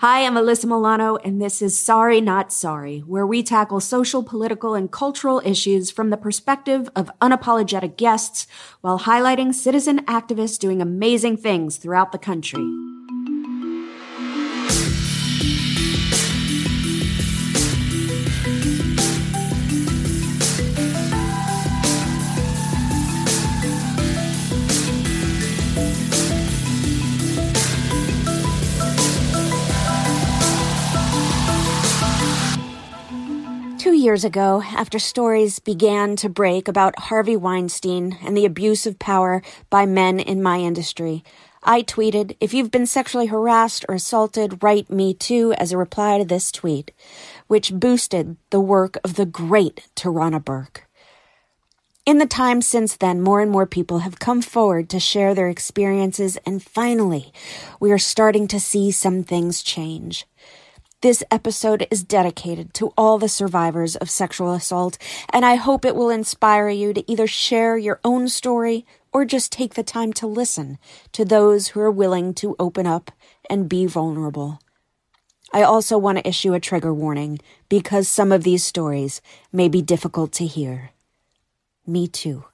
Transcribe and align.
Hi, 0.00 0.24
I'm 0.24 0.32
Alyssa 0.32 0.64
Milano, 0.64 1.16
and 1.16 1.42
this 1.42 1.60
is 1.60 1.78
Sorry 1.78 2.22
Not 2.22 2.54
Sorry, 2.54 3.00
where 3.00 3.26
we 3.26 3.42
tackle 3.42 3.80
social, 3.80 4.22
political, 4.22 4.72
and 4.74 4.90
cultural 4.90 5.42
issues 5.44 5.90
from 5.90 6.08
the 6.08 6.16
perspective 6.16 6.88
of 6.96 7.10
unapologetic 7.20 7.98
guests 7.98 8.46
while 8.80 9.00
highlighting 9.00 9.52
citizen 9.52 10.02
activists 10.06 10.58
doing 10.58 10.80
amazing 10.80 11.36
things 11.36 11.76
throughout 11.76 12.12
the 12.12 12.18
country. 12.18 12.66
Years 34.00 34.24
ago, 34.24 34.62
after 34.62 34.98
stories 34.98 35.58
began 35.58 36.16
to 36.16 36.28
break 36.28 36.68
about 36.68 36.98
Harvey 36.98 37.36
Weinstein 37.36 38.16
and 38.22 38.36
the 38.36 38.46
abuse 38.46 38.86
of 38.86 38.98
power 38.98 39.42
by 39.68 39.84
men 39.84 40.18
in 40.18 40.42
my 40.42 40.58
industry, 40.58 41.22
I 41.62 41.82
tweeted, 41.82 42.36
If 42.40 42.54
you've 42.54 42.70
been 42.70 42.86
sexually 42.86 43.26
harassed 43.26 43.84
or 43.88 43.94
assaulted, 43.94 44.62
write 44.62 44.90
me 44.90 45.12
too 45.12 45.52
as 45.58 45.70
a 45.70 45.76
reply 45.76 46.18
to 46.18 46.24
this 46.24 46.50
tweet, 46.50 46.92
which 47.46 47.74
boosted 47.74 48.36
the 48.48 48.60
work 48.60 48.96
of 49.04 49.14
the 49.14 49.26
great 49.26 49.86
Tarana 49.94 50.42
Burke. 50.42 50.86
In 52.06 52.16
the 52.16 52.26
time 52.26 52.62
since 52.62 52.96
then, 52.96 53.20
more 53.20 53.42
and 53.42 53.50
more 53.50 53.66
people 53.66 53.98
have 53.98 54.18
come 54.18 54.40
forward 54.40 54.88
to 54.88 54.98
share 54.98 55.34
their 55.34 55.48
experiences, 55.48 56.38
and 56.46 56.62
finally, 56.62 57.32
we 57.78 57.92
are 57.92 57.98
starting 57.98 58.48
to 58.48 58.58
see 58.58 58.90
some 58.90 59.22
things 59.22 59.62
change. 59.62 60.26
This 61.02 61.24
episode 61.30 61.86
is 61.90 62.04
dedicated 62.04 62.74
to 62.74 62.92
all 62.94 63.16
the 63.16 63.26
survivors 63.26 63.96
of 63.96 64.10
sexual 64.10 64.52
assault, 64.52 64.98
and 65.32 65.46
I 65.46 65.54
hope 65.54 65.86
it 65.86 65.96
will 65.96 66.10
inspire 66.10 66.68
you 66.68 66.92
to 66.92 67.10
either 67.10 67.26
share 67.26 67.78
your 67.78 68.00
own 68.04 68.28
story 68.28 68.84
or 69.10 69.24
just 69.24 69.50
take 69.50 69.74
the 69.74 69.82
time 69.82 70.12
to 70.14 70.26
listen 70.26 70.76
to 71.12 71.24
those 71.24 71.68
who 71.68 71.80
are 71.80 71.90
willing 71.90 72.34
to 72.34 72.54
open 72.58 72.86
up 72.86 73.10
and 73.48 73.66
be 73.66 73.86
vulnerable. 73.86 74.60
I 75.54 75.62
also 75.62 75.96
want 75.96 76.18
to 76.18 76.28
issue 76.28 76.52
a 76.52 76.60
trigger 76.60 76.92
warning 76.92 77.38
because 77.70 78.06
some 78.06 78.30
of 78.30 78.44
these 78.44 78.62
stories 78.62 79.22
may 79.50 79.70
be 79.70 79.80
difficult 79.80 80.32
to 80.32 80.46
hear. 80.46 80.90
Me 81.86 82.08
too. 82.08 82.44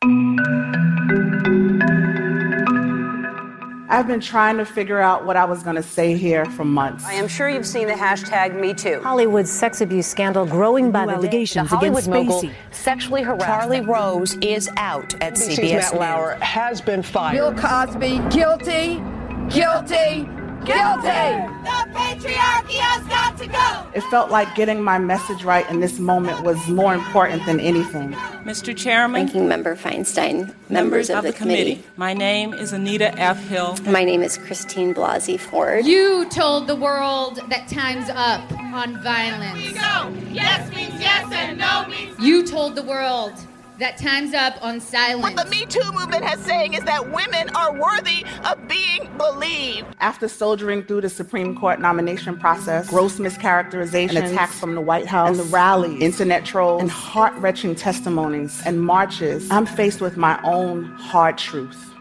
I've 3.89 4.07
been 4.09 4.21
trying 4.21 4.57
to 4.57 4.65
figure 4.65 5.01
out 5.01 5.25
what 5.25 5.37
I 5.37 5.45
was 5.45 5.63
going 5.63 5.77
to 5.77 5.83
say 5.83 6.17
here 6.17 6.45
for 6.45 6.65
months. 6.65 7.05
I 7.05 7.13
am 7.15 7.29
sure 7.29 7.49
you've 7.49 7.67
seen 7.67 7.87
the 7.87 7.95
hashtag 7.95 8.53
MeToo. 8.53 9.03
Hollywood's 9.03 9.51
sex 9.51 9.81
abuse 9.81 10.07
scandal 10.07 10.45
growing 10.45 10.91
by 10.91 11.05
New 11.05 11.13
the 11.13 11.17
allegations 11.19 11.71
day. 11.71 11.77
The 11.77 11.87
against 11.87 12.09
mogul 12.09 12.43
Spacey. 12.43 12.53
sexually 12.73 13.23
harassed 13.23 13.47
Charlie. 13.47 13.81
Rose 13.83 14.35
is 14.39 14.69
out 14.77 15.15
at 15.23 15.35
NBC's 15.35 15.59
CBS 15.59 15.73
Matt 15.73 15.93
News. 15.93 16.01
Lauer 16.01 16.39
has 16.41 16.81
been 16.81 17.03
fired. 17.03 17.37
Bill 17.37 17.55
Cosby, 17.55 18.19
guilty, 18.31 19.03
guilty, 19.51 20.29
guilty. 20.67 21.47
The 21.63 21.79
patriarchy 21.95 22.79
has 22.79 23.07
got 23.07 23.39
to 23.39 23.47
go. 23.47 23.99
It 23.99 24.03
felt 24.11 24.31
like 24.31 24.55
getting 24.55 24.83
my 24.83 24.99
message 24.99 25.45
right 25.45 25.69
in 25.71 25.81
this 25.81 25.99
moment 25.99 26.43
was 26.43 26.69
more 26.69 26.95
important 26.95 27.47
than 27.47 27.61
anything. 27.61 28.13
Mr. 28.45 28.77
Chairman, 28.77 29.23
Ranking 29.23 29.49
Member 29.49 29.77
Feinstein, 29.77 30.55
members 30.69 31.09
of, 31.11 31.25
the, 31.25 31.33
committee. 31.33 31.83
My 31.97 32.13
name 32.13 32.53
is 32.53 32.73
Anita 32.73 33.17
F. 33.19 33.39
Hill. 33.49 33.77
My 33.87 34.05
name 34.05 34.23
is 34.23 34.39
Christine 34.39 34.95
Blasey 34.95 35.39
Ford. 35.39 35.87
You 35.87 36.29
told 36.31 36.67
the 36.67 36.77
world 36.77 37.41
that 37.49 37.69
time's 37.69 38.11
up 38.11 38.51
on 38.53 39.03
violence. 39.03 39.75
No. 39.75 40.13
Yes 40.31 40.69
means 40.75 41.01
yes 41.01 41.31
and 41.33 41.59
no 41.59 41.87
means 41.89 42.19
You 42.19 42.45
told 42.47 42.75
the 42.75 42.83
world 42.83 43.33
that 43.79 43.99
time's 43.99 44.35
up 44.35 44.63
on 44.63 44.81
silence. 44.81 45.23
What 45.23 45.37
the 45.37 45.51
Me 45.51 45.67
Too 45.67 45.91
movement 45.93 46.25
has 46.25 46.41
saying 46.41 46.75
is 46.75 46.83
that 46.85 47.11
women 47.11 47.51
are 47.55 47.73
worthy 47.73 48.25
of 48.45 48.67
being 48.69 49.09
believed. 49.17 49.87
After 50.01 50.29
soldiering 50.29 50.83
through 50.85 51.03
the 51.03 51.09
Supreme 51.09 51.59
Court 51.59 51.81
nomination 51.81 52.39
process, 52.39 52.89
gross 52.89 53.19
mischaracterization, 53.19 54.31
attacks 54.31 54.59
from 54.59 54.75
the 54.75 54.81
White 54.81 55.07
House, 55.07 55.29
and 55.29 55.39
the 55.39 55.45
rallies, 55.45 56.01
internet 56.01 56.45
trolls, 56.45 56.81
and 56.83 56.91
heart 56.91 57.35
wrenching 57.35 57.75
testimonies 57.75 58.63
and 58.65 58.81
marches, 58.81 59.51
I'm 59.51 59.67
faced 59.67 60.01
with 60.01 60.17
my 60.17 60.41
own 60.43 60.85
hard 60.85 61.39
truth. 61.39 61.93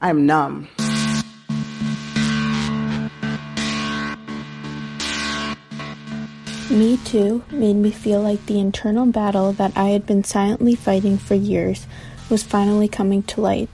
I 0.00 0.10
am 0.10 0.26
numb. 0.26 0.68
Me 6.70 6.96
Too 6.96 7.44
made 7.52 7.76
me 7.76 7.92
feel 7.92 8.20
like 8.20 8.44
the 8.46 8.58
internal 8.58 9.06
battle 9.06 9.52
that 9.52 9.72
I 9.76 9.90
had 9.90 10.04
been 10.04 10.24
silently 10.24 10.74
fighting 10.74 11.16
for 11.16 11.36
years 11.36 11.86
was 12.28 12.42
finally 12.42 12.88
coming 12.88 13.22
to 13.22 13.40
light. 13.40 13.68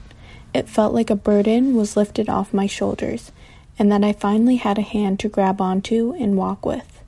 It 0.53 0.69
felt 0.69 0.93
like 0.93 1.09
a 1.09 1.17
burden 1.17 1.75
was 1.75 1.97
lifted 1.97 2.29
off 2.29 2.53
my 2.53 2.67
shoulders, 2.67 3.33
and 3.79 3.91
that 3.91 4.05
I 4.05 4.13
finally 4.13 4.57
had 4.57 4.77
a 4.77 4.83
hand 4.83 5.21
to 5.21 5.31
grab 5.31 5.59
onto 5.59 6.13
and 6.21 6.37
walk 6.37 6.67
with. 6.67 7.03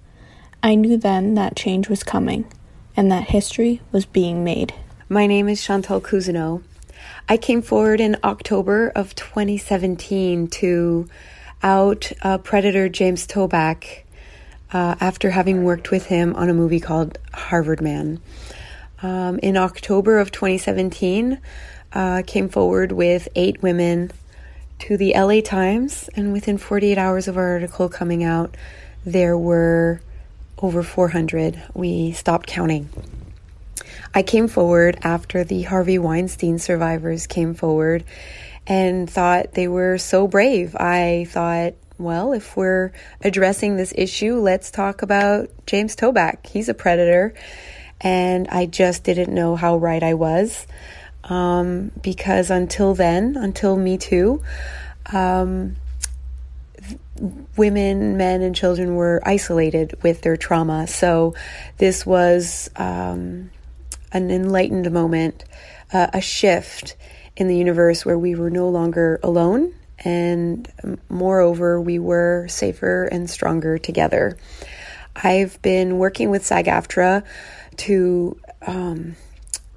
I 0.62 0.74
knew 0.74 0.96
then 0.96 1.34
that 1.34 1.54
change 1.54 1.90
was 1.90 2.02
coming, 2.02 2.46
and 2.96 3.12
that 3.12 3.28
history 3.28 3.82
was 3.92 4.06
being 4.06 4.42
made. 4.42 4.72
My 5.10 5.26
name 5.26 5.50
is 5.50 5.62
Chantal 5.62 6.00
Cousineau. 6.00 6.62
I 7.28 7.36
came 7.36 7.60
forward 7.60 8.00
in 8.00 8.16
October 8.24 8.88
of 8.96 9.14
2017 9.14 10.46
to 10.48 11.10
out 11.62 12.10
uh, 12.22 12.38
Predator 12.38 12.88
James 12.88 13.26
Toback 13.26 14.03
uh, 14.72 14.96
after 15.00 15.30
having 15.30 15.64
worked 15.64 15.90
with 15.90 16.06
him 16.06 16.34
on 16.34 16.48
a 16.48 16.54
movie 16.54 16.80
called 16.80 17.18
Harvard 17.32 17.80
Man. 17.80 18.20
Um, 19.02 19.38
in 19.40 19.56
October 19.56 20.18
of 20.18 20.32
2017, 20.32 21.38
uh, 21.92 22.22
came 22.26 22.48
forward 22.48 22.92
with 22.92 23.28
eight 23.34 23.62
women 23.62 24.10
to 24.80 24.96
the 24.96 25.14
LA 25.14 25.40
Times, 25.40 26.08
and 26.14 26.32
within 26.32 26.58
48 26.58 26.98
hours 26.98 27.28
of 27.28 27.36
our 27.36 27.52
article 27.52 27.88
coming 27.88 28.24
out, 28.24 28.56
there 29.04 29.38
were 29.38 30.00
over 30.58 30.82
400. 30.82 31.62
We 31.74 32.12
stopped 32.12 32.46
counting. 32.46 32.88
I 34.14 34.22
came 34.22 34.48
forward 34.48 34.98
after 35.02 35.44
the 35.44 35.62
Harvey 35.62 35.98
Weinstein 35.98 36.58
survivors 36.58 37.26
came 37.26 37.54
forward 37.54 38.04
and 38.66 39.10
thought 39.10 39.54
they 39.54 39.68
were 39.68 39.98
so 39.98 40.26
brave. 40.26 40.74
I 40.76 41.26
thought, 41.28 41.74
well, 41.98 42.32
if 42.32 42.56
we're 42.56 42.92
addressing 43.20 43.76
this 43.76 43.92
issue, 43.96 44.36
let's 44.36 44.70
talk 44.70 45.02
about 45.02 45.50
James 45.66 45.94
Toback. 45.94 46.46
He's 46.46 46.68
a 46.68 46.74
predator. 46.74 47.34
And 48.00 48.48
I 48.48 48.66
just 48.66 49.04
didn't 49.04 49.32
know 49.32 49.56
how 49.56 49.76
right 49.76 50.02
I 50.02 50.14
was. 50.14 50.66
Um, 51.24 51.90
because 52.02 52.50
until 52.50 52.94
then, 52.94 53.36
until 53.36 53.76
Me 53.76 53.96
Too, 53.96 54.42
um, 55.12 55.76
women, 57.56 58.16
men, 58.16 58.42
and 58.42 58.54
children 58.54 58.96
were 58.96 59.22
isolated 59.24 59.96
with 60.02 60.20
their 60.22 60.36
trauma. 60.36 60.86
So 60.86 61.34
this 61.78 62.04
was 62.04 62.68
um, 62.76 63.50
an 64.12 64.30
enlightened 64.30 64.90
moment, 64.90 65.44
uh, 65.92 66.08
a 66.12 66.20
shift 66.20 66.96
in 67.36 67.48
the 67.48 67.56
universe 67.56 68.04
where 68.04 68.18
we 68.18 68.34
were 68.34 68.50
no 68.50 68.68
longer 68.68 69.18
alone. 69.22 69.72
And 69.98 70.68
moreover, 71.08 71.80
we 71.80 71.98
were 71.98 72.46
safer 72.48 73.04
and 73.04 73.28
stronger 73.28 73.78
together. 73.78 74.36
I've 75.16 75.60
been 75.62 75.98
working 75.98 76.30
with 76.30 76.44
SAG 76.44 76.66
AFTRA 76.66 77.22
to 77.76 78.40
um, 78.66 79.16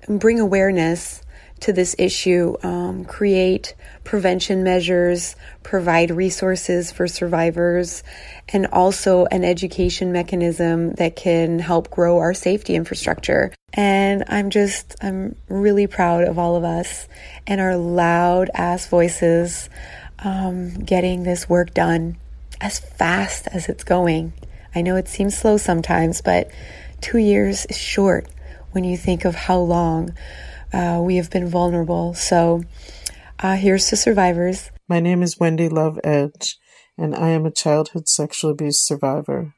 bring 0.08 0.40
awareness 0.40 1.22
to 1.60 1.74
this 1.74 1.96
issue, 1.98 2.56
um, 2.64 3.06
create 3.06 3.74
prevention 4.04 4.64
measures, 4.64 5.36
provide 5.64 6.12
resources 6.12 6.92
for 6.92 7.08
survivors, 7.08 8.04
and 8.50 8.68
also 8.68 9.26
an 9.26 9.44
education 9.44 10.12
mechanism 10.12 10.94
that 10.94 11.16
can 11.16 11.60
help 11.60 11.90
grow 11.90 12.20
our 12.20 12.34
safety 12.34 12.76
infrastructure. 12.76 13.52
And 13.74 14.24
I'm 14.28 14.50
just, 14.50 14.96
I'm 15.02 15.36
really 15.50 15.88
proud 15.88 16.24
of 16.24 16.38
all 16.38 16.56
of 16.56 16.64
us 16.64 17.08
and 17.46 17.60
our 17.60 17.76
loud 17.76 18.50
ass 18.54 18.88
voices 18.88 19.70
um, 20.20 20.74
getting 20.84 21.24
this 21.24 21.48
work 21.48 21.74
done 21.74 22.18
as 22.60 22.80
fast 22.80 23.48
as 23.52 23.70
it's 23.70 23.84
going. 23.84 24.34
I 24.74 24.82
know 24.82 24.96
it 24.96 25.08
seems 25.08 25.38
slow 25.38 25.58
sometimes, 25.58 26.22
but 26.22 26.50
two 27.02 27.18
years 27.18 27.66
is 27.66 27.78
short 27.78 28.28
when 28.72 28.84
you 28.84 28.98
think 28.98 29.26
of 29.26 29.36
how 29.36 29.60
long 29.60 30.14
uh, 30.74 31.00
we 31.02 31.18
have 31.18 31.30
been 31.30 31.48
vulnerable. 31.48 32.14
So 32.14 32.64
uh, 33.40 33.56
here's 33.56 33.88
to 33.90 33.96
survivors. 33.96 34.72
My 34.88 35.00
name 35.00 35.22
is 35.22 35.40
Wendy 35.40 35.70
Love 35.70 36.00
Edge, 36.04 36.58
and 36.98 37.16
I 37.16 37.30
am 37.30 37.46
a 37.46 37.52
childhood 37.52 38.08
sexual 38.08 38.52
abuse 38.52 38.80
survivor. 38.80 39.54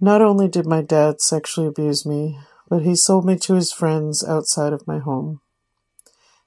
Not 0.00 0.22
only 0.22 0.48
did 0.48 0.66
my 0.66 0.82
dad 0.82 1.20
sexually 1.20 1.66
abuse 1.68 2.06
me, 2.06 2.38
but 2.68 2.82
he 2.82 2.94
sold 2.94 3.24
me 3.24 3.36
to 3.38 3.54
his 3.54 3.72
friends 3.72 4.24
outside 4.24 4.72
of 4.72 4.86
my 4.86 4.98
home. 4.98 5.40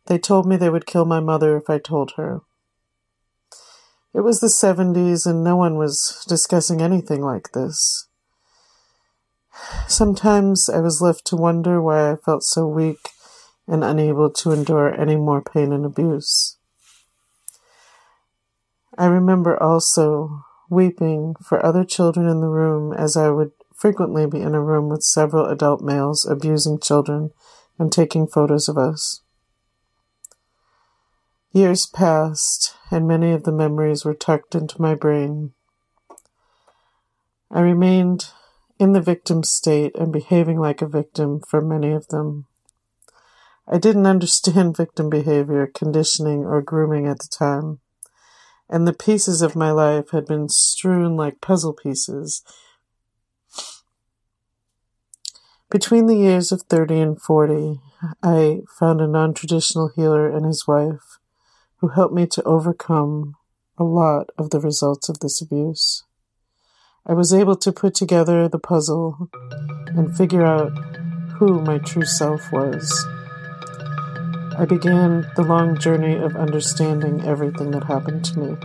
They 0.07 0.17
told 0.17 0.47
me 0.47 0.55
they 0.55 0.69
would 0.69 0.85
kill 0.85 1.05
my 1.05 1.19
mother 1.19 1.57
if 1.57 1.69
I 1.69 1.77
told 1.77 2.13
her. 2.15 2.41
It 4.13 4.21
was 4.21 4.39
the 4.39 4.47
70s 4.47 5.25
and 5.25 5.43
no 5.43 5.55
one 5.55 5.77
was 5.77 6.25
discussing 6.27 6.81
anything 6.81 7.21
like 7.21 7.51
this. 7.53 8.07
Sometimes 9.87 10.69
I 10.69 10.79
was 10.79 11.01
left 11.01 11.25
to 11.27 11.35
wonder 11.35 11.81
why 11.81 12.11
I 12.11 12.15
felt 12.15 12.43
so 12.43 12.67
weak 12.67 13.09
and 13.67 13.83
unable 13.83 14.29
to 14.29 14.51
endure 14.51 14.93
any 14.93 15.15
more 15.15 15.41
pain 15.41 15.71
and 15.71 15.85
abuse. 15.85 16.57
I 18.97 19.05
remember 19.05 19.61
also 19.61 20.43
weeping 20.69 21.35
for 21.41 21.65
other 21.65 21.85
children 21.85 22.27
in 22.27 22.41
the 22.41 22.47
room 22.47 22.93
as 22.93 23.15
I 23.15 23.29
would 23.29 23.51
frequently 23.73 24.25
be 24.25 24.41
in 24.41 24.55
a 24.55 24.61
room 24.61 24.89
with 24.89 25.03
several 25.03 25.45
adult 25.45 25.81
males 25.81 26.25
abusing 26.25 26.79
children 26.79 27.31
and 27.79 27.91
taking 27.91 28.27
photos 28.27 28.67
of 28.67 28.77
us. 28.77 29.21
Years 31.53 31.85
passed, 31.85 32.75
and 32.91 33.05
many 33.05 33.33
of 33.33 33.43
the 33.43 33.51
memories 33.51 34.05
were 34.05 34.13
tucked 34.13 34.55
into 34.55 34.81
my 34.81 34.95
brain. 34.95 35.51
I 37.51 37.59
remained 37.59 38.29
in 38.79 38.93
the 38.93 39.01
victim 39.01 39.43
state 39.43 39.93
and 39.97 40.13
behaving 40.13 40.59
like 40.59 40.81
a 40.81 40.87
victim 40.87 41.41
for 41.41 41.59
many 41.59 41.91
of 41.91 42.07
them. 42.07 42.45
I 43.67 43.79
didn't 43.79 44.05
understand 44.05 44.77
victim 44.77 45.09
behavior, 45.09 45.67
conditioning, 45.67 46.45
or 46.45 46.61
grooming 46.61 47.05
at 47.05 47.19
the 47.19 47.27
time, 47.27 47.79
and 48.69 48.87
the 48.87 48.93
pieces 48.93 49.41
of 49.41 49.53
my 49.53 49.71
life 49.71 50.11
had 50.11 50.25
been 50.25 50.47
strewn 50.47 51.17
like 51.17 51.41
puzzle 51.41 51.73
pieces. 51.73 52.43
Between 55.69 56.05
the 56.05 56.17
years 56.17 56.53
of 56.53 56.61
30 56.63 56.99
and 57.01 57.21
40, 57.21 57.81
I 58.23 58.61
found 58.79 59.01
a 59.01 59.07
non 59.07 59.33
traditional 59.33 59.89
healer 59.93 60.29
and 60.29 60.45
his 60.45 60.65
wife 60.65 61.19
who 61.81 61.87
helped 61.89 62.13
me 62.13 62.27
to 62.27 62.43
overcome 62.43 63.35
a 63.77 63.83
lot 63.83 64.29
of 64.37 64.51
the 64.51 64.59
results 64.59 65.09
of 65.09 65.19
this 65.19 65.41
abuse. 65.41 66.03
I 67.07 67.13
was 67.13 67.33
able 67.33 67.55
to 67.55 67.71
put 67.71 67.95
together 67.95 68.47
the 68.47 68.59
puzzle 68.59 69.29
and 69.87 70.15
figure 70.15 70.45
out 70.45 70.71
who 71.37 71.59
my 71.61 71.79
true 71.79 72.05
self 72.05 72.51
was. 72.51 73.05
I 74.55 74.65
began 74.69 75.27
the 75.35 75.41
long 75.41 75.79
journey 75.79 76.15
of 76.15 76.35
understanding 76.35 77.23
everything 77.25 77.71
that 77.71 77.85
happened 77.85 78.23
to 78.25 78.39
me. 78.39 78.55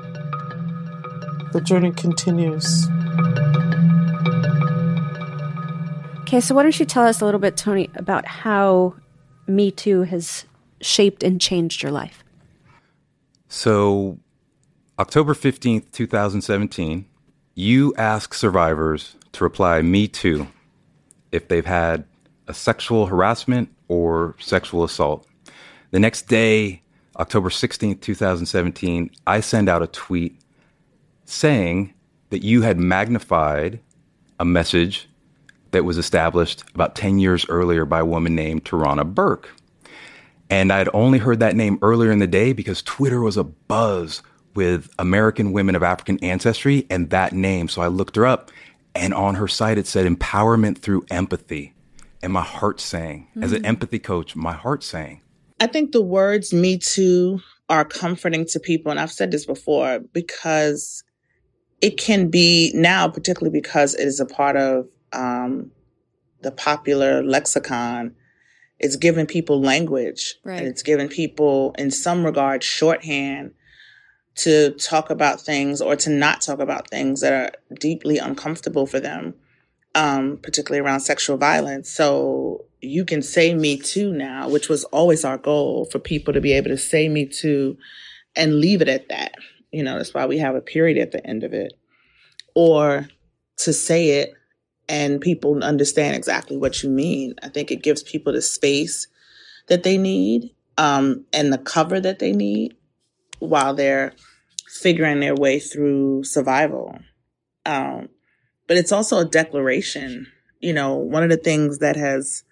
The 1.52 1.62
journey 1.62 1.92
continues. 1.92 2.86
Okay, 6.20 6.40
so 6.40 6.54
why 6.54 6.64
don't 6.64 6.78
you 6.78 6.84
tell 6.84 7.06
us 7.06 7.22
a 7.22 7.24
little 7.24 7.40
bit, 7.40 7.56
Tony, 7.56 7.88
about 7.94 8.26
how 8.26 8.94
Me 9.46 9.70
Too 9.70 10.02
has 10.02 10.44
shaped 10.82 11.22
and 11.22 11.40
changed 11.40 11.82
your 11.82 11.92
life? 11.92 12.22
So, 13.48 14.18
October 14.98 15.34
15th, 15.34 15.92
2017, 15.92 17.06
you 17.54 17.94
ask 17.96 18.34
survivors 18.34 19.16
to 19.32 19.44
reply 19.44 19.82
Me 19.82 20.08
Too 20.08 20.48
if 21.32 21.48
they've 21.48 21.66
had 21.66 22.04
a 22.48 22.54
sexual 22.54 23.06
harassment 23.06 23.68
or 23.88 24.34
sexual 24.38 24.84
assault. 24.84 25.26
The 25.90 26.00
next 26.00 26.28
day, 26.28 26.82
October 27.18 27.48
16th, 27.48 28.00
2017, 28.00 29.10
I 29.26 29.40
send 29.40 29.68
out 29.68 29.82
a 29.82 29.86
tweet 29.86 30.40
saying 31.24 31.94
that 32.30 32.42
you 32.42 32.62
had 32.62 32.78
magnified 32.78 33.80
a 34.38 34.44
message 34.44 35.08
that 35.70 35.84
was 35.84 35.98
established 35.98 36.64
about 36.74 36.94
10 36.94 37.18
years 37.18 37.46
earlier 37.48 37.84
by 37.84 38.00
a 38.00 38.04
woman 38.04 38.34
named 38.34 38.64
Tarana 38.64 39.04
Burke. 39.04 39.50
And 40.50 40.72
I 40.72 40.78
had 40.78 40.88
only 40.92 41.18
heard 41.18 41.40
that 41.40 41.56
name 41.56 41.78
earlier 41.82 42.12
in 42.12 42.18
the 42.18 42.26
day 42.26 42.52
because 42.52 42.82
Twitter 42.82 43.20
was 43.20 43.36
a 43.36 43.44
buzz 43.44 44.22
with 44.54 44.88
American 44.98 45.52
women 45.52 45.74
of 45.74 45.82
African 45.82 46.18
ancestry 46.22 46.86
and 46.88 47.10
that 47.10 47.32
name. 47.32 47.68
So 47.68 47.82
I 47.82 47.88
looked 47.88 48.16
her 48.16 48.26
up 48.26 48.50
and 48.94 49.12
on 49.12 49.34
her 49.34 49.48
site 49.48 49.78
it 49.78 49.86
said 49.86 50.06
empowerment 50.06 50.78
through 50.78 51.04
empathy. 51.10 51.74
And 52.22 52.32
my 52.32 52.42
heart 52.42 52.80
sang. 52.80 53.28
Mm-hmm. 53.30 53.42
As 53.42 53.52
an 53.52 53.58
mm-hmm. 53.58 53.66
empathy 53.66 53.98
coach, 53.98 54.34
my 54.34 54.52
heart 54.52 54.82
sang. 54.82 55.20
I 55.60 55.66
think 55.66 55.92
the 55.92 56.02
words 56.02 56.52
me 56.52 56.78
too 56.78 57.40
are 57.68 57.84
comforting 57.84 58.46
to 58.46 58.60
people. 58.60 58.90
And 58.90 59.00
I've 59.00 59.12
said 59.12 59.30
this 59.30 59.46
before 59.46 60.00
because 60.12 61.04
it 61.80 61.98
can 61.98 62.28
be 62.30 62.72
now, 62.74 63.08
particularly 63.08 63.58
because 63.58 63.94
it 63.94 64.06
is 64.06 64.20
a 64.20 64.26
part 64.26 64.56
of 64.56 64.88
um, 65.12 65.70
the 66.42 66.50
popular 66.50 67.22
lexicon 67.22 68.14
it's 68.78 68.96
giving 68.96 69.26
people 69.26 69.60
language 69.60 70.34
right. 70.44 70.58
and 70.58 70.68
it's 70.68 70.82
giving 70.82 71.08
people 71.08 71.74
in 71.78 71.90
some 71.90 72.24
regard 72.24 72.62
shorthand 72.62 73.52
to 74.34 74.72
talk 74.72 75.08
about 75.08 75.40
things 75.40 75.80
or 75.80 75.96
to 75.96 76.10
not 76.10 76.42
talk 76.42 76.58
about 76.58 76.90
things 76.90 77.22
that 77.22 77.32
are 77.32 77.76
deeply 77.78 78.18
uncomfortable 78.18 78.86
for 78.86 79.00
them 79.00 79.34
um, 79.96 80.36
particularly 80.42 80.86
around 80.86 81.00
sexual 81.00 81.38
violence. 81.38 81.90
So 81.90 82.66
you 82.82 83.04
can 83.04 83.22
say 83.22 83.54
me 83.54 83.78
too 83.78 84.12
now 84.12 84.48
which 84.48 84.68
was 84.68 84.84
always 84.84 85.24
our 85.24 85.38
goal 85.38 85.86
for 85.86 85.98
people 85.98 86.34
to 86.34 86.40
be 86.40 86.52
able 86.52 86.68
to 86.68 86.76
say 86.76 87.08
me 87.08 87.26
too 87.26 87.76
and 88.36 88.60
leave 88.60 88.82
it 88.82 88.88
at 88.88 89.08
that. 89.08 89.32
You 89.72 89.82
know 89.82 89.96
that's 89.96 90.14
why 90.14 90.26
we 90.26 90.38
have 90.38 90.54
a 90.54 90.60
period 90.60 90.98
at 90.98 91.12
the 91.12 91.26
end 91.26 91.42
of 91.42 91.52
it. 91.54 91.72
Or 92.54 93.08
to 93.58 93.72
say 93.72 94.20
it 94.20 94.34
and 94.88 95.20
people 95.20 95.62
understand 95.62 96.16
exactly 96.16 96.56
what 96.56 96.82
you 96.82 96.90
mean. 96.90 97.34
I 97.42 97.48
think 97.48 97.70
it 97.70 97.82
gives 97.82 98.02
people 98.02 98.32
the 98.32 98.42
space 98.42 99.08
that 99.68 99.82
they 99.82 99.98
need 99.98 100.54
um, 100.78 101.24
and 101.32 101.52
the 101.52 101.58
cover 101.58 102.00
that 102.00 102.18
they 102.18 102.32
need 102.32 102.76
while 103.38 103.74
they're 103.74 104.12
figuring 104.68 105.20
their 105.20 105.34
way 105.34 105.58
through 105.58 106.24
survival. 106.24 106.98
Um, 107.64 108.08
but 108.68 108.76
it's 108.76 108.92
also 108.92 109.18
a 109.18 109.24
declaration. 109.24 110.26
You 110.60 110.72
know, 110.72 110.94
one 110.94 111.22
of 111.22 111.30
the 111.30 111.36
things 111.36 111.78
that 111.78 111.96
has 111.96 112.44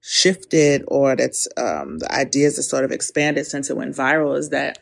shifted 0.00 0.84
or 0.88 1.16
that's 1.16 1.48
um, 1.56 1.98
the 1.98 2.12
ideas 2.12 2.56
that 2.56 2.62
sort 2.62 2.84
of 2.84 2.92
expanded 2.92 3.46
since 3.46 3.70
it 3.70 3.76
went 3.76 3.94
viral 3.94 4.36
is 4.36 4.50
that 4.50 4.78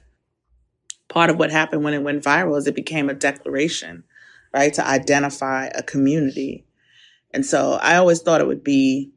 part 1.09 1.31
of 1.31 1.39
what 1.39 1.51
happened 1.51 1.83
when 1.85 1.95
it 1.95 2.03
went 2.03 2.23
viral 2.23 2.59
is 2.59 2.67
it 2.67 2.75
became 2.75 3.09
a 3.09 3.15
declaration, 3.15 4.05
right? 4.53 4.75
To 4.75 4.87
identify 4.87 5.67
a 5.69 5.83
community 5.83 6.65
and 7.35 7.45
so 7.45 7.73
I 7.83 7.97
always 7.97 8.23
thought 8.23 8.41
it 8.41 8.47
would 8.47 8.63
be 8.63 9.11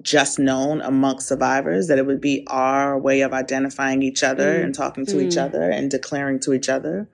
just 0.00 0.38
known 0.38 0.80
amongst 0.80 1.26
survivors 1.26 1.88
that 1.88 1.98
it 1.98 2.06
would 2.06 2.20
be 2.20 2.46
our 2.46 2.96
way 2.96 3.22
of 3.22 3.32
identifying 3.32 4.00
each 4.00 4.22
other 4.22 4.60
mm. 4.60 4.62
and 4.62 4.72
talking 4.72 5.04
to 5.06 5.16
mm. 5.16 5.22
each 5.22 5.36
other 5.36 5.68
and 5.68 5.90
declaring 5.90 6.38
to 6.38 6.52
each 6.52 6.68
other. 6.68 7.08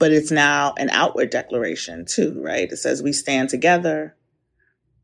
But 0.00 0.10
it's 0.10 0.32
now 0.32 0.74
an 0.76 0.90
outward 0.90 1.30
declaration 1.30 2.04
too, 2.04 2.42
right? 2.42 2.70
It 2.70 2.78
says 2.78 3.00
we 3.00 3.12
stand 3.12 3.48
together, 3.48 4.16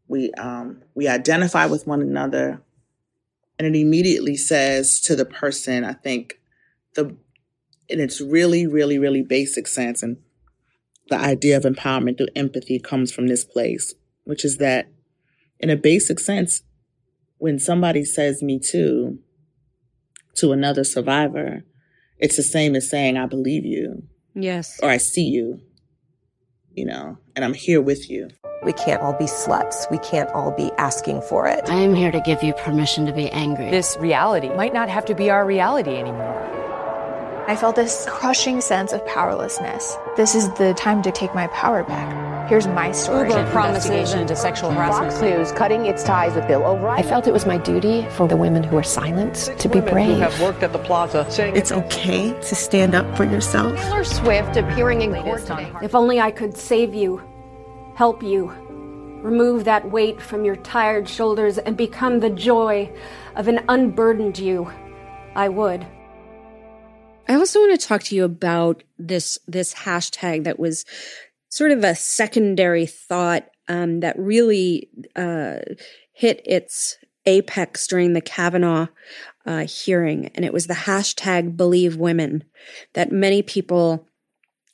we 0.08 0.32
um, 0.32 0.82
we 0.96 1.06
identify 1.06 1.66
with 1.66 1.86
one 1.86 2.00
another, 2.00 2.60
and 3.60 3.68
it 3.68 3.78
immediately 3.78 4.36
says 4.36 5.00
to 5.02 5.14
the 5.14 5.26
person, 5.26 5.84
I 5.84 5.92
think 5.92 6.40
the 6.94 7.16
in 7.88 8.00
its 8.00 8.20
really, 8.20 8.66
really, 8.66 8.98
really 8.98 9.22
basic 9.22 9.68
sense, 9.68 10.02
and 10.02 10.16
the 11.08 11.18
idea 11.18 11.56
of 11.56 11.62
empowerment 11.62 12.18
through 12.18 12.28
empathy 12.34 12.80
comes 12.80 13.12
from 13.12 13.28
this 13.28 13.44
place 13.44 13.94
which 14.26 14.44
is 14.44 14.58
that 14.58 14.88
in 15.58 15.70
a 15.70 15.76
basic 15.76 16.20
sense, 16.20 16.62
when 17.38 17.58
somebody 17.58 18.04
says 18.04 18.42
me 18.42 18.58
too 18.58 19.18
to 20.34 20.52
another 20.52 20.84
survivor, 20.84 21.64
it's 22.18 22.36
the 22.36 22.42
same 22.42 22.74
as 22.74 22.90
saying, 22.90 23.16
I 23.16 23.26
believe 23.26 23.64
you. 23.64 24.02
Yes. 24.34 24.78
Or 24.82 24.90
I 24.90 24.98
see 24.98 25.24
you, 25.24 25.60
you 26.72 26.84
know, 26.84 27.18
and 27.34 27.44
I'm 27.44 27.54
here 27.54 27.80
with 27.80 28.10
you. 28.10 28.28
We 28.64 28.72
can't 28.72 29.00
all 29.00 29.12
be 29.12 29.26
sluts. 29.26 29.88
We 29.90 29.98
can't 29.98 30.30
all 30.30 30.50
be 30.50 30.72
asking 30.76 31.22
for 31.22 31.46
it. 31.46 31.68
I 31.68 31.76
am 31.76 31.94
here 31.94 32.10
to 32.10 32.20
give 32.20 32.42
you 32.42 32.52
permission 32.54 33.06
to 33.06 33.12
be 33.12 33.30
angry. 33.30 33.70
This 33.70 33.96
reality 34.00 34.48
might 34.48 34.74
not 34.74 34.88
have 34.88 35.04
to 35.06 35.14
be 35.14 35.30
our 35.30 35.46
reality 35.46 35.96
anymore. 35.96 36.42
I 37.48 37.54
felt 37.54 37.76
this 37.76 38.06
crushing 38.08 38.60
sense 38.60 38.92
of 38.92 39.06
powerlessness. 39.06 39.96
This 40.16 40.34
is 40.34 40.52
the 40.54 40.74
time 40.74 41.00
to 41.02 41.12
take 41.12 41.32
my 41.32 41.46
power 41.48 41.84
back. 41.84 42.35
Here's 42.48 42.68
my 42.68 42.92
story. 42.92 43.28
Uber 43.28 43.50
promises 43.50 44.14
into 44.14 44.36
sexual 44.36 44.70
harassment. 44.70 45.12
Fox 45.12 45.20
News 45.20 45.50
cutting 45.50 45.86
its 45.86 46.04
ties 46.04 46.36
with 46.36 46.46
Bill 46.46 46.62
O'Reilly. 46.62 47.00
I 47.00 47.02
felt 47.02 47.26
it 47.26 47.32
was 47.32 47.44
my 47.44 47.58
duty 47.58 48.06
for 48.10 48.28
the 48.28 48.36
women 48.36 48.62
who 48.62 48.76
were 48.76 48.84
silenced 48.84 49.58
to 49.58 49.68
be 49.68 49.80
brave. 49.80 50.14
Who 50.14 50.20
have 50.20 50.40
worked 50.40 50.62
at 50.62 50.72
the 50.72 50.78
plaza 50.78 51.28
saying 51.28 51.56
it's 51.56 51.72
okay 51.72 52.32
to 52.32 52.54
stand 52.54 52.94
up 52.94 53.16
for 53.16 53.24
yourself. 53.24 53.76
Taylor 53.80 54.04
Swift 54.04 54.56
appearing 54.56 55.02
in 55.02 55.12
court 55.24 55.40
today. 55.40 55.72
If 55.82 55.96
only 55.96 56.20
I 56.20 56.30
could 56.30 56.56
save 56.56 56.94
you, 56.94 57.20
help 57.96 58.22
you, 58.22 58.52
remove 59.22 59.64
that 59.64 59.90
weight 59.90 60.22
from 60.22 60.44
your 60.44 60.54
tired 60.54 61.08
shoulders 61.08 61.58
and 61.58 61.76
become 61.76 62.20
the 62.20 62.30
joy 62.30 62.92
of 63.34 63.48
an 63.48 63.64
unburdened 63.68 64.38
you, 64.38 64.70
I 65.34 65.48
would. 65.48 65.84
I 67.28 67.34
also 67.34 67.58
want 67.58 67.80
to 67.80 67.86
talk 67.86 68.04
to 68.04 68.14
you 68.14 68.22
about 68.22 68.84
this 69.00 69.36
this 69.48 69.74
hashtag 69.74 70.44
that 70.44 70.60
was 70.60 70.84
sort 71.56 71.72
of 71.72 71.82
a 71.84 71.94
secondary 71.94 72.84
thought 72.84 73.48
um, 73.66 74.00
that 74.00 74.18
really 74.18 74.90
uh, 75.16 75.56
hit 76.12 76.42
its 76.44 76.98
apex 77.24 77.86
during 77.86 78.12
the 78.12 78.20
Kavanaugh 78.20 78.88
uh, 79.46 79.66
hearing, 79.66 80.26
and 80.34 80.44
it 80.44 80.52
was 80.52 80.66
the 80.66 80.74
hashtag 80.74 81.56
Believe 81.56 81.96
Women 81.96 82.44
that 82.92 83.10
many 83.10 83.40
people 83.40 84.06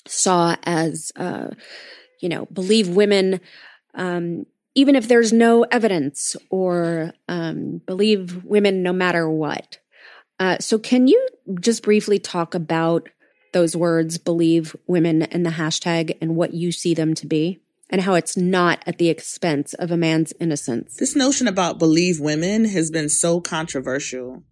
saw 0.08 0.56
as, 0.64 1.12
uh, 1.14 1.50
you 2.20 2.28
know, 2.28 2.46
believe 2.46 2.88
women, 2.88 3.40
um, 3.94 4.44
even 4.74 4.96
if 4.96 5.06
there's 5.06 5.32
no 5.32 5.62
evidence, 5.62 6.34
or 6.50 7.12
um, 7.28 7.80
believe 7.86 8.42
women 8.42 8.82
no 8.82 8.92
matter 8.92 9.30
what. 9.30 9.78
Uh, 10.40 10.56
so, 10.58 10.80
can 10.80 11.06
you 11.06 11.28
just 11.60 11.84
briefly 11.84 12.18
talk 12.18 12.56
about 12.56 13.08
those 13.52 13.76
words, 13.76 14.18
believe 14.18 14.74
women, 14.86 15.22
and 15.22 15.44
the 15.46 15.50
hashtag 15.50 16.16
and 16.20 16.36
what 16.36 16.54
you 16.54 16.72
see 16.72 16.94
them 16.94 17.14
to 17.14 17.26
be? 17.26 17.60
and 17.92 18.00
how 18.00 18.14
it's 18.14 18.38
not 18.38 18.82
at 18.86 18.96
the 18.96 19.10
expense 19.10 19.74
of 19.74 19.90
a 19.90 19.96
man's 19.98 20.32
innocence. 20.40 20.96
This 20.96 21.14
notion 21.14 21.46
about 21.46 21.78
believe 21.78 22.18
women 22.18 22.64
has 22.64 22.90
been 22.90 23.10
so 23.10 23.38
controversial. 23.38 24.42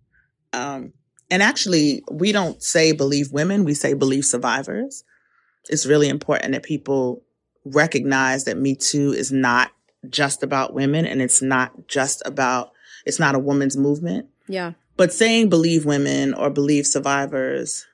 Um, 0.52 0.92
and 1.30 1.42
actually, 1.42 2.02
we 2.10 2.32
don't 2.32 2.62
say 2.62 2.92
believe 2.92 3.32
women, 3.32 3.64
we 3.64 3.72
say 3.72 3.94
believe 3.94 4.26
survivors. 4.26 5.04
It's 5.70 5.86
really 5.86 6.10
important 6.10 6.52
that 6.52 6.62
people 6.62 7.22
recognize 7.64 8.44
that 8.44 8.58
Me 8.58 8.74
Too 8.74 9.12
is 9.12 9.32
not 9.32 9.70
just 10.08 10.42
about 10.42 10.74
women 10.74 11.06
and 11.06 11.22
it's 11.22 11.40
not 11.40 11.88
just 11.88 12.22
about, 12.26 12.72
it's 13.06 13.18
not 13.18 13.34
a 13.34 13.38
woman's 13.38 13.76
movement. 13.76 14.26
Yeah. 14.48 14.72
But 14.98 15.14
saying 15.14 15.48
believe 15.48 15.86
women 15.86 16.34
or 16.34 16.50
believe 16.50 16.86
survivors, 16.86 17.86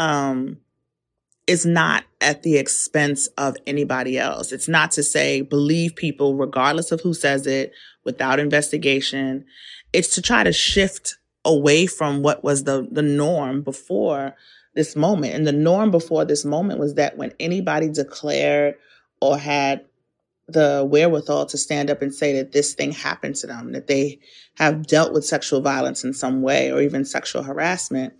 um, 0.00 0.56
is 1.46 1.66
not 1.66 2.04
at 2.22 2.42
the 2.42 2.56
expense 2.56 3.26
of 3.36 3.56
anybody 3.66 4.18
else. 4.18 4.50
It's 4.50 4.68
not 4.68 4.92
to 4.92 5.02
say 5.02 5.42
believe 5.42 5.94
people 5.94 6.36
regardless 6.36 6.90
of 6.90 7.02
who 7.02 7.12
says 7.12 7.46
it 7.46 7.72
without 8.04 8.40
investigation. 8.40 9.44
It's 9.92 10.14
to 10.14 10.22
try 10.22 10.42
to 10.42 10.52
shift 10.52 11.18
away 11.44 11.86
from 11.86 12.22
what 12.22 12.42
was 12.42 12.64
the, 12.64 12.88
the 12.90 13.02
norm 13.02 13.60
before 13.60 14.34
this 14.74 14.96
moment. 14.96 15.34
And 15.34 15.46
the 15.46 15.52
norm 15.52 15.90
before 15.90 16.24
this 16.24 16.46
moment 16.46 16.80
was 16.80 16.94
that 16.94 17.18
when 17.18 17.34
anybody 17.38 17.90
declared 17.90 18.76
or 19.20 19.36
had 19.36 19.84
the 20.48 20.86
wherewithal 20.90 21.46
to 21.46 21.58
stand 21.58 21.90
up 21.90 22.00
and 22.00 22.14
say 22.14 22.32
that 22.36 22.52
this 22.52 22.72
thing 22.72 22.92
happened 22.92 23.34
to 23.36 23.46
them, 23.46 23.72
that 23.72 23.86
they 23.86 24.18
have 24.54 24.86
dealt 24.86 25.12
with 25.12 25.26
sexual 25.26 25.60
violence 25.60 26.04
in 26.04 26.14
some 26.14 26.40
way 26.40 26.72
or 26.72 26.80
even 26.80 27.04
sexual 27.04 27.42
harassment, 27.42 28.14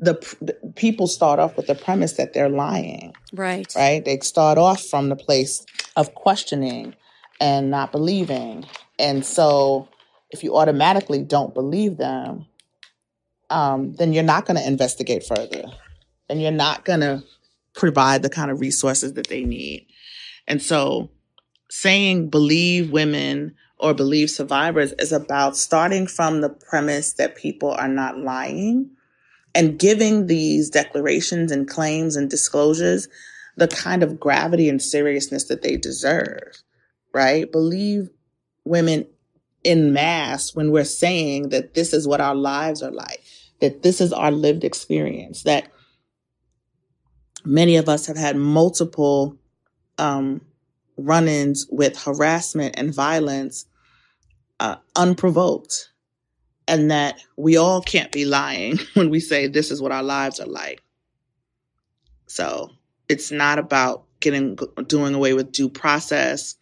the, 0.00 0.14
the, 0.40 0.72
people 0.76 1.06
start 1.06 1.38
off 1.38 1.56
with 1.56 1.66
the 1.66 1.74
premise 1.74 2.14
that 2.14 2.32
they're 2.32 2.48
lying. 2.48 3.14
Right. 3.32 3.72
Right. 3.76 4.04
They 4.04 4.18
start 4.20 4.58
off 4.58 4.82
from 4.82 5.10
the 5.10 5.16
place 5.16 5.64
of 5.94 6.14
questioning 6.14 6.94
and 7.40 7.70
not 7.70 7.92
believing. 7.92 8.66
And 8.98 9.24
so 9.24 9.88
if 10.30 10.42
you 10.42 10.56
automatically 10.56 11.22
don't 11.22 11.54
believe 11.54 11.98
them, 11.98 12.46
um, 13.50 13.94
then 13.94 14.12
you're 14.12 14.22
not 14.22 14.46
going 14.46 14.56
to 14.56 14.66
investigate 14.66 15.24
further. 15.24 15.64
And 16.28 16.40
you're 16.40 16.50
not 16.50 16.84
going 16.84 17.00
to 17.00 17.22
provide 17.74 18.22
the 18.22 18.30
kind 18.30 18.50
of 18.50 18.60
resources 18.60 19.14
that 19.14 19.26
they 19.26 19.44
need. 19.44 19.86
And 20.46 20.62
so 20.62 21.10
saying 21.68 22.30
believe 22.30 22.90
women 22.90 23.54
or 23.78 23.94
believe 23.94 24.30
survivors 24.30 24.92
is 24.98 25.12
about 25.12 25.56
starting 25.56 26.06
from 26.06 26.40
the 26.40 26.48
premise 26.48 27.14
that 27.14 27.36
people 27.36 27.70
are 27.72 27.88
not 27.88 28.18
lying 28.18 28.90
and 29.54 29.78
giving 29.78 30.26
these 30.26 30.70
declarations 30.70 31.50
and 31.50 31.68
claims 31.68 32.16
and 32.16 32.30
disclosures 32.30 33.08
the 33.56 33.68
kind 33.68 34.02
of 34.02 34.20
gravity 34.20 34.68
and 34.68 34.80
seriousness 34.80 35.44
that 35.44 35.62
they 35.62 35.76
deserve, 35.76 36.62
right? 37.12 37.50
Believe 37.50 38.10
women 38.64 39.06
in 39.64 39.92
mass 39.92 40.54
when 40.54 40.70
we're 40.70 40.84
saying 40.84 41.50
that 41.50 41.74
this 41.74 41.92
is 41.92 42.06
what 42.06 42.20
our 42.20 42.34
lives 42.34 42.82
are 42.82 42.92
like, 42.92 43.22
that 43.60 43.82
this 43.82 44.00
is 44.00 44.12
our 44.12 44.30
lived 44.30 44.64
experience, 44.64 45.42
that 45.42 45.68
many 47.44 47.76
of 47.76 47.88
us 47.88 48.06
have 48.06 48.16
had 48.16 48.36
multiple 48.36 49.36
um, 49.98 50.40
run 50.96 51.28
ins 51.28 51.66
with 51.70 52.02
harassment 52.02 52.74
and 52.78 52.94
violence 52.94 53.66
uh, 54.60 54.76
unprovoked 54.96 55.90
and 56.70 56.88
that 56.92 57.20
we 57.36 57.56
all 57.56 57.82
can't 57.82 58.12
be 58.12 58.24
lying 58.24 58.78
when 58.94 59.10
we 59.10 59.18
say 59.18 59.48
this 59.48 59.72
is 59.72 59.82
what 59.82 59.92
our 59.92 60.04
lives 60.04 60.38
are 60.38 60.46
like. 60.46 60.80
So 62.28 62.70
it's 63.08 63.32
not 63.32 63.58
about 63.58 64.04
getting 64.20 64.56
doing 64.86 65.14
away 65.14 65.34
with 65.34 65.50
due 65.50 65.68
process. 65.68 66.54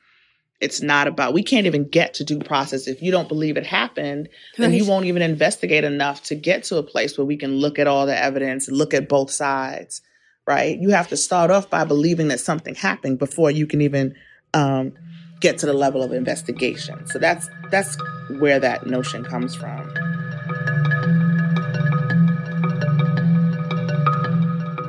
It's 0.60 0.80
not 0.80 1.06
about 1.06 1.34
we 1.34 1.42
can't 1.42 1.66
even 1.66 1.86
get 1.86 2.14
to 2.14 2.24
due 2.24 2.38
process 2.38 2.88
if 2.88 3.02
you 3.02 3.12
don't 3.12 3.28
believe 3.28 3.58
it 3.58 3.66
happened, 3.66 4.30
then 4.56 4.72
you 4.72 4.86
won't 4.86 5.04
even 5.04 5.20
investigate 5.20 5.84
enough 5.84 6.22
to 6.24 6.34
get 6.34 6.64
to 6.64 6.78
a 6.78 6.82
place 6.82 7.18
where 7.18 7.26
we 7.26 7.36
can 7.36 7.56
look 7.56 7.78
at 7.78 7.86
all 7.86 8.06
the 8.06 8.18
evidence 8.18 8.68
look 8.68 8.94
at 8.94 9.10
both 9.10 9.30
sides, 9.30 10.00
right? 10.46 10.78
You 10.78 10.88
have 10.90 11.08
to 11.08 11.18
start 11.18 11.50
off 11.50 11.68
by 11.68 11.84
believing 11.84 12.28
that 12.28 12.40
something 12.40 12.74
happened 12.74 13.18
before 13.18 13.50
you 13.50 13.66
can 13.66 13.82
even 13.82 14.16
um, 14.54 14.94
get 15.40 15.58
to 15.58 15.66
the 15.66 15.72
level 15.72 16.02
of 16.02 16.12
investigation. 16.12 17.06
So 17.06 17.18
that's 17.18 17.48
that's 17.70 17.96
where 18.38 18.58
that 18.58 18.86
notion 18.86 19.24
comes 19.24 19.54
from. 19.54 19.92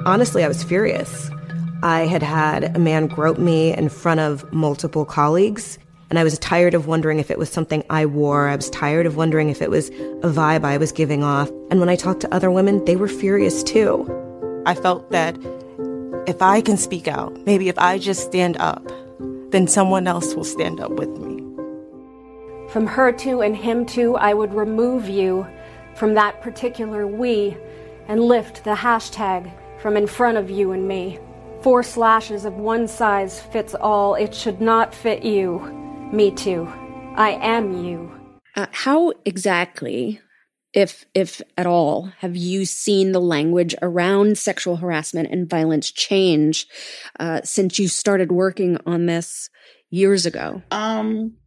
Honestly, 0.05 0.43
I 0.43 0.47
was 0.47 0.63
furious. 0.63 1.29
I 1.83 2.01
had 2.01 2.23
had 2.23 2.75
a 2.75 2.79
man 2.79 3.07
grope 3.07 3.37
me 3.37 3.73
in 3.73 3.89
front 3.89 4.19
of 4.19 4.51
multiple 4.51 5.05
colleagues, 5.05 5.77
and 6.09 6.17
I 6.17 6.23
was 6.23 6.37
tired 6.39 6.73
of 6.73 6.87
wondering 6.87 7.19
if 7.19 7.29
it 7.29 7.37
was 7.37 7.49
something 7.49 7.83
I 7.89 8.05
wore. 8.05 8.47
I 8.47 8.55
was 8.55 8.69
tired 8.69 9.05
of 9.05 9.15
wondering 9.15 9.49
if 9.49 9.61
it 9.61 9.69
was 9.69 9.89
a 9.89 10.29
vibe 10.29 10.65
I 10.65 10.77
was 10.77 10.91
giving 10.91 11.23
off. 11.23 11.49
And 11.69 11.79
when 11.79 11.89
I 11.89 11.95
talked 11.95 12.21
to 12.21 12.33
other 12.33 12.49
women, 12.49 12.83
they 12.85 12.95
were 12.95 13.07
furious 13.07 13.63
too. 13.63 14.07
I 14.65 14.73
felt 14.73 15.11
that 15.11 15.37
if 16.27 16.41
I 16.41 16.61
can 16.61 16.77
speak 16.77 17.07
out, 17.07 17.37
maybe 17.45 17.69
if 17.69 17.77
I 17.77 17.97
just 17.97 18.25
stand 18.25 18.57
up, 18.59 18.91
then 19.51 19.67
someone 19.67 20.07
else 20.07 20.35
will 20.35 20.43
stand 20.43 20.79
up 20.79 20.91
with 20.91 21.09
me. 21.09 21.43
From 22.69 22.85
her 22.85 23.11
to 23.11 23.41
and 23.41 23.55
him 23.55 23.85
to, 23.87 24.15
I 24.15 24.33
would 24.33 24.53
remove 24.53 25.09
you 25.09 25.47
from 25.95 26.13
that 26.13 26.41
particular 26.41 27.07
we 27.07 27.57
and 28.07 28.21
lift 28.21 28.63
the 28.63 28.75
hashtag 28.75 29.51
from 29.79 29.97
in 29.97 30.07
front 30.07 30.37
of 30.37 30.49
you 30.49 30.71
and 30.71 30.87
me. 30.87 31.19
Four 31.61 31.83
slashes 31.83 32.45
of 32.45 32.53
one 32.53 32.87
size 32.87 33.39
fits 33.39 33.75
all. 33.75 34.15
It 34.15 34.33
should 34.33 34.61
not 34.61 34.93
fit 34.93 35.23
you. 35.23 35.59
Me 36.13 36.31
too. 36.31 36.67
I 37.15 37.31
am 37.41 37.83
you. 37.83 38.11
Uh, 38.55 38.67
how 38.71 39.13
exactly, 39.25 40.21
if 40.73 41.05
if 41.13 41.41
at 41.57 41.65
all, 41.65 42.11
have 42.19 42.35
you 42.35 42.65
seen 42.65 43.11
the 43.11 43.21
language 43.21 43.75
around 43.81 44.37
sexual 44.37 44.77
harassment 44.77 45.29
and 45.31 45.49
violence 45.49 45.91
change 45.91 46.67
uh, 47.19 47.41
since 47.43 47.79
you 47.79 47.87
started 47.87 48.31
working 48.31 48.77
on 48.85 49.07
this 49.07 49.49
years 49.89 50.25
ago? 50.25 50.61
Um, 50.71 51.37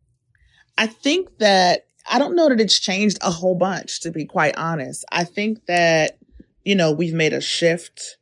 I 0.77 0.87
think 0.87 1.39
that 1.39 1.87
I 2.11 2.19
don't 2.19 2.35
know 2.35 2.49
that 2.49 2.61
it's 2.61 2.79
changed 2.79 3.19
a 3.21 3.31
whole 3.31 3.55
bunch, 3.55 4.01
to 4.01 4.11
be 4.11 4.25
quite 4.25 4.57
honest. 4.57 5.05
I 5.13 5.25
think 5.25 5.67
that, 5.67 6.19
you 6.65 6.75
know, 6.75 6.91
we've 6.91 7.15
made 7.15 7.33
a 7.33 7.41
shift 7.41 8.17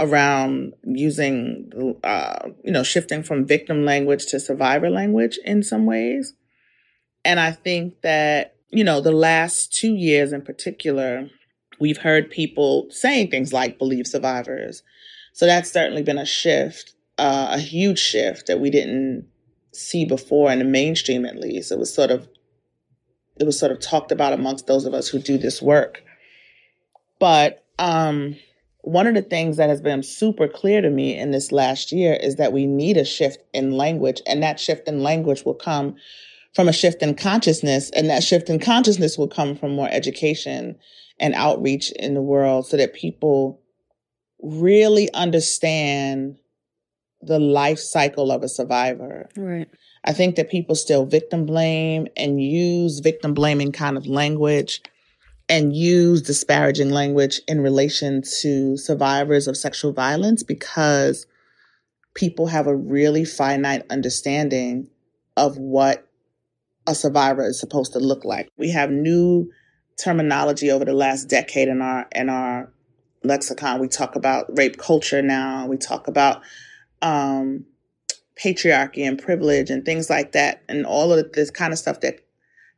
around 0.00 0.74
using, 0.82 1.96
uh, 2.02 2.48
you 2.64 2.72
know, 2.72 2.82
shifting 2.82 3.22
from 3.22 3.46
victim 3.46 3.84
language 3.84 4.26
to 4.26 4.40
survivor 4.40 4.90
language 4.90 5.38
in 5.44 5.62
some 5.62 5.86
ways. 5.86 6.34
And 7.24 7.38
I 7.38 7.52
think 7.52 8.00
that, 8.02 8.51
you 8.72 8.82
know, 8.82 9.00
the 9.00 9.12
last 9.12 9.72
two 9.72 9.94
years 9.94 10.32
in 10.32 10.42
particular, 10.42 11.28
we've 11.78 11.98
heard 11.98 12.30
people 12.30 12.86
saying 12.90 13.30
things 13.30 13.52
like 13.52 13.78
believe 13.78 14.06
survivors. 14.06 14.82
So 15.34 15.46
that's 15.46 15.70
certainly 15.70 16.02
been 16.02 16.18
a 16.18 16.26
shift, 16.26 16.94
uh, 17.18 17.48
a 17.52 17.58
huge 17.58 17.98
shift 17.98 18.46
that 18.46 18.60
we 18.60 18.70
didn't 18.70 19.28
see 19.72 20.04
before 20.04 20.50
in 20.50 20.58
the 20.58 20.64
mainstream 20.64 21.24
at 21.26 21.38
least. 21.38 21.70
It 21.70 21.78
was 21.78 21.94
sort 21.94 22.10
of 22.10 22.28
it 23.38 23.44
was 23.44 23.58
sort 23.58 23.72
of 23.72 23.80
talked 23.80 24.12
about 24.12 24.32
amongst 24.32 24.66
those 24.66 24.84
of 24.84 24.94
us 24.94 25.08
who 25.08 25.18
do 25.18 25.38
this 25.38 25.62
work. 25.62 26.02
But 27.18 27.64
um, 27.78 28.36
one 28.82 29.06
of 29.06 29.14
the 29.14 29.22
things 29.22 29.56
that 29.56 29.70
has 29.70 29.80
been 29.80 30.02
super 30.02 30.48
clear 30.48 30.80
to 30.80 30.90
me 30.90 31.16
in 31.16 31.30
this 31.30 31.50
last 31.50 31.92
year 31.92 32.14
is 32.14 32.36
that 32.36 32.52
we 32.52 32.66
need 32.66 32.96
a 32.96 33.04
shift 33.04 33.42
in 33.54 33.72
language, 33.72 34.20
and 34.26 34.42
that 34.42 34.60
shift 34.60 34.86
in 34.86 35.02
language 35.02 35.44
will 35.44 35.54
come 35.54 35.96
from 36.54 36.68
a 36.68 36.72
shift 36.72 37.02
in 37.02 37.14
consciousness, 37.14 37.90
and 37.90 38.10
that 38.10 38.22
shift 38.22 38.48
in 38.48 38.58
consciousness 38.58 39.16
will 39.16 39.28
come 39.28 39.56
from 39.56 39.74
more 39.74 39.88
education 39.90 40.76
and 41.18 41.34
outreach 41.34 41.90
in 41.92 42.14
the 42.14 42.22
world 42.22 42.66
so 42.66 42.76
that 42.76 42.94
people 42.94 43.60
really 44.42 45.12
understand 45.14 46.36
the 47.20 47.38
life 47.38 47.78
cycle 47.78 48.32
of 48.32 48.42
a 48.42 48.48
survivor. 48.48 49.28
Right. 49.36 49.68
I 50.04 50.12
think 50.12 50.34
that 50.36 50.50
people 50.50 50.74
still 50.74 51.06
victim 51.06 51.46
blame 51.46 52.08
and 52.16 52.42
use 52.42 52.98
victim 52.98 53.34
blaming 53.34 53.70
kind 53.70 53.96
of 53.96 54.06
language 54.06 54.82
and 55.48 55.76
use 55.76 56.22
disparaging 56.22 56.90
language 56.90 57.40
in 57.46 57.60
relation 57.60 58.22
to 58.40 58.76
survivors 58.76 59.46
of 59.46 59.56
sexual 59.56 59.92
violence 59.92 60.42
because 60.42 61.26
people 62.14 62.48
have 62.48 62.66
a 62.66 62.76
really 62.76 63.24
finite 63.24 63.84
understanding 63.90 64.88
of 65.36 65.56
what 65.58 66.08
a 66.86 66.94
survivor 66.94 67.44
is 67.44 67.60
supposed 67.60 67.92
to 67.92 67.98
look 67.98 68.24
like. 68.24 68.48
We 68.56 68.70
have 68.70 68.90
new 68.90 69.50
terminology 70.02 70.70
over 70.70 70.84
the 70.84 70.92
last 70.92 71.28
decade 71.28 71.68
in 71.68 71.80
our 71.80 72.06
in 72.14 72.28
our 72.28 72.72
lexicon. 73.22 73.80
We 73.80 73.88
talk 73.88 74.16
about 74.16 74.56
rape 74.56 74.78
culture 74.78 75.22
now. 75.22 75.66
We 75.66 75.76
talk 75.76 76.08
about 76.08 76.42
um, 77.00 77.64
patriarchy 78.42 79.06
and 79.06 79.18
privilege 79.20 79.70
and 79.70 79.84
things 79.84 80.10
like 80.10 80.32
that, 80.32 80.62
and 80.68 80.86
all 80.86 81.12
of 81.12 81.32
this 81.32 81.50
kind 81.50 81.72
of 81.72 81.78
stuff 81.78 82.00
that 82.00 82.20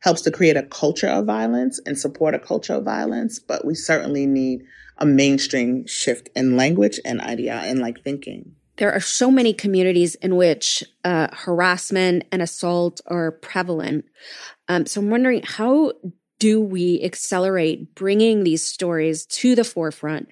helps 0.01 0.21
to 0.23 0.31
create 0.31 0.57
a 0.57 0.63
culture 0.63 1.09
of 1.09 1.25
violence 1.25 1.81
and 1.87 1.99
support 1.99 2.35
a 2.35 2.39
culture 2.39 2.75
of 2.75 2.85
violence. 2.85 3.39
But 3.39 3.65
we 3.65 3.75
certainly 3.75 4.27
need 4.27 4.65
a 4.99 5.07
mainstream 5.07 5.87
shift 5.87 6.29
in 6.37 6.57
language 6.57 7.01
and 7.05 7.21
idea 7.21 7.55
and 7.55 7.79
like 7.79 8.03
thinking. 8.05 8.55
There 8.77 8.93
are 8.93 9.01
so 9.01 9.31
many 9.31 9.53
communities 9.53 10.15
in 10.17 10.37
which 10.37 10.83
uh, 11.05 11.29
harassment 11.33 12.25
and 12.33 12.43
assault 12.43 13.01
are 13.07 13.31
prevalent. 13.31 14.05
Um, 14.69 14.87
so 14.87 15.01
I'm 15.01 15.11
wondering 15.11 15.43
how 15.45 15.93
do 16.39 16.61
we 16.61 17.01
accelerate 17.03 17.95
bringing 17.95 18.43
these 18.45 18.65
stories 18.67 19.27
to 19.27 19.55
the 19.55 19.65
forefront 19.65 20.29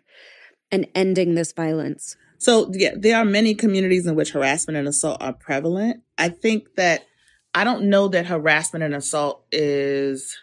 and 0.70 0.86
ending 0.94 1.34
this 1.34 1.52
violence? 1.52 2.16
So, 2.38 2.70
yeah, 2.72 2.94
there 2.96 3.16
are 3.16 3.24
many 3.24 3.54
communities 3.54 4.06
in 4.06 4.16
which 4.16 4.32
harassment 4.32 4.76
and 4.76 4.88
assault 4.88 5.18
are 5.20 5.32
prevalent. 5.32 6.02
I 6.18 6.28
think 6.28 6.74
that 6.76 7.06
I 7.54 7.62
don't 7.62 7.84
know 7.84 8.08
that 8.08 8.26
harassment 8.26 8.82
and 8.82 8.94
assault 8.94 9.44
is 9.52 10.36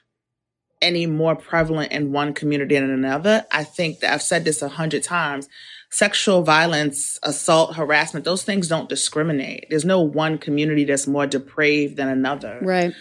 any 0.82 1.06
more 1.06 1.36
prevalent 1.36 1.92
in 1.92 2.12
one 2.12 2.34
community 2.34 2.76
than 2.76 2.90
another. 2.90 3.46
I 3.52 3.64
think 3.64 4.00
that 4.00 4.14
I've 4.14 4.22
said 4.22 4.46
this 4.46 4.62
a 4.62 4.70
hundred 4.70 5.04
times. 5.04 5.50
Sexual 5.92 6.44
violence, 6.44 7.18
assault, 7.24 7.76
harassment, 7.76 8.24
those 8.26 8.44
things 8.44 8.68
don't 8.68 8.90
discriminate. 8.90 9.66
There's 9.70 9.86
no 9.86 10.02
one 10.02 10.38
community 10.38 10.84
that's 10.84 11.08
more 11.08 11.26
depraved 11.26 11.98
than 11.98 12.08
another. 12.08 12.60
Right. 12.62 12.94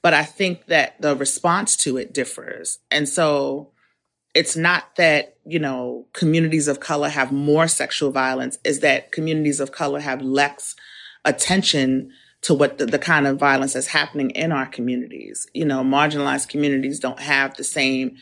But 0.00 0.14
I 0.14 0.22
think 0.22 0.66
that 0.66 1.00
the 1.00 1.16
response 1.16 1.76
to 1.78 1.96
it 1.96 2.14
differs. 2.14 2.78
And 2.90 3.08
so 3.08 3.72
it's 4.34 4.56
not 4.56 4.94
that, 4.96 5.36
you 5.44 5.58
know, 5.58 6.06
communities 6.12 6.68
of 6.68 6.78
color 6.78 7.08
have 7.08 7.32
more 7.32 7.66
sexual 7.66 8.12
violence, 8.12 8.58
is 8.64 8.80
that 8.80 9.10
communities 9.10 9.58
of 9.58 9.72
color 9.72 9.98
have 9.98 10.22
less 10.22 10.76
attention 11.24 12.12
to 12.42 12.54
what 12.54 12.78
the, 12.78 12.86
the, 12.86 12.98
kind 12.98 13.26
of 13.26 13.38
violence 13.38 13.72
that's 13.72 13.88
happening 13.88 14.30
in 14.30 14.52
our 14.52 14.66
communities. 14.66 15.48
You 15.54 15.64
know, 15.64 15.82
marginalized 15.82 16.48
communities 16.48 17.00
don't 17.00 17.18
have 17.18 17.56
the 17.56 17.64
same 17.64 18.18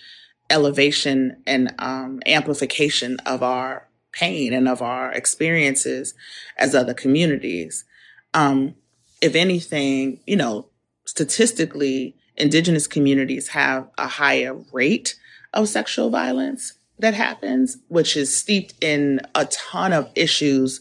elevation 0.48 1.42
and 1.46 1.74
um, 1.78 2.22
amplification 2.26 3.18
of 3.26 3.42
our 3.42 3.83
pain 4.14 4.52
and 4.52 4.68
of 4.68 4.82
our 4.82 5.12
experiences 5.12 6.14
as 6.56 6.74
other 6.74 6.94
communities. 6.94 7.84
Um, 8.32 8.74
if 9.20 9.34
anything, 9.34 10.20
you 10.26 10.36
know, 10.36 10.68
statistically, 11.04 12.16
indigenous 12.36 12.86
communities 12.86 13.48
have 13.48 13.88
a 13.98 14.08
higher 14.08 14.54
rate 14.72 15.16
of 15.52 15.68
sexual 15.68 16.10
violence 16.10 16.74
that 16.98 17.14
happens, 17.14 17.78
which 17.88 18.16
is 18.16 18.36
steeped 18.36 18.74
in 18.82 19.20
a 19.34 19.46
ton 19.46 19.92
of 19.92 20.10
issues 20.14 20.80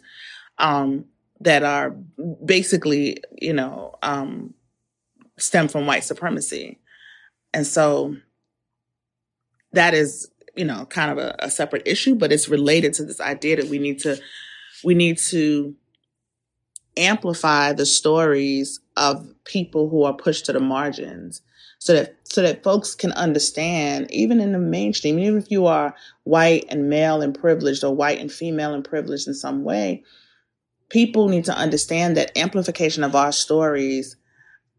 um, 0.58 1.06
that 1.40 1.64
are 1.64 1.92
basically, 2.46 3.18
you 3.42 3.54
know, 3.54 3.96
um, 4.04 4.54
stem 5.38 5.68
from 5.68 5.86
white 5.86 6.04
supremacy. 6.04 6.80
And 7.54 7.66
so 7.66 8.16
that 9.72 9.94
is, 9.94 10.30
you 10.56 10.66
know, 10.66 10.86
kind 10.86 11.12
of 11.12 11.18
a, 11.18 11.36
a 11.40 11.52
separate 11.52 11.84
issue, 11.88 12.16
but 12.16 12.32
it's 12.32 12.50
related 12.50 12.94
to 12.94 13.06
this 13.06 13.20
idea 13.20 13.58
that 13.58 13.68
we 13.68 13.80
need 13.80 14.00
to, 14.00 14.18
we 14.84 14.94
need 14.94 15.18
to 15.18 15.76
amplify 16.98 17.74
the 17.74 17.86
stories 17.86 18.80
of 18.98 19.28
people 19.46 19.90
who 19.90 20.04
are 20.04 20.14
pushed 20.14 20.46
to 20.46 20.54
the 20.54 20.60
margins 20.60 21.42
so 21.80 21.94
that 21.94 22.16
so 22.24 22.42
that 22.42 22.64
folks 22.64 22.96
can 22.96 23.12
understand 23.14 24.10
even 24.12 24.40
in 24.40 24.52
the 24.52 24.60
mainstream 24.60 25.18
even 25.18 25.38
if 25.38 25.50
you 25.50 25.66
are 25.66 25.96
white 26.24 26.66
and 26.70 26.90
male 26.90 27.22
and 27.22 27.38
privileged 27.38 27.84
or 27.84 27.96
white 27.96 28.20
and 28.20 28.32
female 28.32 28.74
and 28.74 28.86
privileged 28.86 29.28
in 29.28 29.34
some 29.34 29.64
way 29.64 30.04
people 30.90 31.28
need 31.28 31.46
to 31.46 31.58
understand 31.58 32.16
that 32.16 32.38
amplification 32.38 33.04
of 33.04 33.16
our 33.16 33.32
stories 33.32 34.16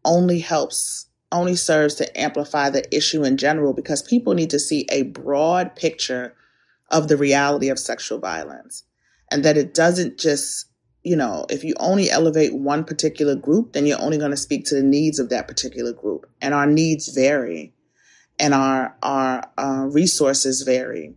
only 0.05 0.39
helps 0.39 1.07
only 1.31 1.55
serves 1.55 1.95
to 1.95 2.19
amplify 2.19 2.69
the 2.69 2.95
issue 2.95 3.23
in 3.23 3.37
general 3.37 3.73
because 3.73 4.01
people 4.01 4.33
need 4.33 4.49
to 4.51 4.59
see 4.59 4.85
a 4.89 5.03
broad 5.03 5.75
picture 5.75 6.35
of 6.89 7.07
the 7.07 7.17
reality 7.17 7.69
of 7.69 7.79
sexual 7.79 8.19
violence. 8.19 8.83
And 9.31 9.43
that 9.43 9.57
it 9.57 9.73
doesn't 9.73 10.19
just 10.19 10.67
you 11.03 11.15
know 11.15 11.45
if 11.49 11.63
you 11.63 11.73
only 11.79 12.09
elevate 12.09 12.55
one 12.55 12.83
particular 12.83 13.35
group 13.35 13.73
then 13.73 13.85
you're 13.85 14.01
only 14.01 14.17
going 14.17 14.31
to 14.31 14.37
speak 14.37 14.65
to 14.65 14.75
the 14.75 14.81
needs 14.83 15.19
of 15.19 15.29
that 15.29 15.47
particular 15.47 15.93
group. 15.93 16.25
And 16.41 16.53
our 16.53 16.67
needs 16.67 17.07
vary. 17.09 17.73
And 18.39 18.53
our 18.53 18.95
our 19.01 19.49
uh, 19.57 19.87
resources 19.89 20.61
vary. 20.61 21.15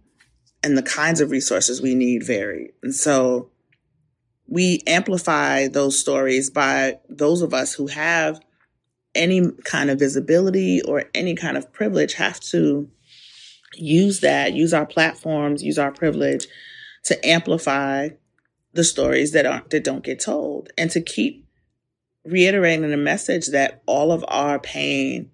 And 0.62 0.76
the 0.76 0.82
kinds 0.82 1.20
of 1.20 1.30
resources 1.30 1.80
we 1.80 1.94
need 1.94 2.24
vary. 2.24 2.72
And 2.82 2.94
so 2.94 3.50
we 4.48 4.82
amplify 4.86 5.68
those 5.68 5.98
stories 6.00 6.50
by 6.50 6.98
those 7.08 7.42
of 7.42 7.52
us 7.52 7.74
who 7.74 7.86
have 7.88 8.40
any 9.18 9.50
kind 9.64 9.90
of 9.90 9.98
visibility 9.98 10.80
or 10.82 11.04
any 11.14 11.34
kind 11.34 11.58
of 11.58 11.70
privilege 11.72 12.14
have 12.14 12.40
to 12.40 12.88
use 13.74 14.20
that, 14.20 14.54
use 14.54 14.72
our 14.72 14.86
platforms, 14.86 15.62
use 15.62 15.78
our 15.78 15.92
privilege 15.92 16.46
to 17.04 17.26
amplify 17.26 18.08
the 18.72 18.84
stories 18.84 19.32
that 19.32 19.44
aren't 19.44 19.70
that 19.70 19.84
don't 19.84 20.04
get 20.04 20.20
told 20.20 20.70
and 20.78 20.90
to 20.90 21.00
keep 21.00 21.46
reiterating 22.24 22.88
the 22.88 22.96
message 22.96 23.48
that 23.48 23.82
all 23.86 24.12
of 24.12 24.24
our 24.28 24.58
pain 24.58 25.30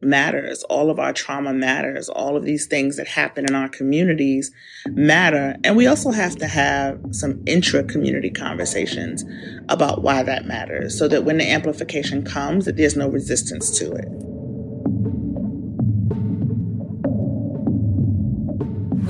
matters. 0.00 0.62
All 0.64 0.90
of 0.90 0.98
our 0.98 1.12
trauma 1.12 1.52
matters. 1.52 2.08
All 2.08 2.36
of 2.36 2.44
these 2.44 2.66
things 2.66 2.96
that 2.96 3.06
happen 3.06 3.44
in 3.46 3.54
our 3.54 3.68
communities 3.68 4.50
matter. 4.86 5.56
And 5.64 5.76
we 5.76 5.86
also 5.86 6.10
have 6.10 6.36
to 6.36 6.46
have 6.46 7.00
some 7.10 7.42
intra 7.46 7.84
community 7.84 8.30
conversations 8.30 9.24
about 9.68 10.02
why 10.02 10.22
that 10.22 10.46
matters 10.46 10.98
so 10.98 11.08
that 11.08 11.24
when 11.24 11.38
the 11.38 11.50
amplification 11.50 12.24
comes, 12.24 12.64
that 12.64 12.76
there's 12.76 12.96
no 12.96 13.08
resistance 13.08 13.78
to 13.78 13.92
it. 13.92 14.29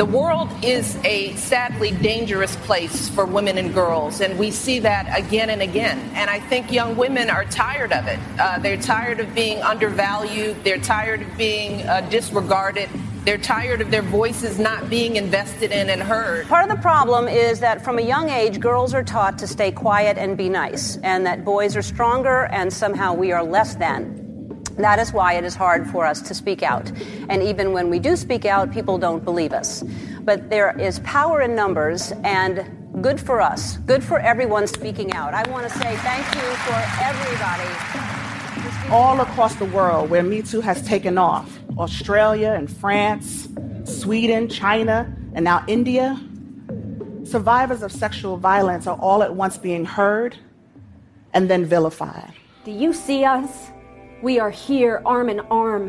The 0.00 0.06
world 0.06 0.48
is 0.64 0.96
a 1.04 1.34
sadly 1.34 1.90
dangerous 1.90 2.56
place 2.56 3.10
for 3.10 3.26
women 3.26 3.58
and 3.58 3.74
girls, 3.74 4.22
and 4.22 4.38
we 4.38 4.50
see 4.50 4.78
that 4.78 5.14
again 5.14 5.50
and 5.50 5.60
again. 5.60 5.98
And 6.14 6.30
I 6.30 6.40
think 6.40 6.72
young 6.72 6.96
women 6.96 7.28
are 7.28 7.44
tired 7.44 7.92
of 7.92 8.06
it. 8.06 8.18
Uh, 8.38 8.58
they're 8.60 8.78
tired 8.78 9.20
of 9.20 9.34
being 9.34 9.60
undervalued, 9.60 10.64
they're 10.64 10.78
tired 10.78 11.20
of 11.20 11.36
being 11.36 11.86
uh, 11.86 12.00
disregarded. 12.08 12.88
They're 13.26 13.36
tired 13.36 13.82
of 13.82 13.90
their 13.90 14.00
voices 14.00 14.58
not 14.58 14.88
being 14.88 15.16
invested 15.16 15.70
in 15.70 15.90
and 15.90 16.02
heard. 16.02 16.48
Part 16.48 16.64
of 16.64 16.74
the 16.74 16.80
problem 16.80 17.28
is 17.28 17.60
that 17.60 17.84
from 17.84 17.98
a 17.98 18.02
young 18.02 18.30
age, 18.30 18.58
girls 18.58 18.94
are 18.94 19.04
taught 19.04 19.38
to 19.40 19.46
stay 19.46 19.70
quiet 19.70 20.16
and 20.16 20.34
be 20.34 20.48
nice, 20.48 20.96
and 21.02 21.26
that 21.26 21.44
boys 21.44 21.76
are 21.76 21.82
stronger 21.82 22.46
and 22.46 22.72
somehow 22.72 23.12
we 23.12 23.32
are 23.32 23.44
less 23.44 23.74
than. 23.74 24.19
That 24.76 24.98
is 24.98 25.12
why 25.12 25.34
it 25.34 25.44
is 25.44 25.54
hard 25.54 25.88
for 25.88 26.06
us 26.06 26.20
to 26.22 26.34
speak 26.34 26.62
out. 26.62 26.90
And 27.28 27.42
even 27.42 27.72
when 27.72 27.90
we 27.90 27.98
do 27.98 28.16
speak 28.16 28.44
out, 28.44 28.72
people 28.72 28.98
don't 28.98 29.24
believe 29.24 29.52
us. 29.52 29.82
But 30.22 30.50
there 30.50 30.78
is 30.78 31.00
power 31.00 31.42
in 31.42 31.54
numbers, 31.54 32.12
and 32.24 32.64
good 33.02 33.20
for 33.20 33.40
us, 33.40 33.76
good 33.78 34.02
for 34.02 34.18
everyone 34.18 34.66
speaking 34.66 35.12
out. 35.12 35.34
I 35.34 35.48
want 35.50 35.68
to 35.70 35.78
say 35.78 35.96
thank 35.96 36.26
you 36.34 36.48
for 36.66 36.78
everybody. 37.02 37.68
All 38.90 39.20
across 39.20 39.54
the 39.56 39.66
world 39.66 40.10
where 40.10 40.22
Me 40.22 40.42
Too 40.42 40.60
has 40.60 40.82
taken 40.86 41.18
off 41.18 41.58
Australia 41.78 42.52
and 42.56 42.70
France, 42.70 43.48
Sweden, 43.84 44.48
China, 44.48 45.14
and 45.34 45.44
now 45.44 45.64
India 45.66 46.20
survivors 47.30 47.82
of 47.82 47.92
sexual 47.92 48.36
violence 48.36 48.86
are 48.86 48.98
all 48.98 49.22
at 49.22 49.34
once 49.34 49.56
being 49.56 49.84
heard 49.84 50.36
and 51.32 51.48
then 51.48 51.64
vilified. 51.64 52.32
Do 52.64 52.72
you 52.72 52.92
see 52.92 53.24
us? 53.24 53.70
We 54.22 54.38
are 54.38 54.50
here, 54.50 55.00
arm 55.06 55.30
in 55.30 55.40
arm. 55.40 55.88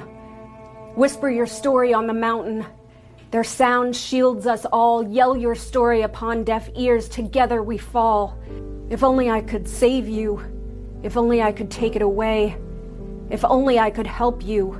Whisper 0.96 1.30
your 1.30 1.48
story 1.48 1.94
on 1.94 2.08
the 2.08 2.14
mountain. 2.14 2.66
Their 3.32 3.44
sound 3.44 3.94
shields 3.94 4.48
us 4.48 4.66
all. 4.72 5.06
Yell 5.06 5.36
your 5.36 5.54
story 5.54 6.02
upon 6.02 6.46
deaf 6.46 6.70
ears. 6.76 7.10
Together 7.10 7.62
we 7.62 7.78
fall. 7.78 8.40
If 8.90 9.04
only 9.04 9.30
I 9.30 9.42
could 9.42 9.68
save 9.68 10.08
you. 10.08 10.42
If 11.04 11.18
only 11.18 11.42
I 11.42 11.52
could 11.52 11.70
take 11.70 11.98
it 11.98 12.02
away. 12.02 12.58
If 13.30 13.44
only 13.44 13.80
I 13.80 13.90
could 13.90 14.08
help 14.08 14.46
you. 14.46 14.80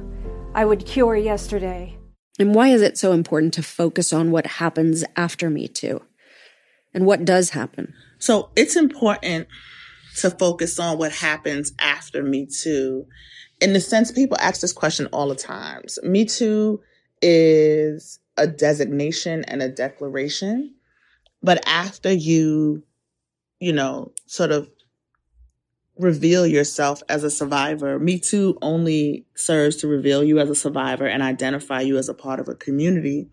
I 0.56 0.64
would 0.64 0.86
cure 0.86 1.18
yesterday. 1.18 1.98
And 2.40 2.56
why 2.56 2.70
is 2.70 2.82
it 2.82 2.98
so 2.98 3.12
important 3.12 3.54
to 3.56 3.64
focus 3.64 4.14
on 4.14 4.32
what 4.32 4.48
happens 4.48 5.04
after 5.18 5.50
Me 5.50 5.68
Too? 5.68 6.02
And 6.94 7.06
what 7.06 7.26
does 7.26 7.50
happen? 7.50 7.94
So 8.18 8.50
it's 8.56 8.78
important 8.78 9.50
to 10.18 10.30
focus 10.30 10.80
on 10.80 10.98
what 10.98 11.12
happens 11.12 11.74
after 11.80 12.24
Me 12.24 12.46
Too 12.46 13.08
in 13.62 13.74
the 13.74 13.82
sense 13.82 14.12
people 14.12 14.38
ask 14.42 14.62
this 14.62 14.74
question 14.74 15.08
all 15.08 15.30
the 15.30 15.36
times. 15.36 16.00
Me 16.04 16.26
Too 16.26 16.82
is 17.22 18.20
a 18.38 18.48
designation 18.48 19.46
and 19.46 19.62
a 19.62 19.70
declaration. 19.70 20.76
But 21.44 21.64
after 21.68 22.12
you, 22.12 22.84
you 23.60 23.74
know, 23.74 24.14
sort 24.28 24.52
of 24.52 24.70
reveal 25.98 26.48
yourself 26.48 27.04
as 27.10 27.24
a 27.24 27.30
survivor, 27.30 28.00
Me 28.00 28.20
Too 28.20 28.58
only 28.62 29.26
serves 29.36 29.78
to 29.78 29.88
reveal 29.88 30.24
you 30.24 30.40
as 30.40 30.50
a 30.50 30.56
survivor 30.56 31.06
and 31.08 31.24
identify 31.24 31.82
you 31.82 31.98
as 31.98 32.10
a 32.10 32.14
part 32.14 32.40
of 32.40 32.48
a 32.50 32.56
community. 32.56 33.30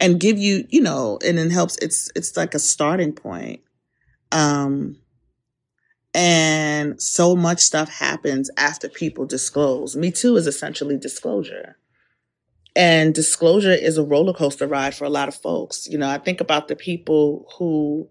and 0.00 0.20
give 0.20 0.38
you, 0.38 0.66
you 0.70 0.80
know, 0.80 1.18
and 1.26 1.38
it 1.38 1.50
helps. 1.50 1.76
It's, 1.78 2.10
it's 2.14 2.36
like 2.36 2.54
a 2.54 2.58
starting 2.58 3.12
point. 3.12 3.60
Um, 4.32 4.96
and 6.18 7.00
so 7.00 7.36
much 7.36 7.60
stuff 7.60 7.88
happens 7.88 8.50
after 8.56 8.88
people 8.88 9.24
disclose. 9.24 9.94
Me 9.94 10.10
Too 10.10 10.36
is 10.36 10.48
essentially 10.48 10.96
disclosure. 10.96 11.76
And 12.74 13.14
disclosure 13.14 13.70
is 13.70 13.98
a 13.98 14.02
roller 14.02 14.32
coaster 14.32 14.66
ride 14.66 14.96
for 14.96 15.04
a 15.04 15.10
lot 15.10 15.28
of 15.28 15.36
folks. 15.36 15.86
You 15.86 15.96
know, 15.96 16.08
I 16.08 16.18
think 16.18 16.40
about 16.40 16.66
the 16.66 16.74
people 16.74 17.46
who 17.56 18.08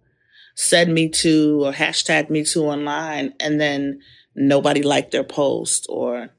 said 0.56 0.88
Me 0.88 1.10
Too 1.10 1.65
or 1.65 1.74
hashtag 1.74 2.30
Me 2.30 2.46
Too 2.46 2.63
online 2.63 3.34
and 3.41 3.60
then 3.60 4.00
nobody 4.34 4.84
liked 4.84 5.12
their 5.12 5.26
post 5.26 5.86
or 5.89 6.30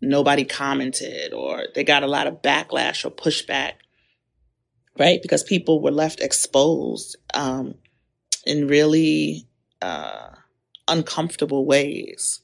nobody 0.00 0.46
commented 0.46 1.34
or 1.34 1.64
they 1.74 1.84
got 1.84 2.02
a 2.02 2.06
lot 2.06 2.26
of 2.26 2.40
backlash 2.40 3.04
or 3.04 3.10
pushback, 3.10 3.72
right? 4.98 5.20
Because 5.20 5.42
people 5.42 5.82
were 5.82 5.90
left 5.90 6.20
exposed 6.20 7.18
um, 7.34 7.74
in 8.46 8.66
really 8.66 9.46
uh, 9.82 10.30
uncomfortable 10.88 11.66
ways. 11.66 12.40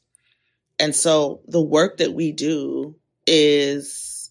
And 0.79 0.95
so 0.95 1.41
the 1.47 1.63
work 1.63 1.99
that 1.99 2.13
we 2.13 2.33
do 2.33 2.97
is 3.27 4.31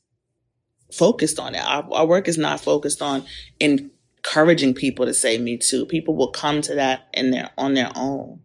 focused 0.92 1.40
on 1.40 1.56
it. 1.56 1.66
Our, 1.66 1.88
our 1.92 2.06
work 2.06 2.28
is 2.28 2.38
not 2.38 2.62
focused 2.62 3.02
on 3.02 3.26
encouraging 3.60 4.74
people 4.76 5.06
to 5.06 5.14
say 5.14 5.38
me 5.38 5.58
too. 5.58 5.86
People 5.86 6.16
will 6.16 6.32
come 6.32 6.62
to 6.62 6.76
that 6.76 7.08
in 7.14 7.32
their 7.32 7.50
on 7.58 7.74
their 7.74 7.92
own. 7.96 8.42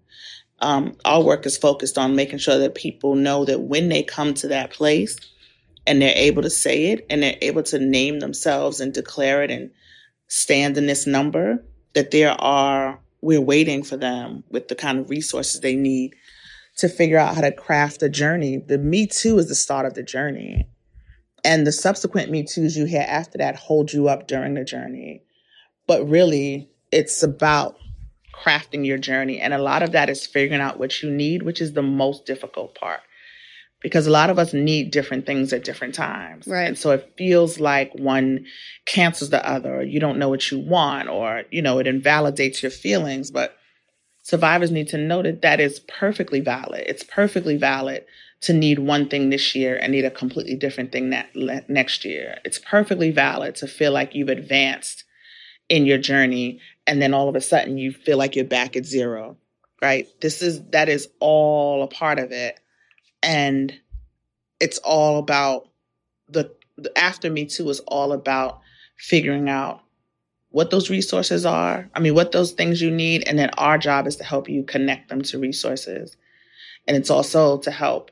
Um, 0.60 0.96
our 1.04 1.22
work 1.22 1.46
is 1.46 1.56
focused 1.56 1.98
on 1.98 2.16
making 2.16 2.38
sure 2.38 2.58
that 2.58 2.74
people 2.74 3.14
know 3.14 3.44
that 3.44 3.60
when 3.60 3.88
they 3.88 4.02
come 4.02 4.34
to 4.34 4.48
that 4.48 4.70
place 4.72 5.16
and 5.86 6.02
they're 6.02 6.16
able 6.16 6.42
to 6.42 6.50
say 6.50 6.86
it 6.86 7.06
and 7.08 7.22
they're 7.22 7.38
able 7.40 7.62
to 7.64 7.78
name 7.78 8.18
themselves 8.18 8.80
and 8.80 8.92
declare 8.92 9.44
it 9.44 9.50
and 9.50 9.70
stand 10.26 10.76
in 10.76 10.86
this 10.86 11.06
number, 11.06 11.64
that 11.94 12.10
there 12.10 12.32
are 12.32 13.00
we're 13.20 13.40
waiting 13.40 13.82
for 13.82 13.96
them 13.96 14.44
with 14.50 14.68
the 14.68 14.74
kind 14.74 14.98
of 14.98 15.10
resources 15.10 15.60
they 15.60 15.76
need 15.76 16.14
to 16.76 16.88
figure 16.88 17.18
out 17.18 17.34
how 17.34 17.40
to 17.40 17.52
craft 17.52 18.02
a 18.02 18.08
journey. 18.08 18.58
The 18.58 18.78
Me 18.78 19.06
Too 19.06 19.38
is 19.38 19.48
the 19.48 19.54
start 19.54 19.86
of 19.86 19.94
the 19.94 20.02
journey. 20.02 20.68
And 21.44 21.66
the 21.66 21.72
subsequent 21.72 22.30
Me 22.30 22.44
Too's 22.44 22.76
you 22.76 22.84
hear 22.84 23.04
after 23.06 23.38
that 23.38 23.56
hold 23.56 23.92
you 23.92 24.08
up 24.08 24.28
during 24.28 24.54
the 24.54 24.64
journey. 24.64 25.22
But 25.86 26.08
really, 26.08 26.70
it's 26.92 27.22
about 27.22 27.76
crafting 28.34 28.86
your 28.86 28.98
journey. 28.98 29.40
And 29.40 29.52
a 29.52 29.58
lot 29.58 29.82
of 29.82 29.92
that 29.92 30.08
is 30.08 30.26
figuring 30.26 30.60
out 30.60 30.78
what 30.78 31.02
you 31.02 31.10
need, 31.10 31.42
which 31.42 31.60
is 31.60 31.72
the 31.72 31.82
most 31.82 32.26
difficult 32.26 32.74
part. 32.74 33.00
Because 33.80 34.06
a 34.06 34.10
lot 34.10 34.30
of 34.30 34.38
us 34.38 34.52
need 34.52 34.90
different 34.90 35.24
things 35.24 35.52
at 35.52 35.62
different 35.62 35.94
times. 35.94 36.48
Right. 36.48 36.66
And 36.66 36.76
so 36.76 36.90
it 36.90 37.12
feels 37.16 37.60
like 37.60 37.92
one 37.94 38.44
cancels 38.86 39.30
the 39.30 39.48
other, 39.48 39.76
or 39.76 39.82
you 39.82 40.00
don't 40.00 40.18
know 40.18 40.28
what 40.28 40.50
you 40.50 40.58
want, 40.58 41.08
or, 41.08 41.44
you 41.50 41.62
know, 41.62 41.78
it 41.78 41.86
invalidates 41.86 42.62
your 42.62 42.70
feelings. 42.70 43.30
But 43.30 43.56
survivors 44.22 44.72
need 44.72 44.88
to 44.88 44.98
know 44.98 45.22
that 45.22 45.42
that 45.42 45.60
is 45.60 45.80
perfectly 45.80 46.40
valid. 46.40 46.84
It's 46.86 47.04
perfectly 47.04 47.56
valid 47.56 48.04
to 48.40 48.52
need 48.52 48.80
one 48.80 49.08
thing 49.08 49.30
this 49.30 49.54
year 49.54 49.78
and 49.80 49.92
need 49.92 50.04
a 50.04 50.10
completely 50.10 50.56
different 50.56 50.90
thing 50.90 51.10
that 51.10 51.28
next 51.68 52.04
year. 52.04 52.38
It's 52.44 52.58
perfectly 52.58 53.10
valid 53.10 53.54
to 53.56 53.66
feel 53.68 53.92
like 53.92 54.14
you've 54.14 54.28
advanced 54.28 55.04
in 55.68 55.86
your 55.86 55.98
journey 55.98 56.60
and 56.86 57.00
then 57.00 57.14
all 57.14 57.28
of 57.28 57.36
a 57.36 57.40
sudden 57.40 57.78
you 57.78 57.92
feel 57.92 58.18
like 58.18 58.34
you're 58.34 58.44
back 58.44 58.76
at 58.76 58.84
zero 58.84 59.36
right 59.82 60.08
this 60.20 60.42
is 60.42 60.62
that 60.70 60.88
is 60.88 61.08
all 61.20 61.82
a 61.82 61.86
part 61.86 62.18
of 62.18 62.32
it 62.32 62.58
and 63.22 63.78
it's 64.60 64.78
all 64.78 65.18
about 65.18 65.68
the, 66.28 66.54
the 66.76 66.96
after 66.98 67.30
me 67.30 67.46
too 67.46 67.68
is 67.68 67.80
all 67.80 68.12
about 68.12 68.60
figuring 68.96 69.48
out 69.48 69.80
what 70.50 70.70
those 70.70 70.90
resources 70.90 71.44
are 71.46 71.88
i 71.94 72.00
mean 72.00 72.14
what 72.14 72.32
those 72.32 72.52
things 72.52 72.80
you 72.80 72.90
need 72.90 73.26
and 73.28 73.38
then 73.38 73.50
our 73.58 73.78
job 73.78 74.06
is 74.06 74.16
to 74.16 74.24
help 74.24 74.48
you 74.48 74.62
connect 74.62 75.08
them 75.08 75.22
to 75.22 75.38
resources 75.38 76.16
and 76.86 76.96
it's 76.96 77.10
also 77.10 77.58
to 77.58 77.70
help 77.70 78.10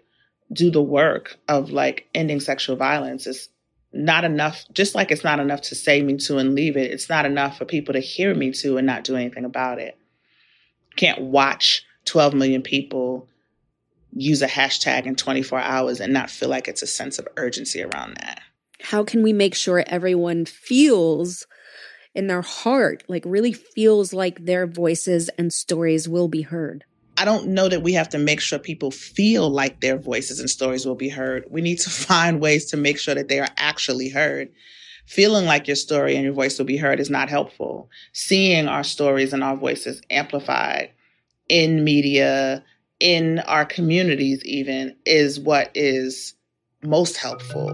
do 0.52 0.70
the 0.70 0.82
work 0.82 1.38
of 1.48 1.70
like 1.70 2.08
ending 2.14 2.40
sexual 2.40 2.76
violence 2.76 3.26
is 3.26 3.48
not 3.92 4.24
enough, 4.24 4.64
just 4.72 4.94
like 4.94 5.10
it's 5.10 5.24
not 5.24 5.40
enough 5.40 5.62
to 5.62 5.74
say 5.74 6.02
me 6.02 6.16
too 6.16 6.38
and 6.38 6.54
leave 6.54 6.76
it, 6.76 6.90
it's 6.90 7.08
not 7.08 7.24
enough 7.24 7.58
for 7.58 7.64
people 7.64 7.94
to 7.94 8.00
hear 8.00 8.34
me 8.34 8.52
too 8.52 8.76
and 8.76 8.86
not 8.86 9.04
do 9.04 9.16
anything 9.16 9.44
about 9.44 9.78
it. 9.78 9.96
Can't 10.96 11.20
watch 11.20 11.84
12 12.04 12.34
million 12.34 12.62
people 12.62 13.28
use 14.12 14.42
a 14.42 14.46
hashtag 14.46 15.06
in 15.06 15.16
24 15.16 15.60
hours 15.60 16.00
and 16.00 16.12
not 16.12 16.30
feel 16.30 16.48
like 16.48 16.68
it's 16.68 16.82
a 16.82 16.86
sense 16.86 17.18
of 17.18 17.28
urgency 17.36 17.82
around 17.82 18.16
that. 18.18 18.40
How 18.80 19.04
can 19.04 19.22
we 19.22 19.32
make 19.32 19.54
sure 19.54 19.84
everyone 19.86 20.44
feels 20.44 21.46
in 22.14 22.26
their 22.26 22.42
heart, 22.42 23.04
like 23.08 23.24
really 23.26 23.52
feels 23.52 24.12
like 24.12 24.44
their 24.44 24.66
voices 24.66 25.28
and 25.38 25.52
stories 25.52 26.08
will 26.08 26.28
be 26.28 26.42
heard? 26.42 26.84
I 27.18 27.24
don't 27.24 27.48
know 27.48 27.68
that 27.68 27.82
we 27.82 27.94
have 27.94 28.10
to 28.10 28.18
make 28.18 28.40
sure 28.40 28.58
people 28.58 28.90
feel 28.90 29.48
like 29.48 29.80
their 29.80 29.96
voices 29.98 30.38
and 30.38 30.50
stories 30.50 30.84
will 30.84 30.96
be 30.96 31.08
heard. 31.08 31.44
We 31.50 31.62
need 31.62 31.78
to 31.80 31.90
find 32.06 32.40
ways 32.40 32.66
to 32.66 32.76
make 32.76 32.98
sure 32.98 33.14
that 33.14 33.28
they 33.28 33.40
are 33.40 33.48
actually 33.56 34.08
heard. 34.08 34.50
Feeling 35.06 35.46
like 35.46 35.68
your 35.68 35.76
story 35.76 36.16
and 36.16 36.24
your 36.24 36.32
voice 36.32 36.58
will 36.58 36.66
be 36.66 36.76
heard 36.76 36.98
is 36.98 37.10
not 37.10 37.30
helpful. 37.30 37.88
Seeing 38.12 38.66
our 38.66 38.82
stories 38.82 39.32
and 39.32 39.44
our 39.44 39.56
voices 39.56 40.02
amplified 40.10 40.90
in 41.48 41.84
media, 41.84 42.64
in 43.00 43.40
our 43.40 43.64
communities, 43.64 44.44
even, 44.44 44.96
is 45.04 45.38
what 45.38 45.70
is 45.74 46.34
most 46.82 47.16
helpful. 47.16 47.70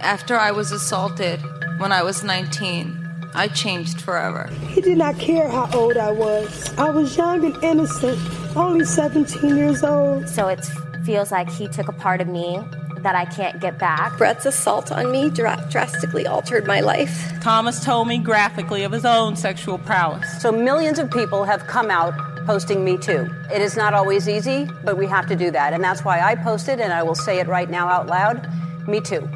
After 0.00 0.36
I 0.36 0.50
was 0.50 0.72
assaulted 0.72 1.40
when 1.78 1.92
I 1.92 2.02
was 2.02 2.24
19, 2.24 3.30
I 3.34 3.48
changed 3.48 4.00
forever. 4.00 4.50
He 4.68 4.80
did 4.80 4.98
not 4.98 5.18
care 5.18 5.48
how 5.48 5.70
old 5.72 5.96
I 5.96 6.10
was. 6.10 6.76
I 6.76 6.90
was 6.90 7.16
young 7.16 7.44
and 7.44 7.64
innocent, 7.64 8.18
only 8.56 8.84
17 8.84 9.56
years 9.56 9.82
old. 9.82 10.28
So 10.28 10.48
it 10.48 10.64
feels 11.04 11.32
like 11.32 11.50
he 11.50 11.68
took 11.68 11.88
a 11.88 11.92
part 11.92 12.20
of 12.20 12.28
me 12.28 12.60
that 13.02 13.14
I 13.14 13.24
can't 13.24 13.60
get 13.60 13.78
back. 13.78 14.16
Brett's 14.18 14.46
assault 14.46 14.92
on 14.92 15.10
me 15.10 15.30
dr- 15.30 15.70
drastically 15.70 16.26
altered 16.26 16.66
my 16.66 16.80
life. 16.80 17.32
Thomas 17.40 17.84
told 17.84 18.08
me 18.08 18.18
graphically 18.18 18.82
of 18.84 18.92
his 18.92 19.04
own 19.04 19.36
sexual 19.36 19.78
prowess. 19.78 20.40
So 20.40 20.52
millions 20.52 20.98
of 20.98 21.10
people 21.10 21.44
have 21.44 21.66
come 21.66 21.90
out 21.90 22.14
posting 22.46 22.84
Me 22.84 22.96
Too. 22.98 23.28
It 23.52 23.60
is 23.60 23.76
not 23.76 23.94
always 23.94 24.28
easy, 24.28 24.68
but 24.84 24.96
we 24.96 25.06
have 25.06 25.26
to 25.28 25.36
do 25.36 25.50
that. 25.52 25.72
And 25.72 25.82
that's 25.82 26.04
why 26.04 26.20
I 26.20 26.34
posted, 26.34 26.80
and 26.80 26.92
I 26.92 27.02
will 27.02 27.14
say 27.14 27.38
it 27.38 27.46
right 27.46 27.70
now 27.70 27.88
out 27.88 28.06
loud 28.06 28.48
Me 28.88 29.00
Too. 29.00 29.28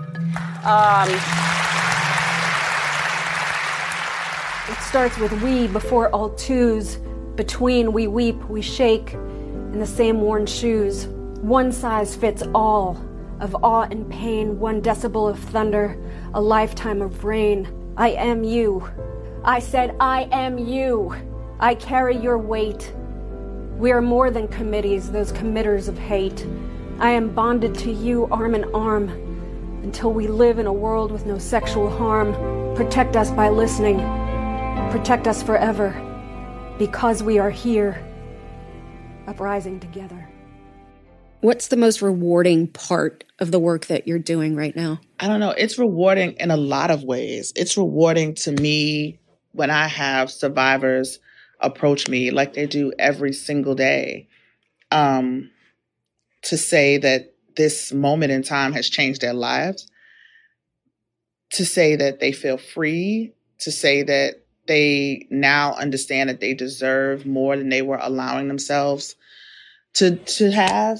Um, 0.64 1.08
It 4.68 4.78
starts 4.82 5.16
with 5.18 5.32
we 5.42 5.68
before 5.68 6.08
all 6.10 6.30
twos. 6.30 6.96
Between 7.36 7.92
we 7.92 8.08
weep, 8.08 8.36
we 8.48 8.62
shake 8.62 9.12
in 9.12 9.78
the 9.78 9.86
same 9.86 10.20
worn 10.20 10.46
shoes. 10.46 11.06
One 11.40 11.70
size 11.70 12.16
fits 12.16 12.42
all. 12.52 12.94
Of 13.40 13.54
awe 13.62 13.82
and 13.90 14.10
pain, 14.10 14.58
one 14.58 14.80
decibel 14.80 15.28
of 15.28 15.38
thunder, 15.38 15.96
a 16.32 16.40
lifetime 16.40 17.02
of 17.02 17.24
rain. 17.24 17.68
I 17.96 18.10
am 18.10 18.44
you. 18.44 18.88
I 19.44 19.58
said, 19.58 19.94
I 20.00 20.28
am 20.32 20.58
you. 20.58 21.14
I 21.60 21.74
carry 21.74 22.16
your 22.16 22.38
weight. 22.38 22.94
We 23.78 23.92
are 23.92 24.00
more 24.00 24.30
than 24.30 24.48
committees, 24.48 25.10
those 25.10 25.32
committers 25.32 25.86
of 25.86 25.98
hate. 25.98 26.46
I 26.98 27.10
am 27.10 27.34
bonded 27.34 27.74
to 27.76 27.92
you 27.92 28.26
arm 28.30 28.54
in 28.54 28.64
arm 28.74 29.08
until 29.82 30.12
we 30.12 30.26
live 30.26 30.58
in 30.58 30.66
a 30.66 30.72
world 30.72 31.12
with 31.12 31.26
no 31.26 31.38
sexual 31.38 31.90
harm. 31.90 32.32
Protect 32.74 33.16
us 33.16 33.30
by 33.30 33.50
listening. 33.50 33.98
Protect 34.90 35.26
us 35.26 35.42
forever 35.42 35.94
because 36.78 37.22
we 37.22 37.38
are 37.38 37.50
here, 37.50 38.02
uprising 39.26 39.78
together. 39.78 40.26
What's 41.46 41.68
the 41.68 41.76
most 41.76 42.02
rewarding 42.02 42.66
part 42.66 43.22
of 43.38 43.52
the 43.52 43.60
work 43.60 43.86
that 43.86 44.08
you're 44.08 44.18
doing 44.18 44.56
right 44.56 44.74
now? 44.74 44.98
I 45.20 45.28
don't 45.28 45.38
know. 45.38 45.52
It's 45.52 45.78
rewarding 45.78 46.32
in 46.40 46.50
a 46.50 46.56
lot 46.56 46.90
of 46.90 47.04
ways. 47.04 47.52
It's 47.54 47.76
rewarding 47.76 48.34
to 48.34 48.50
me 48.50 49.20
when 49.52 49.70
I 49.70 49.86
have 49.86 50.28
survivors 50.28 51.20
approach 51.60 52.08
me 52.08 52.32
like 52.32 52.54
they 52.54 52.66
do 52.66 52.92
every 52.98 53.32
single 53.32 53.76
day 53.76 54.26
um, 54.90 55.52
to 56.42 56.58
say 56.58 56.98
that 56.98 57.32
this 57.56 57.92
moment 57.92 58.32
in 58.32 58.42
time 58.42 58.72
has 58.72 58.90
changed 58.90 59.20
their 59.20 59.32
lives, 59.32 59.88
to 61.50 61.64
say 61.64 61.94
that 61.94 62.18
they 62.18 62.32
feel 62.32 62.58
free, 62.58 63.34
to 63.60 63.70
say 63.70 64.02
that 64.02 64.44
they 64.66 65.28
now 65.30 65.74
understand 65.74 66.28
that 66.28 66.40
they 66.40 66.54
deserve 66.54 67.24
more 67.24 67.56
than 67.56 67.68
they 67.68 67.82
were 67.82 68.00
allowing 68.02 68.48
themselves 68.48 69.14
to 69.94 70.16
to 70.16 70.50
have 70.50 70.98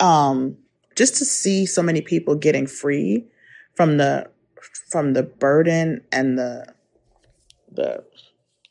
um 0.00 0.56
just 0.96 1.16
to 1.16 1.24
see 1.24 1.66
so 1.66 1.82
many 1.82 2.00
people 2.00 2.34
getting 2.34 2.66
free 2.66 3.24
from 3.74 3.96
the 3.96 4.28
from 4.90 5.12
the 5.12 5.22
burden 5.22 6.02
and 6.12 6.38
the 6.38 6.66
the 7.72 8.04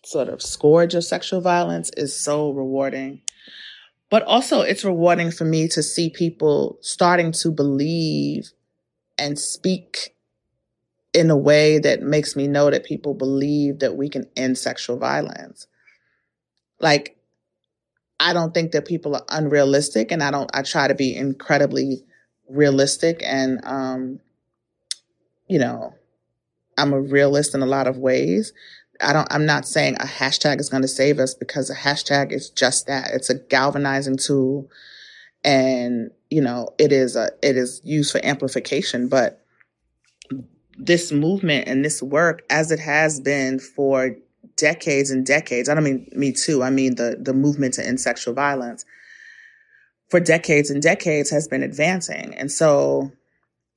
sort 0.06 0.28
of 0.28 0.42
scourge 0.42 0.96
of 0.96 1.04
sexual 1.04 1.42
violence 1.42 1.90
is 1.96 2.18
so 2.18 2.52
rewarding 2.52 3.22
but 4.10 4.24
also 4.24 4.62
it's 4.62 4.86
rewarding 4.86 5.32
for 5.32 5.46
me 5.46 5.68
to 5.68 5.82
see 5.82 6.10
people 6.10 6.78
starting 6.82 7.32
to 7.32 7.50
believe 7.50 8.52
and 9.18 9.40
speak 9.40 10.14
in 11.14 11.30
a 11.30 11.38
way 11.38 11.80
that 11.80 12.02
makes 12.02 12.36
me 12.36 12.48
know 12.48 12.70
that 12.70 12.84
people 12.84 13.14
believe 13.14 13.80
that 13.80 13.96
we 13.96 14.10
can 14.10 14.26
end 14.36 14.58
sexual 14.58 14.98
violence. 14.98 15.68
Like, 16.80 17.18
I 18.20 18.34
don't 18.34 18.54
think 18.54 18.72
that 18.72 18.88
people 18.88 19.16
are 19.16 19.26
unrealistic, 19.30 20.12
and 20.12 20.24
I 20.24 20.32
don't. 20.32 20.50
I 20.54 20.62
try 20.62 20.88
to 20.88 20.96
be 20.96 21.16
incredibly 21.16 22.04
realistic, 22.50 23.22
and 23.24 23.60
um, 23.64 24.20
you 25.48 25.60
know, 25.60 25.94
I'm 26.78 26.94
a 26.94 27.02
realist 27.02 27.54
in 27.54 27.62
a 27.62 27.68
lot 27.68 27.88
of 27.88 27.98
ways. 27.98 28.54
I 29.02 29.14
don't. 29.14 29.28
I'm 29.32 29.46
not 29.46 29.68
saying 29.68 29.96
a 29.96 30.06
hashtag 30.06 30.60
is 30.60 30.70
going 30.70 30.84
to 30.84 30.88
save 30.88 31.20
us 31.20 31.34
because 31.34 31.70
a 31.70 31.76
hashtag 31.76 32.32
is 32.32 32.50
just 32.50 32.88
that. 32.88 33.12
It's 33.14 33.30
a 33.30 33.36
galvanizing 33.36 34.18
tool, 34.18 34.70
and 35.44 36.12
you 36.30 36.42
know, 36.42 36.74
it 36.78 36.92
is 36.92 37.16
a. 37.16 37.32
It 37.42 37.58
is 37.58 37.82
used 37.84 38.12
for 38.12 38.24
amplification, 38.24 39.10
but 39.10 39.44
this 40.78 41.12
movement 41.12 41.68
and 41.68 41.84
this 41.84 42.02
work, 42.02 42.44
as 42.50 42.72
it 42.72 42.80
has 42.80 43.20
been 43.20 43.60
for 43.60 44.16
decades 44.56 45.12
and 45.12 45.26
decades. 45.26 45.70
I 45.70 45.74
don't 45.74 45.84
mean 45.84 46.10
me 46.14 46.32
too. 46.32 46.64
I 46.64 46.70
mean 46.70 46.96
the 46.96 47.18
the 47.20 47.34
movement 47.34 47.76
to 47.76 47.86
end 47.86 48.00
sexual 48.00 48.34
violence 48.34 48.86
for 50.14 50.20
decades 50.20 50.70
and 50.70 50.80
decades 50.80 51.32
has 51.32 51.48
been 51.48 51.64
advancing. 51.64 52.36
And 52.36 52.52
so 52.52 53.12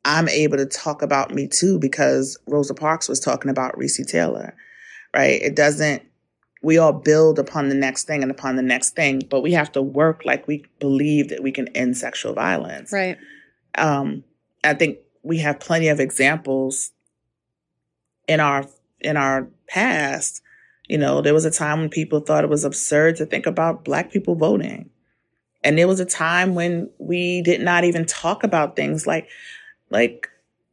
I'm 0.05 0.29
able 0.29 0.59
to 0.59 0.67
talk 0.67 1.01
about 1.01 1.33
Me 1.33 1.49
Too 1.49 1.79
because 1.79 2.39
Rosa 2.47 2.75
Parks 2.75 3.09
was 3.09 3.21
talking 3.21 3.51
about 3.51 3.75
Recy 3.77 4.07
Taylor, 4.07 4.55
right? 5.15 5.41
It 5.41 5.57
doesn't, 5.57 6.03
we 6.63 6.77
all 6.77 6.93
build 6.93 7.39
upon 7.39 7.71
the 7.71 7.75
next 7.75 8.05
thing 8.05 8.23
and 8.23 8.31
upon 8.31 8.57
the 8.57 8.63
next 8.63 8.91
thing, 8.91 9.23
but 9.31 9.41
we 9.41 9.53
have 9.53 9.73
to 9.73 9.81
work 9.81 10.27
like 10.27 10.47
we 10.47 10.67
believe 10.79 11.31
that 11.31 11.43
we 11.43 11.53
can 11.53 11.69
end 11.69 11.97
sexual 11.97 12.35
violence. 12.35 12.93
Right. 12.93 13.17
Um, 13.79 14.23
I 14.63 14.75
think 14.75 14.99
we 15.23 15.39
have 15.39 15.59
plenty 15.59 15.89
of 15.89 16.01
examples 16.01 16.91
in 18.29 18.41
our 18.41 18.67
in 19.01 19.17
our 19.17 19.49
past 19.69 20.43
you 20.89 20.99
know, 20.99 21.21
there 21.21 21.35
was 21.35 21.45
a 21.45 21.51
time 21.51 21.81
when 21.81 21.89
people 21.89 22.21
thought 22.21 22.45
it 22.45 22.51
was 22.51 22.65
absurd 22.65 23.17
to 23.17 23.27
think 23.27 23.47
about 23.47 23.85
black 23.85 24.11
people 24.11 24.35
voting. 24.35 24.91
And 25.65 25.77
there 25.77 25.89
was 25.89 26.01
a 26.01 26.05
time 26.05 26.55
when 26.55 26.91
we 26.99 27.43
did 27.43 27.61
not 27.61 27.85
even 27.85 28.07
talk 28.07 28.45
about 28.45 28.77
things 28.77 29.07
like 29.07 29.29
like 29.91 30.29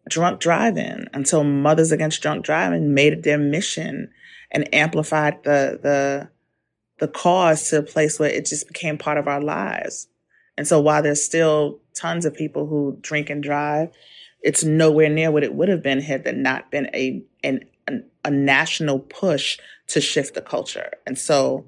drunk 0.08 0.40
driving 0.40 1.06
until 1.14 1.44
Mothers 1.44 1.92
Against 1.92 2.22
Drunk 2.22 2.46
Driving 2.46 2.94
made 2.94 3.14
it 3.14 3.24
their 3.24 3.38
mission 3.38 4.12
and 4.52 4.72
amplified 4.74 5.44
the 5.44 5.80
the 5.82 6.30
the 7.00 7.08
cause 7.08 7.70
to 7.70 7.80
a 7.80 7.84
place 7.84 8.20
where 8.20 8.30
it 8.30 8.46
just 8.46 8.68
became 8.68 8.98
part 8.98 9.18
of 9.18 9.28
our 9.28 9.42
lives. 9.42 10.08
And 10.58 10.68
so 10.68 10.80
while 10.80 11.02
there's 11.02 11.24
still 11.24 11.80
tons 11.96 12.26
of 12.26 12.36
people 12.36 12.68
who 12.68 12.98
drink 13.02 13.30
and 13.30 13.42
drive, 13.42 13.90
it's 14.42 14.64
nowhere 14.64 15.10
near 15.10 15.32
what 15.32 15.44
it 15.44 15.56
would 15.56 15.70
have 15.70 15.82
been 15.82 16.02
had 16.02 16.24
there 16.24 16.34
not 16.34 16.70
been 16.70 16.88
a 16.94 17.24
an, 17.44 17.66
a 18.24 18.32
national 18.32 19.00
push 19.00 19.58
to 19.94 20.02
shift 20.02 20.34
the 20.34 20.42
culture. 20.42 20.92
And 21.06 21.20
so 21.20 21.66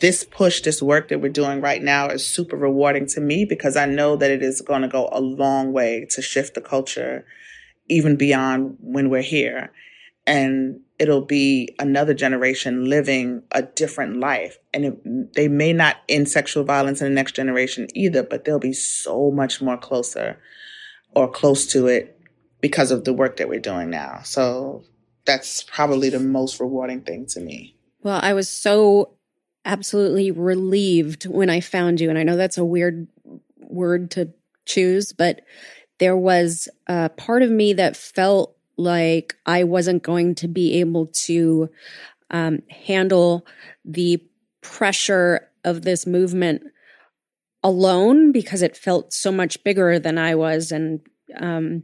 this 0.00 0.24
push, 0.24 0.62
this 0.62 0.80
work 0.80 1.08
that 1.08 1.20
we're 1.20 1.28
doing 1.28 1.60
right 1.60 1.82
now 1.82 2.08
is 2.08 2.26
super 2.26 2.56
rewarding 2.56 3.06
to 3.08 3.20
me 3.20 3.44
because 3.44 3.76
I 3.76 3.84
know 3.84 4.16
that 4.16 4.30
it 4.30 4.42
is 4.42 4.62
going 4.62 4.80
to 4.80 4.88
go 4.88 5.10
a 5.12 5.20
long 5.20 5.74
way 5.74 6.06
to 6.12 6.22
shift 6.22 6.54
the 6.54 6.62
culture, 6.62 7.26
even 7.88 8.16
beyond 8.16 8.78
when 8.80 9.10
we're 9.10 9.20
here. 9.20 9.72
And 10.26 10.80
it'll 10.98 11.24
be 11.24 11.74
another 11.78 12.14
generation 12.14 12.88
living 12.88 13.42
a 13.52 13.60
different 13.62 14.16
life. 14.16 14.56
And 14.72 14.84
it, 14.86 15.34
they 15.34 15.48
may 15.48 15.74
not 15.74 15.96
end 16.08 16.30
sexual 16.30 16.64
violence 16.64 17.02
in 17.02 17.08
the 17.08 17.14
next 17.14 17.34
generation 17.34 17.88
either, 17.94 18.22
but 18.22 18.46
they'll 18.46 18.58
be 18.58 18.72
so 18.72 19.30
much 19.30 19.60
more 19.60 19.76
closer 19.76 20.38
or 21.14 21.30
close 21.30 21.66
to 21.72 21.88
it 21.88 22.18
because 22.62 22.90
of 22.90 23.04
the 23.04 23.12
work 23.12 23.36
that 23.36 23.50
we're 23.50 23.60
doing 23.60 23.90
now. 23.90 24.20
So 24.24 24.84
that's 25.28 25.62
probably 25.62 26.08
the 26.08 26.18
most 26.18 26.58
rewarding 26.58 27.02
thing 27.02 27.26
to 27.26 27.38
me. 27.38 27.76
Well, 28.02 28.18
I 28.22 28.32
was 28.32 28.48
so 28.48 29.12
absolutely 29.66 30.30
relieved 30.30 31.26
when 31.26 31.50
I 31.50 31.60
found 31.60 32.00
you. 32.00 32.08
And 32.08 32.18
I 32.18 32.22
know 32.22 32.36
that's 32.36 32.56
a 32.56 32.64
weird 32.64 33.06
word 33.58 34.10
to 34.12 34.32
choose, 34.64 35.12
but 35.12 35.42
there 35.98 36.16
was 36.16 36.68
a 36.86 37.10
part 37.10 37.42
of 37.42 37.50
me 37.50 37.74
that 37.74 37.94
felt 37.94 38.56
like 38.78 39.36
I 39.44 39.64
wasn't 39.64 40.02
going 40.02 40.34
to 40.36 40.48
be 40.48 40.80
able 40.80 41.08
to 41.26 41.68
um, 42.30 42.62
handle 42.70 43.46
the 43.84 44.24
pressure 44.62 45.50
of 45.62 45.82
this 45.82 46.06
movement 46.06 46.62
alone 47.62 48.32
because 48.32 48.62
it 48.62 48.76
felt 48.76 49.12
so 49.12 49.30
much 49.30 49.62
bigger 49.64 49.98
than 49.98 50.16
I 50.16 50.34
was. 50.34 50.72
And 50.72 51.00
um, 51.38 51.82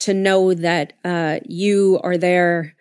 to 0.00 0.14
know 0.14 0.54
that 0.54 0.92
uh, 1.04 1.40
you 1.44 2.00
are 2.02 2.16
there 2.16 2.74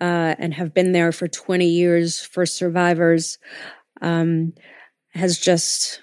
uh, 0.00 0.34
and 0.38 0.54
have 0.54 0.74
been 0.74 0.92
there 0.92 1.12
for 1.12 1.28
20 1.28 1.66
years 1.66 2.20
for 2.20 2.44
survivors 2.44 3.38
um, 4.00 4.52
has 5.14 5.38
just, 5.38 6.02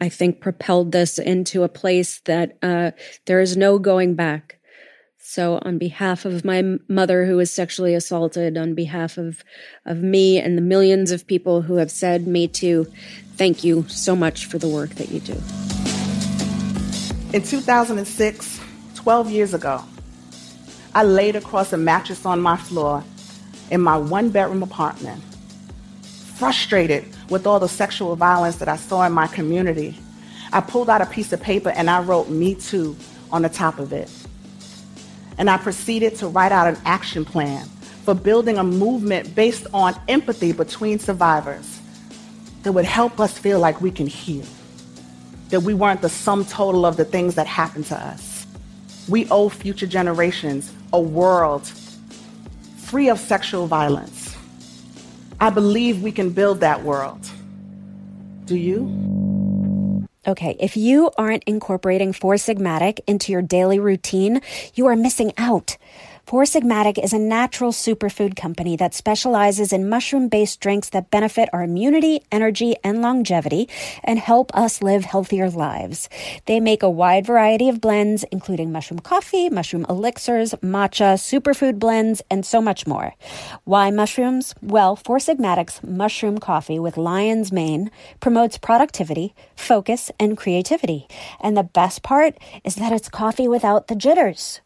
I 0.00 0.08
think, 0.08 0.40
propelled 0.40 0.92
this 0.92 1.18
into 1.18 1.62
a 1.62 1.68
place 1.68 2.20
that 2.24 2.58
uh, 2.62 2.90
there 3.26 3.40
is 3.40 3.56
no 3.56 3.78
going 3.78 4.14
back. 4.14 4.58
So, 5.18 5.58
on 5.62 5.78
behalf 5.78 6.24
of 6.24 6.44
my 6.44 6.62
mother 6.88 7.26
who 7.26 7.36
was 7.36 7.50
sexually 7.50 7.94
assaulted, 7.94 8.56
on 8.56 8.74
behalf 8.74 9.18
of, 9.18 9.42
of 9.84 9.98
me 9.98 10.38
and 10.38 10.56
the 10.56 10.62
millions 10.62 11.10
of 11.10 11.26
people 11.26 11.62
who 11.62 11.76
have 11.76 11.90
said 11.90 12.26
me 12.26 12.46
too, 12.46 12.86
thank 13.34 13.64
you 13.64 13.86
so 13.88 14.14
much 14.14 14.46
for 14.46 14.58
the 14.58 14.68
work 14.68 14.90
that 14.90 15.10
you 15.10 15.20
do. 15.20 15.34
In 17.32 17.42
2006, 17.42 18.55
12 19.06 19.30
years 19.30 19.54
ago, 19.54 19.84
I 20.92 21.04
laid 21.04 21.36
across 21.36 21.72
a 21.72 21.76
mattress 21.76 22.26
on 22.26 22.40
my 22.40 22.56
floor 22.56 23.04
in 23.70 23.80
my 23.80 23.96
one 23.96 24.30
bedroom 24.30 24.64
apartment, 24.64 25.22
frustrated 26.34 27.04
with 27.30 27.46
all 27.46 27.60
the 27.60 27.68
sexual 27.68 28.16
violence 28.16 28.56
that 28.56 28.68
I 28.68 28.74
saw 28.74 29.06
in 29.06 29.12
my 29.12 29.28
community. 29.28 29.96
I 30.52 30.60
pulled 30.60 30.90
out 30.90 31.02
a 31.02 31.06
piece 31.06 31.32
of 31.32 31.40
paper 31.40 31.70
and 31.70 31.88
I 31.88 32.00
wrote 32.02 32.30
Me 32.30 32.56
Too 32.56 32.96
on 33.30 33.42
the 33.42 33.48
top 33.48 33.78
of 33.78 33.92
it. 33.92 34.10
And 35.38 35.48
I 35.48 35.56
proceeded 35.58 36.16
to 36.16 36.26
write 36.26 36.50
out 36.50 36.66
an 36.66 36.76
action 36.84 37.24
plan 37.24 37.64
for 38.04 38.12
building 38.12 38.58
a 38.58 38.64
movement 38.64 39.36
based 39.36 39.68
on 39.72 39.94
empathy 40.08 40.50
between 40.50 40.98
survivors 40.98 41.80
that 42.64 42.72
would 42.72 42.84
help 42.84 43.20
us 43.20 43.38
feel 43.38 43.60
like 43.60 43.80
we 43.80 43.92
can 43.92 44.08
heal, 44.08 44.46
that 45.50 45.60
we 45.60 45.74
weren't 45.74 46.02
the 46.02 46.08
sum 46.08 46.44
total 46.44 46.84
of 46.84 46.96
the 46.96 47.04
things 47.04 47.36
that 47.36 47.46
happened 47.46 47.86
to 47.86 47.96
us. 47.96 48.25
We 49.08 49.28
owe 49.30 49.48
future 49.48 49.86
generations 49.86 50.72
a 50.92 51.00
world 51.00 51.66
free 52.86 53.08
of 53.08 53.18
sexual 53.18 53.66
violence. 53.66 54.36
I 55.40 55.50
believe 55.50 56.02
we 56.02 56.12
can 56.12 56.30
build 56.30 56.60
that 56.60 56.82
world. 56.82 57.28
Do 58.46 58.56
you? 58.56 60.06
Okay, 60.26 60.56
if 60.58 60.76
you 60.76 61.10
aren't 61.18 61.44
incorporating 61.44 62.12
Four 62.12 62.34
Sigmatic 62.34 63.00
into 63.06 63.32
your 63.32 63.42
daily 63.42 63.78
routine, 63.78 64.40
you 64.74 64.86
are 64.86 64.96
missing 64.96 65.32
out. 65.36 65.76
Four 66.26 66.42
Sigmatic 66.42 66.98
is 66.98 67.12
a 67.12 67.20
natural 67.20 67.70
superfood 67.70 68.34
company 68.34 68.74
that 68.78 68.94
specializes 68.94 69.72
in 69.72 69.88
mushroom 69.88 70.26
based 70.26 70.58
drinks 70.58 70.88
that 70.88 71.08
benefit 71.08 71.48
our 71.52 71.62
immunity, 71.62 72.20
energy, 72.32 72.74
and 72.82 73.00
longevity 73.00 73.68
and 74.02 74.18
help 74.18 74.52
us 74.52 74.82
live 74.82 75.04
healthier 75.04 75.48
lives. 75.48 76.08
They 76.46 76.58
make 76.58 76.82
a 76.82 76.90
wide 76.90 77.26
variety 77.26 77.68
of 77.68 77.80
blends, 77.80 78.24
including 78.32 78.72
mushroom 78.72 78.98
coffee, 78.98 79.48
mushroom 79.50 79.86
elixirs, 79.88 80.52
matcha, 80.54 81.14
superfood 81.14 81.78
blends, 81.78 82.22
and 82.28 82.44
so 82.44 82.60
much 82.60 82.88
more. 82.88 83.14
Why 83.62 83.92
mushrooms? 83.92 84.52
Well, 84.60 84.96
Four 84.96 85.18
Sigmatic's 85.18 85.80
mushroom 85.84 86.38
coffee 86.38 86.80
with 86.80 86.96
lion's 86.96 87.52
mane 87.52 87.92
promotes 88.18 88.58
productivity, 88.58 89.32
focus, 89.54 90.10
and 90.18 90.36
creativity. 90.36 91.06
And 91.40 91.56
the 91.56 91.62
best 91.62 92.02
part 92.02 92.36
is 92.64 92.74
that 92.74 92.90
it's 92.90 93.08
coffee 93.08 93.46
without 93.46 93.86
the 93.86 93.94
jitters. 93.94 94.60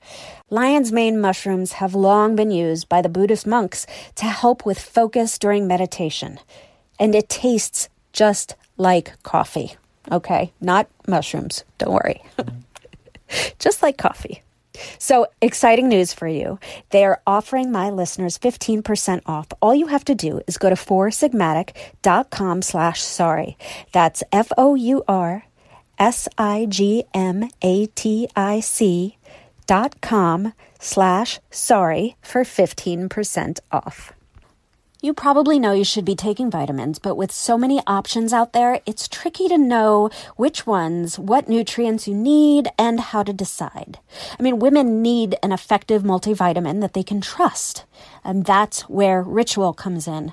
Lion's 0.52 0.90
mane 0.90 1.20
mushrooms 1.20 1.74
have 1.74 1.94
long 1.94 2.34
been 2.34 2.50
used 2.50 2.88
by 2.88 3.00
the 3.00 3.08
Buddhist 3.08 3.46
monks 3.46 3.86
to 4.16 4.24
help 4.24 4.66
with 4.66 4.80
focus 4.80 5.38
during 5.38 5.68
meditation. 5.68 6.40
And 6.98 7.14
it 7.14 7.28
tastes 7.28 7.88
just 8.12 8.56
like 8.76 9.12
coffee. 9.22 9.76
Okay, 10.10 10.52
not 10.60 10.88
mushrooms, 11.06 11.62
don't 11.78 11.92
worry. 11.92 12.22
just 13.60 13.80
like 13.80 13.96
coffee. 13.96 14.42
So, 14.98 15.26
exciting 15.40 15.88
news 15.88 16.12
for 16.12 16.26
you. 16.26 16.58
They 16.90 17.04
are 17.04 17.20
offering 17.26 17.70
my 17.70 17.90
listeners 17.90 18.38
15% 18.38 19.20
off. 19.26 19.46
All 19.62 19.74
you 19.74 19.86
have 19.86 20.04
to 20.06 20.16
do 20.16 20.40
is 20.48 20.58
go 20.58 20.68
to 20.68 20.74
foursigmatic.com 20.74 22.62
slash 22.62 23.00
sorry. 23.02 23.56
That's 23.92 24.24
F 24.32 24.50
O 24.58 24.74
com 30.00 30.52
slash 30.80 31.38
sorry 31.50 32.16
for 32.22 32.42
15% 32.42 33.60
off. 33.70 34.12
You 35.00 35.14
probably 35.14 35.60
know 35.60 35.72
you 35.72 35.84
should 35.84 36.04
be 36.04 36.16
taking 36.16 36.50
vitamins, 36.50 36.98
but 36.98 37.14
with 37.14 37.30
so 37.30 37.56
many 37.56 37.80
options 37.86 38.32
out 38.32 38.52
there, 38.52 38.80
it's 38.84 39.06
tricky 39.08 39.46
to 39.48 39.56
know 39.56 40.10
which 40.36 40.66
ones, 40.66 41.18
what 41.18 41.48
nutrients 41.48 42.08
you 42.08 42.14
need, 42.14 42.68
and 42.76 42.98
how 42.98 43.22
to 43.22 43.32
decide. 43.32 44.00
I 44.38 44.42
mean, 44.42 44.58
women 44.58 45.00
need 45.02 45.36
an 45.42 45.52
effective 45.52 46.02
multivitamin 46.02 46.80
that 46.80 46.92
they 46.92 47.04
can 47.04 47.20
trust. 47.20 47.84
And 48.24 48.44
that's 48.44 48.82
where 48.82 49.22
Ritual 49.22 49.72
comes 49.72 50.06
in. 50.06 50.32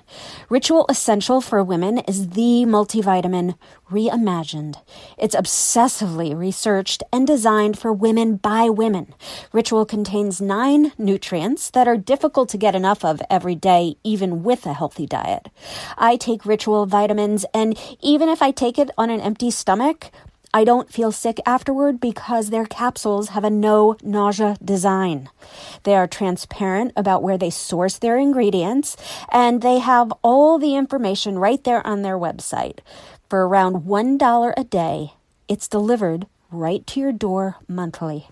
Ritual 0.50 0.86
Essential 0.89 1.41
for 1.41 1.63
Women 1.63 2.00
is 2.00 2.30
the 2.30 2.65
multivitamin 2.65 3.56
reimagined. 3.89 4.76
It's 5.17 5.36
obsessively 5.36 6.38
researched 6.38 7.04
and 7.12 7.26
designed 7.26 7.80
for 7.80 7.93
women 7.93 8.36
by 8.36 8.69
women. 8.69 9.13
Ritual 9.54 9.86
contains 9.86 10.41
nine 10.41 10.91
nutrients 10.97 11.69
that 11.71 11.88
are 11.88 11.97
difficult 11.97 12.50
to 12.50 12.58
get 12.58 12.76
enough 12.76 13.06
of 13.06 13.21
every 13.30 13.56
day, 13.56 13.95
even 14.04 14.43
with 14.43 14.65
a 14.65 14.73
healthy 14.73 15.06
diet. 15.06 15.50
I 15.97 16.17
take 16.17 16.45
Ritual 16.45 16.86
vitamins, 16.86 17.45
and 17.54 17.78
even 18.02 18.30
if 18.30 18.41
I 18.41 18.52
take 18.52 18.78
it 18.78 18.91
on 18.97 19.10
an 19.10 19.21
empty 19.21 19.52
stomach, 19.52 20.12
I 20.58 20.63
don't 20.63 20.91
feel 20.91 21.12
sick 21.12 21.39
afterward 21.46 22.02
because 22.02 22.50
their 22.50 22.65
capsules 22.65 23.30
have 23.30 23.43
a 23.43 23.50
no 23.52 23.96
nausea 24.02 24.58
design. 24.65 25.30
They 25.84 25.96
are 25.96 26.08
transparent 26.08 26.93
about 26.96 27.22
where 27.22 27.38
they 27.38 27.52
source 27.52 28.00
their 28.00 28.17
ingredients 28.17 28.98
and 29.32 29.62
they 29.62 29.78
have 29.78 30.12
all 30.24 30.58
the 30.58 30.76
information 30.76 31.38
right 31.38 31.63
there 31.63 31.86
on 31.86 32.02
their 32.02 32.17
website. 32.17 32.80
For 33.30 33.48
around 33.48 33.84
$1 33.84 34.54
a 34.58 34.63
day, 34.63 35.13
it's 35.48 35.67
delivered 35.67 36.26
right 36.50 36.88
to 36.88 37.00
your 37.00 37.12
door 37.12 37.58
monthly. 37.67 38.28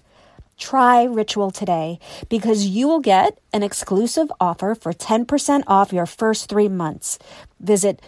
Try 0.57 1.03
Ritual 1.03 1.51
today 1.51 1.99
because 2.27 2.65
you 2.65 2.87
will 2.87 3.01
get 3.01 3.37
an 3.53 3.61
exclusive 3.61 4.31
offer 4.39 4.73
for 4.73 4.93
10% 4.93 5.61
off 5.67 5.93
your 5.93 6.07
first 6.07 6.49
three 6.49 6.69
months. 6.69 7.19
Visit 7.59 8.01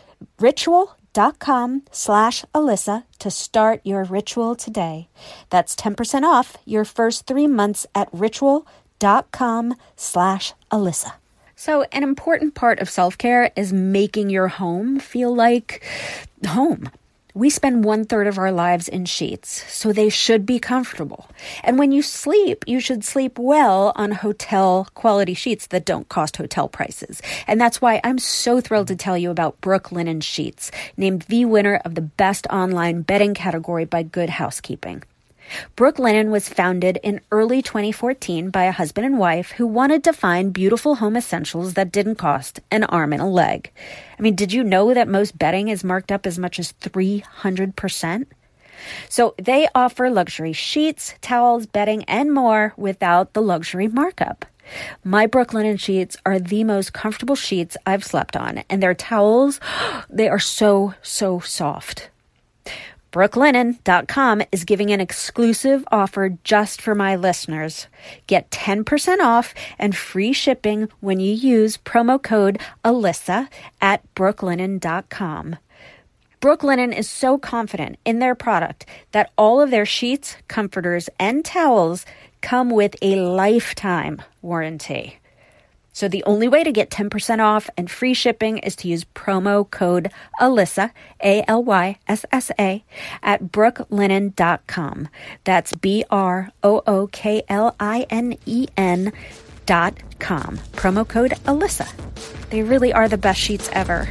ritual.com 1.17 1.81
slash 1.91 2.45
Alyssa 2.53 3.03
to 3.19 3.31
start 3.31 3.81
your 3.83 4.03
ritual 4.03 4.55
today. 4.55 5.09
That's 5.49 5.75
10% 5.75 6.23
off 6.23 6.57
your 6.65 6.85
first 6.85 7.25
three 7.25 7.47
months 7.47 7.87
at 7.95 8.07
ritual.com 8.11 9.75
slash 9.95 10.53
Alyssa. 10.71 11.13
So, 11.55 11.85
an 11.91 12.03
important 12.03 12.53
part 12.53 12.79
of 12.79 12.89
self 12.89 13.17
care 13.17 13.51
is 13.55 13.73
making 13.73 14.29
your 14.29 14.47
home 14.47 14.99
feel 14.99 15.35
like 15.35 15.83
home. 16.45 16.91
We 17.37 17.51
spend 17.51 17.85
one 17.85 18.05
third 18.05 18.25
of 18.25 18.39
our 18.39 18.51
lives 18.51 18.87
in 18.87 19.05
sheets, 19.05 19.63
so 19.71 19.93
they 19.93 20.09
should 20.09 20.43
be 20.43 20.57
comfortable. 20.57 21.29
And 21.63 21.77
when 21.77 21.91
you 21.91 22.01
sleep, 22.01 22.63
you 22.65 22.79
should 22.79 23.03
sleep 23.03 23.37
well 23.37 23.93
on 23.95 24.09
hotel 24.09 24.87
quality 24.95 25.35
sheets 25.35 25.67
that 25.67 25.85
don't 25.85 26.09
cost 26.09 26.37
hotel 26.37 26.67
prices. 26.67 27.21
And 27.45 27.61
that's 27.61 27.79
why 27.79 28.01
I'm 28.03 28.17
so 28.17 28.59
thrilled 28.59 28.87
to 28.87 28.95
tell 28.95 29.15
you 29.15 29.29
about 29.29 29.61
Brooklinen 29.61 30.23
Sheets, 30.23 30.71
named 30.97 31.25
the 31.29 31.45
winner 31.45 31.79
of 31.85 31.93
the 31.93 32.01
best 32.01 32.47
online 32.47 33.03
bedding 33.03 33.35
category 33.35 33.85
by 33.85 34.01
Good 34.01 34.31
Housekeeping. 34.31 35.03
Brooklinen 35.75 36.29
was 36.29 36.49
founded 36.49 36.99
in 37.03 37.21
early 37.31 37.61
2014 37.61 38.49
by 38.49 38.65
a 38.65 38.71
husband 38.71 39.05
and 39.05 39.17
wife 39.17 39.51
who 39.51 39.67
wanted 39.67 40.03
to 40.03 40.13
find 40.13 40.53
beautiful 40.53 40.95
home 40.95 41.15
essentials 41.15 41.73
that 41.75 41.91
didn't 41.91 42.15
cost 42.15 42.59
an 42.71 42.83
arm 42.85 43.13
and 43.13 43.21
a 43.21 43.25
leg. 43.25 43.71
I 44.17 44.21
mean, 44.21 44.35
did 44.35 44.51
you 44.51 44.63
know 44.63 44.93
that 44.93 45.07
most 45.07 45.37
bedding 45.37 45.67
is 45.67 45.83
marked 45.83 46.11
up 46.11 46.25
as 46.25 46.39
much 46.39 46.59
as 46.59 46.73
300%? 46.73 48.25
So 49.09 49.35
they 49.37 49.67
offer 49.73 50.09
luxury 50.09 50.53
sheets, 50.53 51.15
towels, 51.21 51.65
bedding, 51.65 52.03
and 52.05 52.33
more 52.33 52.73
without 52.77 53.33
the 53.33 53.41
luxury 53.41 53.87
markup. 53.87 54.45
My 55.03 55.27
Brooklinen 55.27 55.79
sheets 55.79 56.17
are 56.25 56.39
the 56.39 56.63
most 56.63 56.93
comfortable 56.93 57.35
sheets 57.35 57.77
I've 57.85 58.03
slept 58.03 58.35
on, 58.35 58.63
and 58.69 58.83
their 58.83 58.93
towels, 58.93 59.59
they 60.09 60.27
are 60.27 60.39
so, 60.39 60.93
so 61.01 61.39
soft. 61.39 62.09
Brooklinen.com 63.17 64.43
is 64.51 64.63
giving 64.63 64.91
an 64.91 65.01
exclusive 65.01 65.83
offer 65.91 66.37
just 66.43 66.79
for 66.79 66.93
my 66.93 67.15
listeners. 67.15 67.87
Get 68.27 68.51
10% 68.51 69.21
off 69.21 69.55
and 69.79 69.97
free 69.97 70.33
shipping 70.33 70.89
when 70.99 71.19
you 71.19 71.33
use 71.33 71.77
promo 71.77 72.21
code 72.21 72.59
Alyssa 72.85 73.47
at 73.81 74.03
brooklinen.com. 74.13 75.55
Brooklinen 76.41 76.95
is 76.95 77.09
so 77.09 77.39
confident 77.39 77.97
in 78.05 78.19
their 78.19 78.35
product 78.35 78.85
that 79.13 79.31
all 79.35 79.61
of 79.61 79.71
their 79.71 79.83
sheets, 79.83 80.35
comforters, 80.47 81.09
and 81.19 81.43
towels 81.43 82.05
come 82.41 82.69
with 82.69 82.95
a 83.01 83.15
lifetime 83.15 84.21
warranty. 84.43 85.17
So 85.97 86.07
the 86.07 86.23
only 86.25 86.47
way 86.47 86.63
to 86.63 86.71
get 86.71 86.91
10% 86.91 87.39
off 87.43 87.71
and 87.75 87.89
free 87.89 88.13
shipping 88.13 88.59
is 88.59 88.75
to 88.75 88.87
use 88.87 89.03
promo 89.03 89.67
code 89.71 90.11
Alyssa, 90.39 90.91
A 91.23 91.43
L 91.47 91.63
Y 91.63 91.97
S 92.07 92.23
S 92.31 92.51
A, 92.59 92.85
at 93.23 93.45
brooklinen.com. 93.45 95.07
That's 95.43 95.73
B 95.73 96.05
R 96.11 96.51
O 96.61 96.83
O 96.85 97.07
K 97.07 97.41
L 97.49 97.75
I 97.79 98.05
N 98.11 98.37
E 98.45 98.67
N 98.77 99.11
dot 99.65 99.97
com. 100.19 100.59
Promo 100.73 101.07
code 101.07 101.31
Alyssa. 101.45 101.89
They 102.51 102.61
really 102.61 102.93
are 102.93 103.09
the 103.09 103.17
best 103.17 103.39
sheets 103.39 103.67
ever. 103.73 104.07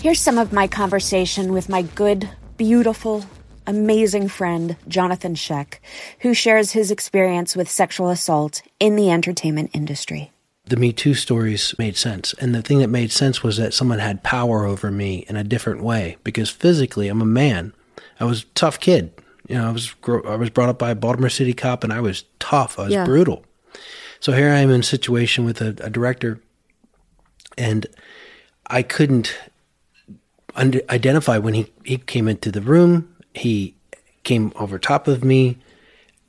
Here's 0.00 0.20
some 0.20 0.38
of 0.38 0.52
my 0.52 0.68
conversation 0.68 1.52
with 1.52 1.68
my 1.68 1.82
good, 1.82 2.30
beautiful, 2.56 3.24
amazing 3.66 4.28
friend, 4.28 4.76
Jonathan 4.88 5.34
Schaech, 5.34 5.78
who 6.20 6.34
shares 6.34 6.72
his 6.72 6.90
experience 6.90 7.56
with 7.56 7.70
sexual 7.70 8.10
assault 8.10 8.62
in 8.80 8.96
the 8.96 9.10
entertainment 9.10 9.70
industry. 9.72 10.30
The 10.66 10.76
Me 10.76 10.92
Too 10.92 11.14
stories 11.14 11.74
made 11.78 11.96
sense. 11.96 12.32
And 12.34 12.54
the 12.54 12.62
thing 12.62 12.78
that 12.78 12.88
made 12.88 13.12
sense 13.12 13.42
was 13.42 13.58
that 13.58 13.74
someone 13.74 13.98
had 13.98 14.22
power 14.22 14.64
over 14.64 14.90
me 14.90 15.26
in 15.28 15.36
a 15.36 15.44
different 15.44 15.82
way 15.82 16.16
because 16.24 16.48
physically 16.48 17.08
I'm 17.08 17.20
a 17.20 17.26
man. 17.26 17.74
I 18.18 18.24
was 18.24 18.42
a 18.42 18.46
tough 18.54 18.80
kid. 18.80 19.12
You 19.46 19.56
know, 19.56 19.68
I 19.68 19.72
was 19.72 19.94
I 20.26 20.36
was 20.36 20.48
brought 20.48 20.70
up 20.70 20.78
by 20.78 20.90
a 20.90 20.94
Baltimore 20.94 21.28
City 21.28 21.52
cop 21.52 21.84
and 21.84 21.92
I 21.92 22.00
was 22.00 22.24
tough. 22.38 22.78
I 22.78 22.84
was 22.84 22.92
yeah. 22.92 23.04
brutal. 23.04 23.44
So 24.20 24.32
here 24.32 24.48
I 24.48 24.60
am 24.60 24.70
in 24.70 24.80
a 24.80 24.84
situation 24.84 25.44
with 25.44 25.60
a, 25.60 25.76
a 25.84 25.90
director 25.90 26.40
and 27.58 27.86
I 28.66 28.82
couldn't 28.82 29.38
under, 30.56 30.80
identify 30.88 31.36
when 31.36 31.52
he, 31.52 31.66
he 31.84 31.98
came 31.98 32.26
into 32.26 32.50
the 32.50 32.62
room 32.62 33.13
he 33.34 33.74
came 34.22 34.52
over 34.56 34.78
top 34.78 35.06
of 35.08 35.22
me 35.24 35.58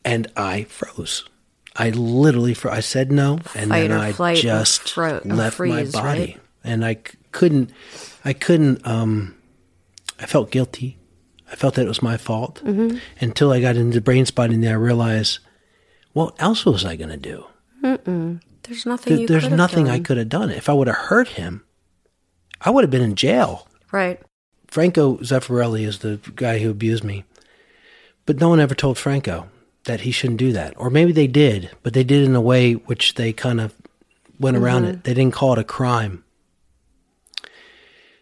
and 0.04 0.32
I 0.36 0.64
froze. 0.66 1.28
I 1.76 1.90
literally 1.92 2.54
froze. 2.54 2.74
I 2.78 2.80
said 2.80 3.12
no, 3.12 3.34
and 3.56 3.70
Fight 3.70 3.88
then 3.88 3.92
I 3.92 4.12
flight, 4.14 4.38
just 4.38 4.90
fro- 4.92 5.22
left 5.26 5.58
freeze, 5.58 5.94
my 5.94 6.02
body, 6.02 6.20
right? 6.20 6.40
and 6.64 6.86
I 6.86 6.94
c- 6.96 7.18
couldn't. 7.32 7.72
I 8.24 8.32
couldn't. 8.34 8.86
Um, 8.88 9.36
I 10.20 10.26
felt 10.26 10.52
guilty. 10.52 10.98
I 11.52 11.56
felt 11.56 11.76
that 11.76 11.86
it 11.86 11.88
was 11.90 12.02
my 12.02 12.16
fault 12.18 12.62
Mm-hmm. 12.64 12.98
until 13.20 13.52
I 13.52 13.60
got 13.62 13.76
into 13.76 14.00
brain 14.02 14.26
spotting. 14.26 14.62
Then 14.62 14.72
I 14.72 14.76
realized, 14.76 15.40
what 16.14 16.34
else 16.40 16.66
was 16.66 16.86
I 16.86 16.96
going 16.96 17.10
to 17.10 17.18
do? 17.18 17.46
Mm-mm. 17.84 18.42
There's 18.64 18.86
nothing. 18.86 19.12
Th- 19.18 19.20
you 19.22 19.28
there's 19.28 19.50
nothing 19.50 19.90
I 19.90 20.00
could 20.00 20.18
have 20.18 20.30
done. 20.30 20.50
If 20.52 20.70
I 20.70 20.74
would 20.74 20.88
have 20.88 20.96
hurt 20.96 21.28
him, 21.30 21.64
I 22.62 22.70
would 22.70 22.84
have 22.86 22.90
been 22.92 23.02
in 23.04 23.16
jail. 23.16 23.68
Right. 23.92 24.22
Franco 24.76 25.16
Zeffirelli 25.20 25.88
is 25.88 26.00
the 26.00 26.20
guy 26.36 26.60
who 26.60 26.70
abused 26.70 27.06
me. 27.06 27.24
But 28.26 28.42
no 28.42 28.50
one 28.50 28.60
ever 28.60 28.76
told 28.76 28.98
Franco 28.98 29.48
that 29.86 30.02
he 30.02 30.12
shouldn't 30.12 30.38
do 30.40 30.52
that. 30.52 30.74
Or 30.76 30.90
maybe 30.90 31.14
they 31.14 31.28
did, 31.28 31.70
but 31.82 31.94
they 31.94 32.04
did 32.04 32.26
in 32.26 32.36
a 32.36 32.42
way 32.42 32.74
which 32.74 33.14
they 33.14 33.32
kind 33.32 33.62
of 33.62 33.74
went 34.38 34.58
around 34.58 34.84
Mhm. 34.84 34.90
it. 34.90 35.04
They 35.06 35.14
didn't 35.14 35.34
call 35.34 35.54
it 35.54 35.60
a 35.60 35.64
crime. 35.64 36.26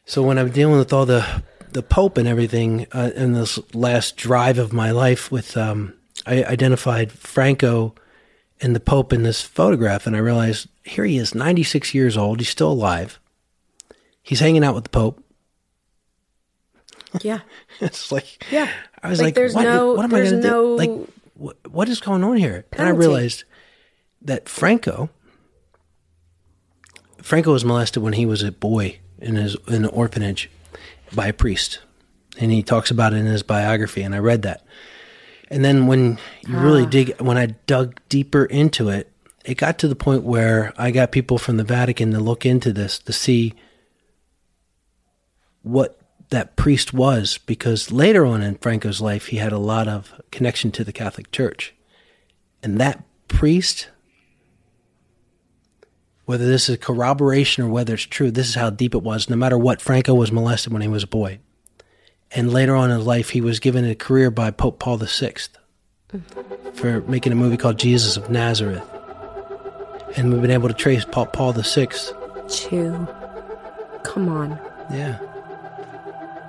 So 0.06 0.22
when 0.22 0.38
I'm 0.38 0.52
dealing 0.52 0.78
with 0.78 0.94
all 0.94 1.08
the 1.08 1.26
the 1.72 1.82
Pope 1.82 2.20
and 2.20 2.28
everything 2.28 2.86
uh, 2.92 3.10
in 3.16 3.34
this 3.34 3.58
last 3.74 4.16
drive 4.16 4.60
of 4.60 4.72
my 4.72 4.92
life, 4.92 5.32
with 5.32 5.58
um, 5.58 5.94
I 6.28 6.44
identified 6.44 7.12
Franco 7.12 7.96
and 8.62 8.76
the 8.76 8.80
Pope 8.80 9.12
in 9.12 9.24
this 9.24 9.42
photograph, 9.42 10.06
and 10.06 10.16
I 10.16 10.20
realized 10.20 10.68
here 10.84 11.04
he 11.06 11.18
is, 11.18 11.34
96 11.34 11.96
years 11.96 12.16
old. 12.16 12.42
He's 12.42 12.50
still 12.50 12.72
alive. 12.72 13.20
He's 14.22 14.40
hanging 14.40 14.64
out 14.64 14.76
with 14.76 14.84
the 14.84 14.92
Pope. 14.92 15.23
Yeah. 17.22 17.40
it's 17.80 18.12
like 18.12 18.44
Yeah. 18.52 18.70
I 19.02 19.10
was 19.10 19.20
Like, 19.20 19.28
like, 19.28 19.36
there's 19.36 19.54
what, 19.56 19.64
no- 19.64 19.94
what 19.94 20.06
am 20.06 20.14
I 20.16 20.20
going 20.22 20.32
to 20.32 20.48
no 20.48 20.78
do? 20.78 20.78
Like, 20.78 21.08
what, 21.36 21.58
what 21.72 21.90
is 21.90 22.00
going 22.00 22.24
on 22.24 22.38
here? 22.38 22.66
And 22.74 22.88
I 22.88 22.92
realized 22.92 23.44
that 24.22 24.48
Franco, 24.48 25.10
Franco 27.22 27.52
was 27.54 27.66
molested 27.66 28.02
when 28.04 28.14
he 28.14 28.26
was 28.26 28.44
a 28.44 28.52
boy 28.52 29.00
in 29.20 29.36
his 29.36 29.56
in 29.68 29.86
an 29.86 29.90
orphanage 29.92 30.50
by 31.16 31.28
a 31.28 31.34
priest, 31.34 31.80
and 32.40 32.52
he 32.52 32.64
talks 32.64 32.92
about 32.92 33.14
it 33.14 33.18
in 33.18 33.26
his 33.26 33.44
biography. 33.44 34.02
And 34.04 34.14
I 34.14 34.20
read 34.20 34.42
that, 34.44 34.66
and 35.50 35.64
then 35.64 35.88
when 35.88 36.20
you 36.48 36.58
really 36.58 36.84
Ah. 36.84 36.90
dig, 36.90 37.20
when 37.22 37.38
I 37.38 37.48
dug 37.68 38.00
deeper 38.10 38.46
into 38.46 38.90
it, 38.90 39.10
it 39.46 39.56
got 39.56 39.78
to 39.80 39.88
the 39.88 39.96
point 39.96 40.24
where 40.24 40.74
I 40.78 40.92
got 40.92 41.12
people 41.12 41.38
from 41.38 41.58
the 41.58 41.64
Vatican 41.64 42.12
to 42.12 42.20
look 42.20 42.46
into 42.46 42.72
this 42.74 43.00
to 43.00 43.14
see 43.14 43.54
what 45.62 46.00
that 46.34 46.56
priest 46.56 46.94
was 46.94 47.38
because 47.38 47.92
later 47.92 48.26
on 48.26 48.42
in 48.42 48.56
Franco's 48.56 49.02
life 49.02 49.28
he 49.28 49.38
had 49.38 49.52
a 49.52 49.58
lot 49.58 49.88
of 49.88 50.20
connection 50.32 50.72
to 50.72 50.84
the 50.84 50.92
Catholic 50.92 51.32
Church. 51.32 51.74
And 52.62 52.80
that 52.80 53.04
priest 53.28 53.90
whether 56.26 56.46
this 56.46 56.70
is 56.70 56.78
corroboration 56.78 57.64
or 57.64 57.70
whether 57.70 57.94
it's 57.94 58.04
true, 58.04 58.32
this 58.32 58.48
is 58.48 58.56
how 58.56 58.70
deep 58.70 58.96
it 58.96 59.04
was. 59.04 59.30
No 59.30 59.36
matter 59.36 59.58
what, 59.58 59.82
Franco 59.82 60.14
was 60.14 60.32
molested 60.32 60.72
when 60.72 60.82
he 60.82 60.88
was 60.88 61.04
a 61.04 61.08
boy. 61.08 61.40
And 62.32 62.52
later 62.52 62.76
on 62.76 62.92
in 62.92 63.04
life, 63.04 63.32
he 63.32 63.42
was 63.42 63.60
given 63.60 63.86
a 63.86 63.94
career 63.94 64.32
by 64.32 64.50
Pope 64.50 64.80
Paul 64.80 64.98
VI 64.98 65.36
for 66.74 67.02
making 67.02 67.34
a 67.34 67.36
movie 67.36 67.58
called 67.58 67.78
Jesus 67.78 68.18
of 68.18 68.30
Nazareth. 68.30 68.84
And 70.16 70.32
we've 70.32 70.42
been 70.42 70.52
able 70.52 70.70
to 70.70 70.74
trace 70.74 71.06
Paul, 71.06 71.26
Paul 71.26 71.54
VI. 71.54 71.88
Chew. 72.48 73.08
Come 74.04 74.30
on. 74.30 74.60
Yeah. 74.92 75.20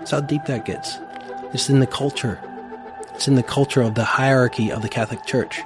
That's 0.04 0.10
how 0.10 0.20
deep 0.20 0.44
that 0.44 0.66
gets. 0.66 0.98
It's 1.54 1.70
in 1.70 1.80
the 1.80 1.86
culture. 1.86 2.38
It's 3.14 3.26
in 3.26 3.36
the 3.36 3.42
culture 3.42 3.80
of 3.80 3.94
the 3.94 4.04
hierarchy 4.04 4.70
of 4.70 4.82
the 4.82 4.88
Catholic 4.90 5.24
Church. 5.24 5.62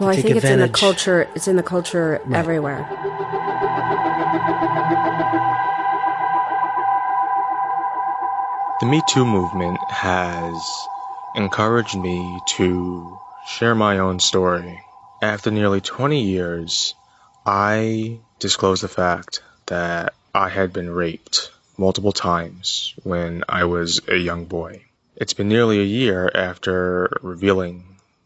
Well, 0.00 0.08
I 0.08 0.16
think 0.16 0.36
it's 0.36 0.46
in 0.46 0.60
the 0.60 0.70
culture. 0.70 1.28
It's 1.34 1.46
in 1.46 1.56
the 1.56 1.62
culture 1.62 2.22
right. 2.24 2.38
everywhere. 2.38 2.88
The 8.80 8.86
Me 8.86 9.02
Too 9.10 9.26
movement 9.26 9.78
has 9.90 10.56
encouraged 11.34 11.98
me 11.98 12.40
to 12.56 13.18
share 13.46 13.74
my 13.74 13.98
own 13.98 14.20
story. 14.20 14.80
After 15.20 15.50
nearly 15.50 15.82
20 15.82 16.22
years, 16.22 16.94
I 17.44 18.20
disclosed 18.38 18.82
the 18.82 18.88
fact 18.88 19.42
that 19.66 20.14
I 20.34 20.48
had 20.48 20.72
been 20.72 20.88
raped 20.88 21.50
multiple 21.78 22.12
times 22.12 22.94
when 23.02 23.44
I 23.48 23.64
was 23.64 24.00
a 24.08 24.16
young 24.16 24.44
boy. 24.44 24.82
It's 25.16 25.34
been 25.34 25.48
nearly 25.48 25.80
a 25.80 25.84
year 25.84 26.30
after 26.34 27.18
revealing 27.22 27.84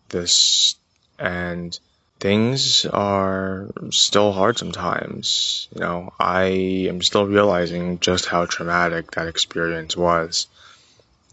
this, 0.08 0.74
and 1.18 1.78
things 2.18 2.84
are 2.86 3.68
still 3.90 4.32
hard 4.32 4.58
sometimes. 4.58 5.68
You 5.74 5.80
know, 5.80 6.12
I 6.18 6.44
am 6.88 7.02
still 7.02 7.26
realizing 7.26 8.00
just 8.00 8.26
how 8.26 8.46
traumatic 8.46 9.12
that 9.12 9.28
experience 9.28 9.96
was. 9.96 10.46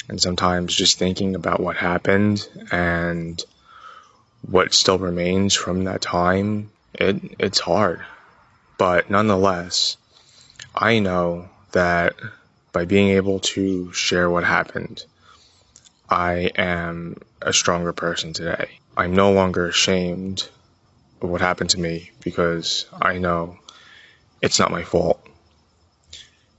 And 0.09 0.22
sometimes 0.22 0.74
just 0.74 0.97
thinking 0.97 1.36
about 1.36 1.59
what 1.59 1.76
happened 1.76 2.47
and 2.72 3.43
what 4.49 4.74
still 4.74 4.97
remains 4.97 5.53
from 5.53 5.84
that 5.84 6.01
time, 6.01 6.72
it, 6.93 7.20
it's 7.39 7.59
hard. 7.59 8.05
But 8.78 9.09
nonetheless, 9.09 9.97
I 10.74 10.99
know 10.99 11.49
that 11.72 12.15
by 12.72 12.86
being 12.86 13.09
able 13.09 13.39
to 13.39 13.91
share 13.93 14.30
what 14.30 14.43
happened, 14.43 15.03
I 16.09 16.51
am 16.55 17.18
a 17.41 17.53
stronger 17.53 17.93
person 17.93 18.34
today. 18.34 18.80
I'm 18.95 19.15
no 19.15 19.32
longer 19.32 19.68
ashamed 19.68 20.47
of 21.22 21.30
what 21.30 21.41
happened 21.41 21.72
to 21.72 21.80
me 21.80 22.11
because 22.22 22.86
I 23.01 23.18
know 23.18 23.57
it's 24.41 24.59
not 24.59 24.72
my 24.72 24.84
fault. 24.84 25.26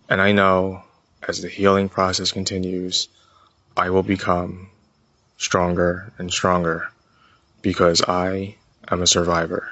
And 0.08 0.20
I 0.20 0.32
know 0.32 0.82
as 1.26 1.42
the 1.42 1.48
healing 1.48 1.88
process 1.88 2.32
continues, 2.32 3.08
I 3.76 3.90
will 3.90 4.02
become 4.02 4.70
stronger 5.36 6.12
and 6.18 6.32
stronger 6.32 6.88
because 7.62 8.02
I 8.02 8.56
am 8.90 9.02
a 9.02 9.06
survivor. 9.06 9.70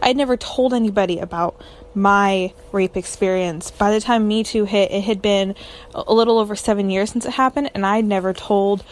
I'd 0.00 0.16
never 0.16 0.36
told 0.36 0.74
anybody 0.74 1.18
about 1.18 1.60
my 1.94 2.52
rape 2.72 2.96
experience. 2.96 3.70
By 3.70 3.92
the 3.92 4.00
time 4.00 4.26
Me 4.26 4.42
Too 4.42 4.64
hit, 4.64 4.90
it 4.90 5.02
had 5.02 5.22
been 5.22 5.54
a 5.94 6.12
little 6.12 6.38
over 6.38 6.56
seven 6.56 6.90
years 6.90 7.10
since 7.10 7.26
it 7.26 7.32
happened, 7.32 7.70
and 7.74 7.84
I'd 7.86 8.04
never 8.04 8.32
told 8.32 8.84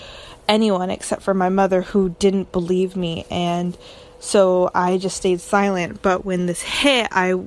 anyone 0.48 0.90
except 0.90 1.22
for 1.22 1.34
my 1.34 1.48
mother 1.48 1.82
who 1.82 2.10
didn't 2.18 2.52
believe 2.52 2.96
me. 2.96 3.24
And 3.30 3.76
so 4.18 4.70
I 4.74 4.98
just 4.98 5.16
stayed 5.16 5.40
silent. 5.40 6.02
But 6.02 6.24
when 6.24 6.46
this 6.46 6.62
hit, 6.62 7.08
I 7.10 7.46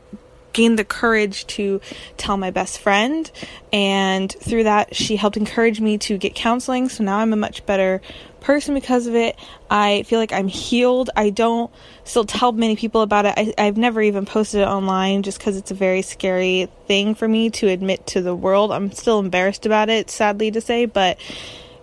gained 0.53 0.79
the 0.79 0.85
courage 0.85 1.45
to 1.47 1.81
tell 2.15 2.37
my 2.37 2.51
best 2.51 2.79
friend. 2.79 3.29
And 3.71 4.31
through 4.31 4.63
that, 4.63 4.95
she 4.95 5.15
helped 5.17 5.35
encourage 5.35 5.81
me 5.81 5.97
to 5.99 6.17
get 6.17 6.35
counseling. 6.35 6.89
So 6.89 7.03
now 7.03 7.17
I'm 7.17 7.33
a 7.33 7.37
much 7.37 7.65
better 7.65 8.01
person 8.43 8.75
because 8.75 9.07
of 9.07 9.15
it. 9.15 9.35
I 9.69 10.03
feel 10.03 10.19
like 10.19 10.31
I'm 10.31 10.47
healed. 10.47 11.09
I 11.15 11.31
don't 11.31 11.71
still 12.03 12.25
tell 12.25 12.51
many 12.51 12.75
people 12.75 13.01
about 13.01 13.25
it. 13.25 13.53
I, 13.57 13.63
have 13.63 13.77
never 13.77 14.01
even 14.01 14.25
posted 14.25 14.61
it 14.61 14.67
online 14.67 15.23
just 15.23 15.39
because 15.39 15.57
it's 15.57 15.71
a 15.71 15.75
very 15.75 16.03
scary 16.03 16.69
thing 16.87 17.15
for 17.15 17.27
me 17.27 17.49
to 17.51 17.69
admit 17.69 18.05
to 18.07 18.21
the 18.21 18.35
world. 18.35 18.71
I'm 18.71 18.91
still 18.91 19.19
embarrassed 19.19 19.65
about 19.65 19.89
it, 19.89 20.11
sadly 20.11 20.51
to 20.51 20.61
say, 20.61 20.85
but 20.85 21.17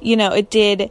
you 0.00 0.16
know, 0.16 0.32
it 0.32 0.50
did 0.50 0.90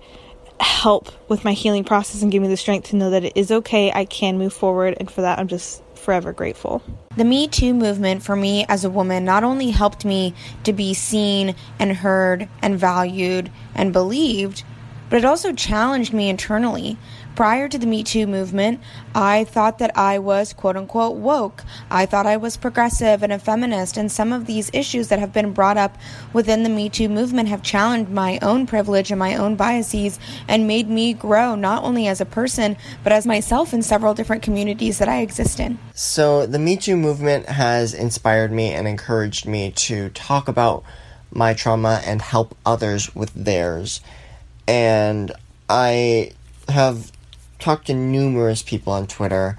help 0.60 1.10
with 1.30 1.46
my 1.46 1.54
healing 1.54 1.84
process 1.84 2.22
and 2.22 2.32
give 2.32 2.42
me 2.42 2.50
the 2.50 2.58
strength 2.58 2.90
to 2.90 2.96
know 2.96 3.12
that 3.12 3.24
it 3.24 3.34
is 3.36 3.52
okay. 3.52 3.92
I 3.92 4.06
can 4.06 4.38
move 4.38 4.54
forward, 4.54 4.98
and 5.00 5.10
for 5.10 5.22
that, 5.22 5.40
I'm 5.40 5.48
just 5.48 5.82
forever 5.96 6.34
grateful. 6.34 6.82
The 7.18 7.26
Me 7.26 7.48
Too 7.48 7.74
movement 7.74 8.24
for 8.24 8.36
me 8.36 8.66
as 8.68 8.84
a 8.84 8.90
woman 8.90 9.26
not 9.26 9.44
only 9.44 9.70
helped 9.70 10.06
me 10.06 10.34
to 10.64 10.74
be 10.74 10.94
seen 10.94 11.56
and 11.78 11.92
heard 11.92 12.48
and 12.62 12.80
valued 12.80 13.52
and 13.76 13.94
believed, 13.94 14.64
but 15.10 15.18
it 15.18 15.26
also 15.26 15.54
challenged 15.54 16.14
me 16.14 16.30
internally. 16.30 16.98
Prior 17.36 17.70
to 17.70 17.78
the 17.78 17.88
Me 17.88 18.04
Too 18.04 18.28
movement, 18.28 18.82
I 19.16 19.46
thought 19.46 19.80
that 19.80 19.98
I 19.98 20.20
was 20.20 20.52
quote 20.52 20.76
unquote 20.76 21.16
woke. 21.16 21.64
I 21.90 22.06
thought 22.06 22.26
I 22.26 22.36
was 22.36 22.58
progressive 22.58 23.24
and 23.24 23.32
a 23.32 23.40
feminist, 23.40 23.96
and 23.96 24.12
some 24.12 24.34
of 24.34 24.46
these 24.46 24.70
issues 24.74 25.08
that 25.08 25.20
have 25.20 25.32
been 25.32 25.54
brought 25.54 25.78
up 25.78 25.98
within 26.34 26.64
the 26.64 26.70
Me 26.70 26.90
Too 26.90 27.08
movement 27.08 27.48
have 27.48 27.64
challenged 27.64 28.12
my 28.12 28.40
own 28.42 28.68
privilege 28.68 29.10
and 29.10 29.20
my 29.20 29.36
own 29.36 29.56
biases 29.56 30.20
and 30.48 30.68
made 30.68 30.90
me 30.90 31.14
grow 31.14 31.56
not 31.56 31.84
only 31.84 32.08
as 32.08 32.20
a 32.20 32.26
person, 32.26 32.76
but 33.04 33.14
as 33.14 33.26
myself 33.26 33.74
in 33.74 33.82
several 33.82 34.14
different 34.14 34.44
communities 34.44 34.98
that 35.00 35.08
I 35.08 35.22
exist 35.22 35.62
in. 35.62 35.80
So, 35.94 36.46
the 36.46 36.60
Me 36.60 36.76
Too 36.76 36.98
movement 36.98 37.48
has 37.48 37.94
inspired 37.94 38.52
me 38.52 38.74
and 38.74 38.88
encouraged 38.88 39.46
me 39.46 39.72
to 39.72 40.10
talk 40.10 40.50
about 40.50 40.84
my 41.32 41.54
trauma 41.54 42.02
and 42.06 42.22
help 42.22 42.56
others 42.66 43.16
with 43.16 43.32
theirs. 43.34 44.02
And 44.70 45.32
I 45.68 46.34
have 46.68 47.12
talked 47.58 47.88
to 47.88 47.96
numerous 47.96 48.62
people 48.62 48.94
on 48.94 49.08
Twitter, 49.08 49.58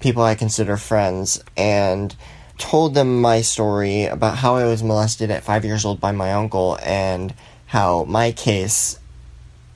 people 0.00 0.22
I 0.22 0.34
consider 0.34 0.78
friends, 0.78 1.44
and 1.58 2.16
told 2.56 2.94
them 2.94 3.20
my 3.20 3.42
story 3.42 4.04
about 4.04 4.38
how 4.38 4.56
I 4.56 4.64
was 4.64 4.82
molested 4.82 5.30
at 5.30 5.44
five 5.44 5.66
years 5.66 5.84
old 5.84 6.00
by 6.00 6.12
my 6.12 6.32
uncle 6.32 6.78
and 6.82 7.34
how 7.66 8.04
my 8.04 8.32
case 8.32 8.98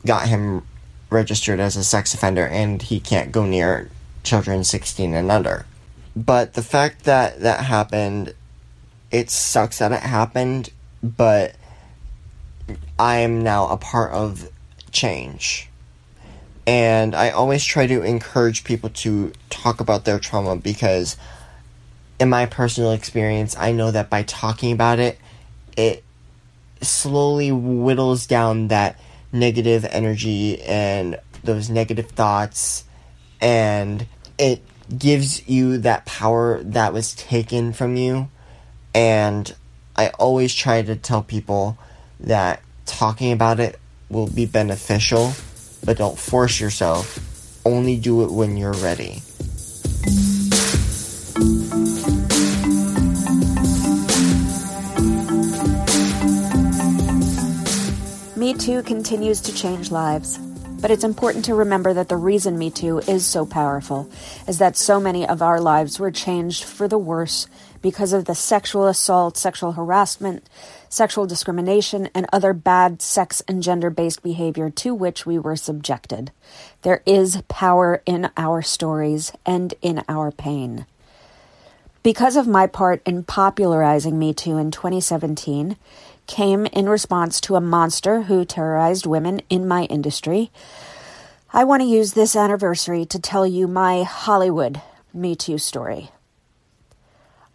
got 0.07 0.29
him 0.29 0.67
registered 1.11 1.61
as 1.61 1.77
a 1.77 1.85
sex 1.85 2.15
offender 2.15 2.47
and 2.47 2.81
he 2.81 3.01
can't 3.01 3.33
go 3.33 3.45
near 3.45 3.91
children 4.23 4.65
16 4.65 5.13
and 5.13 5.31
under. 5.31 5.67
But 6.17 6.55
the 6.55 6.63
fact 6.63 7.05
that 7.05 7.41
that 7.41 7.65
happened, 7.65 8.33
it 9.11 9.29
sucks 9.29 9.77
that 9.81 9.93
it 9.93 10.01
happened, 10.01 10.71
but 11.03 11.55
I 12.99 13.19
am 13.19 13.43
now 13.43 13.69
a 13.69 13.77
part 13.77 14.13
of 14.13 14.49
change. 14.93 15.69
And 16.67 17.15
I 17.15 17.31
always 17.31 17.65
try 17.65 17.87
to 17.87 18.03
encourage 18.03 18.65
people 18.65 18.91
to 18.91 19.33
talk 19.49 19.81
about 19.81 20.05
their 20.05 20.19
trauma 20.19 20.57
because, 20.57 21.17
in 22.19 22.29
my 22.29 22.47
personal 22.47 22.93
experience, 22.93 23.57
I 23.57 23.73
know 23.73 23.91
that 23.91 24.11
by 24.11 24.23
talking 24.23 24.73
about 24.73 24.99
it, 24.99 25.19
it 25.77 26.05
slowly 26.83 27.51
whittles 27.51 28.27
down 28.27 28.69
that 28.69 29.01
negative 29.33 29.85
energy 29.91 30.61
and 30.63 31.19
those 31.43 31.71
negative 31.71 32.11
thoughts, 32.11 32.85
and 33.41 34.07
it 34.39 34.63
gives 34.97 35.49
you 35.49 35.79
that 35.79 36.05
power 36.05 36.63
that 36.63 36.93
was 36.93 37.15
taken 37.15 37.73
from 37.73 37.97
you. 37.97 38.29
And 38.95 39.55
I 39.97 40.09
always 40.11 40.55
try 40.55 40.83
to 40.83 40.95
tell 40.95 41.23
people 41.23 41.79
that 42.21 42.63
talking 42.87 43.33
about 43.33 43.61
it 43.61 43.80
will 44.11 44.27
be 44.27 44.45
beneficial 44.45 45.33
but 45.85 45.97
don't 45.97 46.19
force 46.19 46.61
yourself. 46.61 47.19
Only 47.65 47.97
do 47.97 48.23
it 48.23 48.31
when 48.31 48.57
you're 48.57 48.73
ready. 48.73 49.23
Me 58.37 58.55
Too 58.55 58.83
continues 58.83 59.41
to 59.43 59.55
change 59.55 59.91
lives. 59.91 60.39
But 60.81 60.91
it's 60.91 61.05
important 61.05 61.45
to 61.45 61.55
remember 61.55 61.93
that 61.93 62.09
the 62.09 62.17
reason 62.17 62.59
Me 62.59 62.71
Too 62.71 63.01
is 63.01 63.27
so 63.27 63.45
powerful 63.45 64.11
is 64.49 64.59
that 64.59 64.79
so 64.79 64.99
many 64.99 65.29
of 65.29 65.43
our 65.43 65.61
lives 65.61 66.01
were 66.01 66.11
changed 66.11 66.65
for 66.65 66.89
the 66.89 66.97
worse 66.97 67.47
because 67.83 68.13
of 68.13 68.27
the 68.27 68.35
sexual 68.35 68.87
assault, 68.87 69.37
sexual 69.37 69.73
harassment, 69.73 70.49
sexual 70.89 71.27
discrimination, 71.27 72.09
and 72.15 72.27
other 72.33 72.53
bad 72.53 73.01
sex 73.01 73.43
and 73.49 73.63
gender 73.63 73.91
based 73.91 74.23
behavior 74.23 74.71
to 74.71 74.95
which 74.95 75.25
we 75.25 75.39
were 75.39 75.57
subjected. 75.57 76.31
There 76.83 77.03
is 77.07 77.43
power 77.49 78.03
in 78.07 78.31
our 78.37 78.63
stories 78.63 79.33
and 79.47 79.75
in 79.83 80.03
our 80.09 80.31
pain. 80.31 80.87
Because 82.03 82.37
of 82.37 82.47
my 82.47 82.67
part 82.67 83.03
in 83.05 83.25
popularizing 83.25 84.19
Me 84.19 84.33
Too 84.33 84.57
in 84.57 84.71
2017, 84.71 85.77
came 86.27 86.65
in 86.67 86.89
response 86.89 87.41
to 87.41 87.57
a 87.57 87.61
monster 87.61 88.23
who 88.23 88.45
terrorized 88.45 89.05
women 89.05 89.43
in 89.51 89.67
my 89.67 89.85
industry. 89.85 90.51
I 91.53 91.65
want 91.65 91.83
to 91.83 91.89
use 91.89 92.13
this 92.13 92.37
anniversary 92.37 93.05
to 93.07 93.19
tell 93.19 93.47
you 93.47 93.67
my 93.67 94.05
Hollywood 94.05 94.81
Me 95.13 95.35
Too 95.35 95.59
story. 95.59 96.11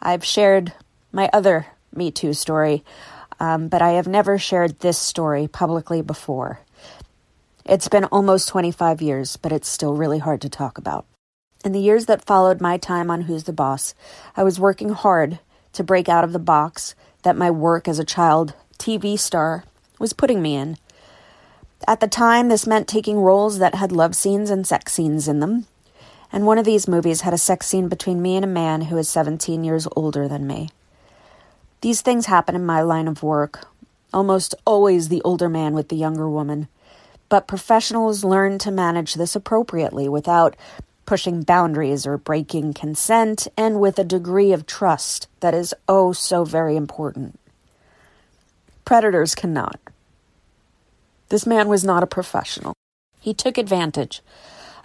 I've 0.02 0.24
shared 0.24 0.74
my 1.12 1.30
other 1.34 1.68
Me 1.93 2.12
Too 2.12 2.34
story, 2.34 2.84
um, 3.39 3.68
but 3.68 3.82
I 3.82 3.91
have 3.91 4.08
never 4.08 4.38
shared 4.38 4.80
this 4.80 4.98
story 4.98 5.48
publicly 5.48 6.02
before. 6.02 6.60
It's 7.66 7.88
been 7.88 8.06
almost 8.06 8.48
25 8.50 9.02
years, 9.02 9.38
but 9.38 9.52
it's 9.52 9.68
still 9.68 9.96
really 9.96 10.20
hard 10.20 10.41
to 10.41 10.50
talk 10.50 10.78
about. 10.78 11.06
In 11.64 11.72
the 11.72 11.80
years 11.80 12.06
that 12.06 12.26
followed 12.26 12.62
my 12.62 12.78
time 12.78 13.10
on 13.10 13.22
Who's 13.22 13.46
the 13.46 13.54
Boss, 13.54 13.96
I 14.38 14.43
was 14.43 14.60
working 14.60 14.89
hard 14.89 15.39
to 15.74 15.84
break 15.84 16.08
out 16.08 16.24
of 16.24 16.32
the 16.32 16.39
box 16.39 16.93
that 17.24 17.36
my 17.36 17.50
work 17.50 17.88
as 17.88 17.98
a 17.98 18.06
child 18.06 18.54
TV 18.78 19.18
star 19.18 19.64
was 19.98 20.14
putting 20.14 20.41
me 20.41 20.56
in. 20.56 20.78
At 21.88 22.02
the 22.02 22.08
time, 22.08 22.50
this 22.50 22.68
meant 22.68 22.88
taking 22.88 23.18
roles 23.18 23.58
that 23.58 23.76
had 23.76 23.91
love 23.91 24.16
scenes 24.16 24.50
and 24.50 24.66
sex 24.66 24.93
scenes 24.93 25.28
in 25.28 25.39
them. 25.39 25.66
And 26.32 26.45
one 26.45 26.57
of 26.57 26.65
these 26.65 26.88
movies 26.88 27.21
had 27.21 27.34
a 27.34 27.38
sex 27.38 27.67
scene 27.67 27.88
between 27.88 28.21
me 28.21 28.36
and 28.36 28.45
a 28.45 28.47
man 28.47 28.82
who 28.82 28.97
is 28.97 29.07
17 29.09 29.63
years 29.63 29.88
older 29.95 30.28
than 30.28 30.47
me. 30.47 30.69
These 31.82 32.01
things 32.01 32.26
happen 32.26 32.55
in 32.55 32.65
my 32.65 32.82
line 32.82 33.07
of 33.07 33.23
work, 33.23 33.67
almost 34.13 34.55
always 34.65 35.09
the 35.09 35.21
older 35.21 35.49
man 35.49 35.73
with 35.73 35.89
the 35.89 35.95
younger 35.95 36.30
woman. 36.30 36.67
But 37.30 37.47
professionals 37.47 38.23
learn 38.23 38.57
to 38.59 38.71
manage 38.71 39.13
this 39.13 39.36
appropriately 39.36 40.09
without 40.09 40.55
pushing 41.05 41.43
boundaries 41.43 42.07
or 42.07 42.17
breaking 42.17 42.73
consent, 42.73 43.47
and 43.55 43.80
with 43.80 43.99
a 43.99 44.03
degree 44.03 44.51
of 44.51 44.65
trust 44.65 45.28
that 45.39 45.53
is 45.53 45.73
oh 45.88 46.11
so 46.11 46.43
very 46.43 46.76
important. 46.76 47.39
Predators 48.84 49.36
cannot. 49.36 49.80
This 51.30 51.45
man 51.45 51.67
was 51.67 51.84
not 51.84 52.03
a 52.03 52.07
professional. 52.07 52.73
He 53.19 53.34
took 53.34 53.57
advantage 53.57 54.21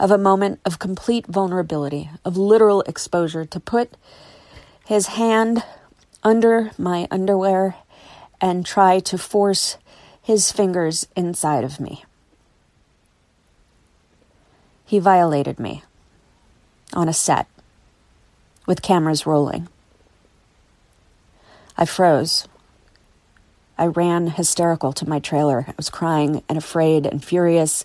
of 0.00 0.10
a 0.10 0.18
moment 0.18 0.58
of 0.64 0.78
complete 0.78 1.26
vulnerability, 1.26 2.08
of 2.24 2.36
literal 2.36 2.80
exposure, 2.82 3.44
to 3.44 3.60
put 3.60 3.96
his 4.86 5.08
hand 5.08 5.62
under 6.22 6.70
my 6.78 7.06
underwear 7.10 7.76
and 8.40 8.64
try 8.64 8.98
to 8.98 9.18
force 9.18 9.76
his 10.22 10.50
fingers 10.50 11.06
inside 11.14 11.64
of 11.64 11.78
me. 11.78 12.02
He 14.86 14.98
violated 14.98 15.60
me 15.60 15.82
on 16.94 17.08
a 17.08 17.12
set 17.12 17.46
with 18.66 18.82
cameras 18.82 19.26
rolling. 19.26 19.68
I 21.76 21.84
froze. 21.84 22.48
I 23.76 23.86
ran 23.86 24.28
hysterical 24.28 24.92
to 24.94 25.08
my 25.08 25.18
trailer. 25.18 25.66
I 25.68 25.74
was 25.76 25.90
crying 25.90 26.42
and 26.48 26.56
afraid 26.56 27.06
and 27.06 27.22
furious. 27.22 27.84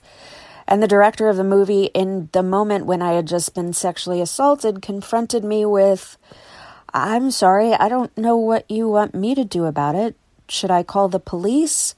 And 0.67 0.81
the 0.81 0.87
director 0.87 1.29
of 1.29 1.37
the 1.37 1.43
movie, 1.43 1.85
in 1.93 2.29
the 2.31 2.41
moment 2.43 2.85
when 2.85 3.01
I 3.01 3.13
had 3.13 3.27
just 3.27 3.53
been 3.53 3.73
sexually 3.73 4.19
assaulted, 4.21 4.81
confronted 4.81 5.43
me 5.43 5.65
with, 5.65 6.17
I'm 6.93 7.29
sorry, 7.29 7.73
I 7.73 7.87
don't 7.87 8.17
know 8.17 8.35
what 8.37 8.69
you 8.69 8.89
want 8.89 9.13
me 9.13 9.35
to 9.35 9.43
do 9.43 9.65
about 9.65 9.95
it. 9.95 10.15
Should 10.49 10.71
I 10.71 10.81
call 10.83 11.07
the 11.07 11.19
police? 11.19 11.93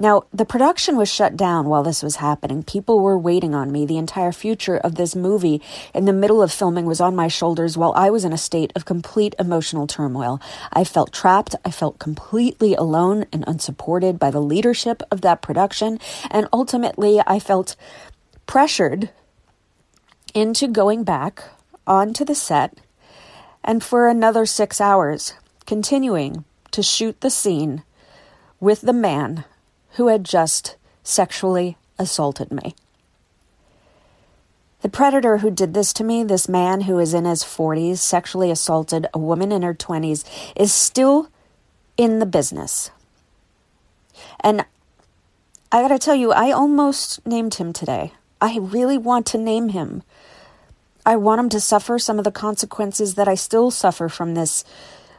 Now, 0.00 0.22
the 0.32 0.44
production 0.44 0.96
was 0.96 1.12
shut 1.12 1.36
down 1.36 1.66
while 1.66 1.82
this 1.82 2.04
was 2.04 2.16
happening. 2.16 2.62
People 2.62 3.00
were 3.00 3.18
waiting 3.18 3.52
on 3.52 3.72
me. 3.72 3.84
The 3.84 3.96
entire 3.96 4.30
future 4.30 4.76
of 4.76 4.94
this 4.94 5.16
movie 5.16 5.60
in 5.92 6.04
the 6.04 6.12
middle 6.12 6.40
of 6.40 6.52
filming 6.52 6.86
was 6.86 7.00
on 7.00 7.16
my 7.16 7.26
shoulders 7.26 7.76
while 7.76 7.92
I 7.96 8.08
was 8.08 8.24
in 8.24 8.32
a 8.32 8.38
state 8.38 8.72
of 8.76 8.84
complete 8.84 9.34
emotional 9.40 9.88
turmoil. 9.88 10.40
I 10.72 10.84
felt 10.84 11.12
trapped. 11.12 11.56
I 11.64 11.72
felt 11.72 11.98
completely 11.98 12.76
alone 12.76 13.26
and 13.32 13.42
unsupported 13.48 14.20
by 14.20 14.30
the 14.30 14.40
leadership 14.40 15.02
of 15.10 15.22
that 15.22 15.42
production. 15.42 15.98
And 16.30 16.46
ultimately, 16.52 17.20
I 17.26 17.40
felt 17.40 17.74
pressured 18.46 19.10
into 20.32 20.68
going 20.68 21.02
back 21.02 21.42
onto 21.88 22.24
the 22.24 22.36
set 22.36 22.78
and 23.64 23.82
for 23.82 24.06
another 24.06 24.46
six 24.46 24.80
hours, 24.80 25.34
continuing 25.66 26.44
to 26.70 26.84
shoot 26.84 27.20
the 27.20 27.30
scene 27.30 27.82
with 28.60 28.82
the 28.82 28.92
man 28.92 29.44
who 29.98 30.06
had 30.06 30.22
just 30.22 30.76
sexually 31.02 31.76
assaulted 31.98 32.52
me. 32.52 32.72
The 34.80 34.88
predator 34.88 35.38
who 35.38 35.50
did 35.50 35.74
this 35.74 35.92
to 35.94 36.04
me, 36.04 36.22
this 36.22 36.48
man 36.48 36.82
who 36.82 37.00
is 37.00 37.12
in 37.12 37.24
his 37.24 37.42
40s, 37.42 37.98
sexually 37.98 38.52
assaulted 38.52 39.08
a 39.12 39.18
woman 39.18 39.50
in 39.50 39.62
her 39.62 39.74
20s, 39.74 40.24
is 40.54 40.72
still 40.72 41.28
in 41.96 42.20
the 42.20 42.26
business. 42.26 42.92
And 44.38 44.64
I 45.72 45.82
gotta 45.82 45.98
tell 45.98 46.14
you, 46.14 46.30
I 46.30 46.52
almost 46.52 47.26
named 47.26 47.54
him 47.54 47.72
today. 47.72 48.12
I 48.40 48.58
really 48.58 48.98
want 48.98 49.26
to 49.26 49.38
name 49.38 49.70
him. 49.70 50.04
I 51.04 51.16
want 51.16 51.40
him 51.40 51.48
to 51.48 51.60
suffer 51.60 51.98
some 51.98 52.18
of 52.18 52.24
the 52.24 52.30
consequences 52.30 53.16
that 53.16 53.26
I 53.26 53.34
still 53.34 53.72
suffer 53.72 54.08
from 54.08 54.34
this 54.34 54.64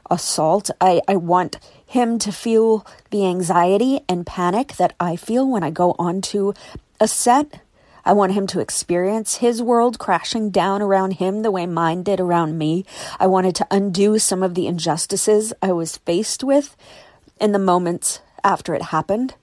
assault. 0.09 0.69
I, 0.79 1.01
I 1.05 1.17
want 1.17 1.59
him 1.89 2.19
to 2.19 2.31
feel 2.31 2.85
the 3.09 3.25
anxiety 3.25 4.01
and 4.07 4.23
panic 4.23 4.75
that 4.77 4.93
I 4.99 5.15
feel 5.15 5.49
when 5.49 5.63
I 5.63 5.71
go 5.71 5.95
onto 5.97 6.53
a 6.99 7.07
set. 7.07 7.61
I 8.05 8.13
want 8.13 8.33
him 8.33 8.45
to 8.47 8.59
experience 8.59 9.37
his 9.37 9.59
world 9.59 9.97
crashing 9.97 10.51
down 10.51 10.83
around 10.83 11.13
him 11.13 11.41
the 11.41 11.49
way 11.49 11.65
mine 11.65 12.03
did 12.03 12.19
around 12.19 12.59
me. 12.59 12.85
I 13.19 13.25
wanted 13.25 13.55
to 13.55 13.67
undo 13.71 14.19
some 14.19 14.43
of 14.43 14.53
the 14.53 14.67
injustices 14.67 15.51
I 15.63 15.71
was 15.71 15.97
faced 15.97 16.43
with 16.43 16.77
in 17.41 17.53
the 17.53 17.59
moments 17.59 18.21
after 18.43 18.75
it 18.75 18.83
happened. 18.83 19.33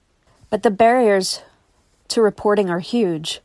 But 0.48 0.62
the 0.62 0.70
barriers 0.70 1.42
to 2.08 2.22
reporting 2.22 2.70
are 2.70 2.78
huge 2.78 3.40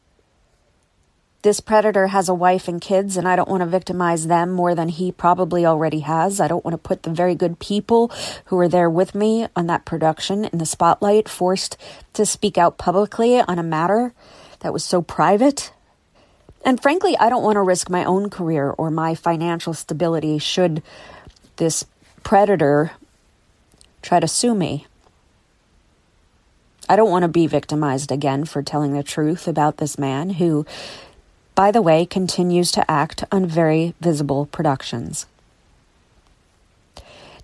this 1.41 1.59
predator 1.59 2.07
has 2.07 2.29
a 2.29 2.33
wife 2.33 2.67
and 2.67 2.79
kids, 2.79 3.17
and 3.17 3.27
I 3.27 3.35
don't 3.35 3.49
want 3.49 3.61
to 3.61 3.67
victimize 3.67 4.27
them 4.27 4.51
more 4.51 4.75
than 4.75 4.89
he 4.89 5.11
probably 5.11 5.65
already 5.65 6.01
has. 6.01 6.39
I 6.39 6.47
don't 6.47 6.63
want 6.63 6.73
to 6.73 6.77
put 6.77 7.03
the 7.03 7.09
very 7.09 7.33
good 7.33 7.57
people 7.59 8.11
who 8.45 8.55
were 8.55 8.67
there 8.67 8.89
with 8.89 9.15
me 9.15 9.47
on 9.55 9.67
that 9.67 9.85
production 9.85 10.45
in 10.45 10.59
the 10.59 10.65
spotlight, 10.65 11.27
forced 11.27 11.77
to 12.13 12.25
speak 12.25 12.57
out 12.57 12.77
publicly 12.77 13.41
on 13.41 13.57
a 13.57 13.63
matter 13.63 14.13
that 14.59 14.73
was 14.73 14.83
so 14.83 15.01
private. 15.01 15.73
And 16.63 16.79
frankly, 16.79 17.17
I 17.17 17.29
don't 17.29 17.43
want 17.43 17.55
to 17.55 17.61
risk 17.61 17.89
my 17.89 18.05
own 18.05 18.29
career 18.29 18.69
or 18.69 18.91
my 18.91 19.15
financial 19.15 19.73
stability 19.73 20.37
should 20.37 20.83
this 21.55 21.85
predator 22.23 22.91
try 24.03 24.19
to 24.19 24.27
sue 24.27 24.53
me. 24.53 24.85
I 26.87 26.95
don't 26.95 27.09
want 27.09 27.23
to 27.23 27.29
be 27.29 27.47
victimized 27.47 28.11
again 28.11 28.45
for 28.45 28.61
telling 28.61 28.93
the 28.93 29.01
truth 29.01 29.47
about 29.47 29.77
this 29.77 29.97
man 29.97 30.31
who 30.31 30.65
by 31.55 31.71
the 31.71 31.81
way, 31.81 32.05
continues 32.05 32.71
to 32.71 32.89
act 32.89 33.23
on 33.31 33.45
very 33.45 33.93
visible 33.99 34.45
productions. 34.45 35.25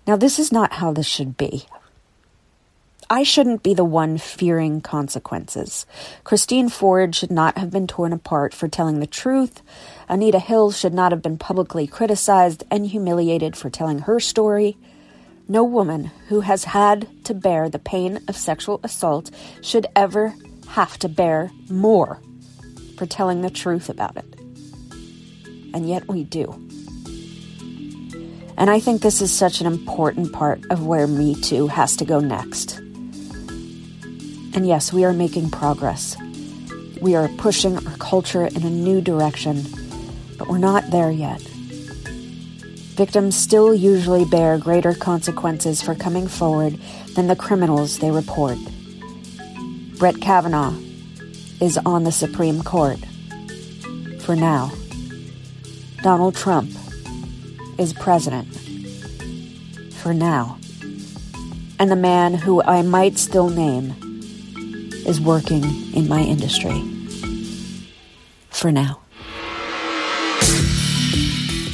Now, 0.06 0.16
this 0.16 0.38
is 0.38 0.50
not 0.50 0.74
how 0.74 0.92
this 0.92 1.06
should 1.06 1.36
be. 1.36 1.66
I 3.10 3.22
shouldn't 3.22 3.62
be 3.62 3.72
the 3.72 3.84
one 3.84 4.18
fearing 4.18 4.80
consequences. 4.80 5.86
Christine 6.24 6.68
Ford 6.68 7.14
should 7.14 7.30
not 7.30 7.56
have 7.56 7.70
been 7.70 7.86
torn 7.86 8.12
apart 8.12 8.52
for 8.52 8.68
telling 8.68 9.00
the 9.00 9.06
truth. 9.06 9.62
Anita 10.08 10.38
Hill 10.38 10.72
should 10.72 10.92
not 10.92 11.12
have 11.12 11.22
been 11.22 11.38
publicly 11.38 11.86
criticized 11.86 12.64
and 12.70 12.86
humiliated 12.86 13.56
for 13.56 13.70
telling 13.70 14.00
her 14.00 14.20
story. 14.20 14.76
No 15.48 15.64
woman 15.64 16.10
who 16.28 16.40
has 16.40 16.64
had 16.64 17.08
to 17.24 17.32
bear 17.32 17.70
the 17.70 17.78
pain 17.78 18.20
of 18.28 18.36
sexual 18.36 18.80
assault 18.82 19.30
should 19.62 19.86
ever 19.96 20.34
have 20.68 20.98
to 20.98 21.08
bear 21.08 21.50
more 21.70 22.20
for 22.98 23.06
telling 23.06 23.42
the 23.42 23.50
truth 23.50 23.88
about 23.88 24.16
it. 24.16 24.26
And 25.72 25.88
yet 25.88 26.08
we 26.08 26.24
do. 26.24 26.50
And 28.56 28.68
I 28.68 28.80
think 28.80 29.02
this 29.02 29.22
is 29.22 29.32
such 29.32 29.60
an 29.60 29.68
important 29.68 30.32
part 30.32 30.60
of 30.70 30.84
where 30.84 31.06
Me 31.06 31.36
Too 31.36 31.68
has 31.68 31.94
to 31.96 32.04
go 32.04 32.18
next. 32.18 32.78
And 34.52 34.66
yes, 34.66 34.92
we 34.92 35.04
are 35.04 35.12
making 35.12 35.50
progress. 35.50 36.16
We 37.00 37.14
are 37.14 37.28
pushing 37.38 37.76
our 37.86 37.96
culture 37.98 38.46
in 38.46 38.64
a 38.64 38.70
new 38.70 39.00
direction, 39.00 39.62
but 40.36 40.48
we're 40.48 40.58
not 40.58 40.90
there 40.90 41.12
yet. 41.12 41.40
Victims 42.98 43.36
still 43.36 43.72
usually 43.72 44.24
bear 44.24 44.58
greater 44.58 44.92
consequences 44.92 45.80
for 45.80 45.94
coming 45.94 46.26
forward 46.26 46.76
than 47.14 47.28
the 47.28 47.36
criminals 47.36 48.00
they 48.00 48.10
report. 48.10 48.58
Brett 49.98 50.20
Kavanaugh 50.20 50.74
is 51.60 51.78
on 51.78 52.04
the 52.04 52.12
Supreme 52.12 52.62
Court. 52.62 52.98
For 54.20 54.36
now, 54.36 54.70
Donald 56.02 56.36
Trump 56.36 56.70
is 57.78 57.92
president. 57.92 58.46
For 59.94 60.14
now. 60.14 60.58
And 61.78 61.90
the 61.90 61.96
man 61.96 62.34
who 62.34 62.62
I 62.62 62.82
might 62.82 63.18
still 63.18 63.50
name 63.50 63.94
is 65.06 65.20
working 65.20 65.64
in 65.94 66.08
my 66.08 66.20
industry. 66.20 66.82
For 68.50 68.70
now. 68.70 69.00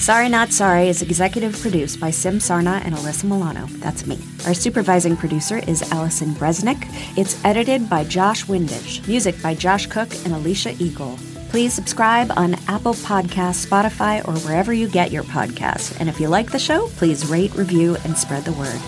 Sorry 0.05 0.28
Not 0.28 0.52
Sorry 0.52 0.88
is 0.88 1.00
executive 1.00 1.59
produced 1.59 1.98
by 1.98 2.11
Sim 2.11 2.34
Sarna 2.34 2.84
and 2.84 2.94
Alyssa 2.94 3.24
Milano. 3.24 3.64
That's 3.78 4.07
me. 4.07 4.18
Our 4.44 4.52
supervising 4.52 5.16
producer 5.16 5.62
is 5.66 5.90
Allison 5.92 6.34
Bresnick. 6.34 6.84
It's 7.16 7.42
edited 7.42 7.88
by 7.88 8.05
Josh 8.05 8.44
Windich. 8.44 9.09
Music 9.09 9.34
by 9.40 9.55
Josh 9.55 9.86
Cook 9.86 10.14
and 10.26 10.34
Alicia 10.34 10.76
Eagle. 10.78 11.18
Please 11.48 11.72
subscribe 11.72 12.30
on 12.36 12.52
Apple 12.68 12.92
Podcasts, 12.92 13.66
Spotify, 13.66 14.20
or 14.28 14.34
wherever 14.40 14.74
you 14.74 14.88
get 14.88 15.11
your 15.11 15.24
podcasts. 15.24 15.98
And 15.98 16.11
if 16.11 16.20
you 16.20 16.28
like 16.28 16.50
the 16.50 16.59
show, 16.59 16.86
please 16.98 17.30
rate, 17.30 17.55
review, 17.55 17.96
and 18.05 18.14
spread 18.14 18.44
the 18.44 18.52
word. 18.52 18.80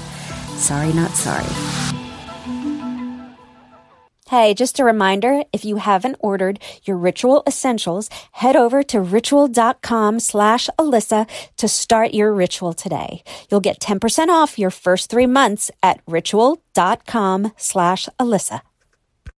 Sorry, 0.58 0.92
not 0.92 1.12
sorry. 1.12 1.95
Hey, 4.28 4.54
just 4.54 4.80
a 4.80 4.84
reminder, 4.84 5.44
if 5.52 5.64
you 5.64 5.76
haven't 5.76 6.16
ordered 6.18 6.58
your 6.82 6.96
ritual 6.96 7.44
essentials, 7.46 8.10
head 8.32 8.56
over 8.56 8.82
to 8.82 9.00
ritual.com 9.00 10.18
slash 10.18 10.68
Alyssa 10.76 11.28
to 11.58 11.68
start 11.68 12.12
your 12.12 12.32
ritual 12.32 12.72
today. 12.72 13.22
You'll 13.48 13.60
get 13.60 13.78
10% 13.78 14.28
off 14.28 14.58
your 14.58 14.70
first 14.70 15.10
three 15.10 15.26
months 15.26 15.70
at 15.80 16.00
ritual.com 16.08 17.52
slash 17.56 18.08
Alyssa. 18.18 18.62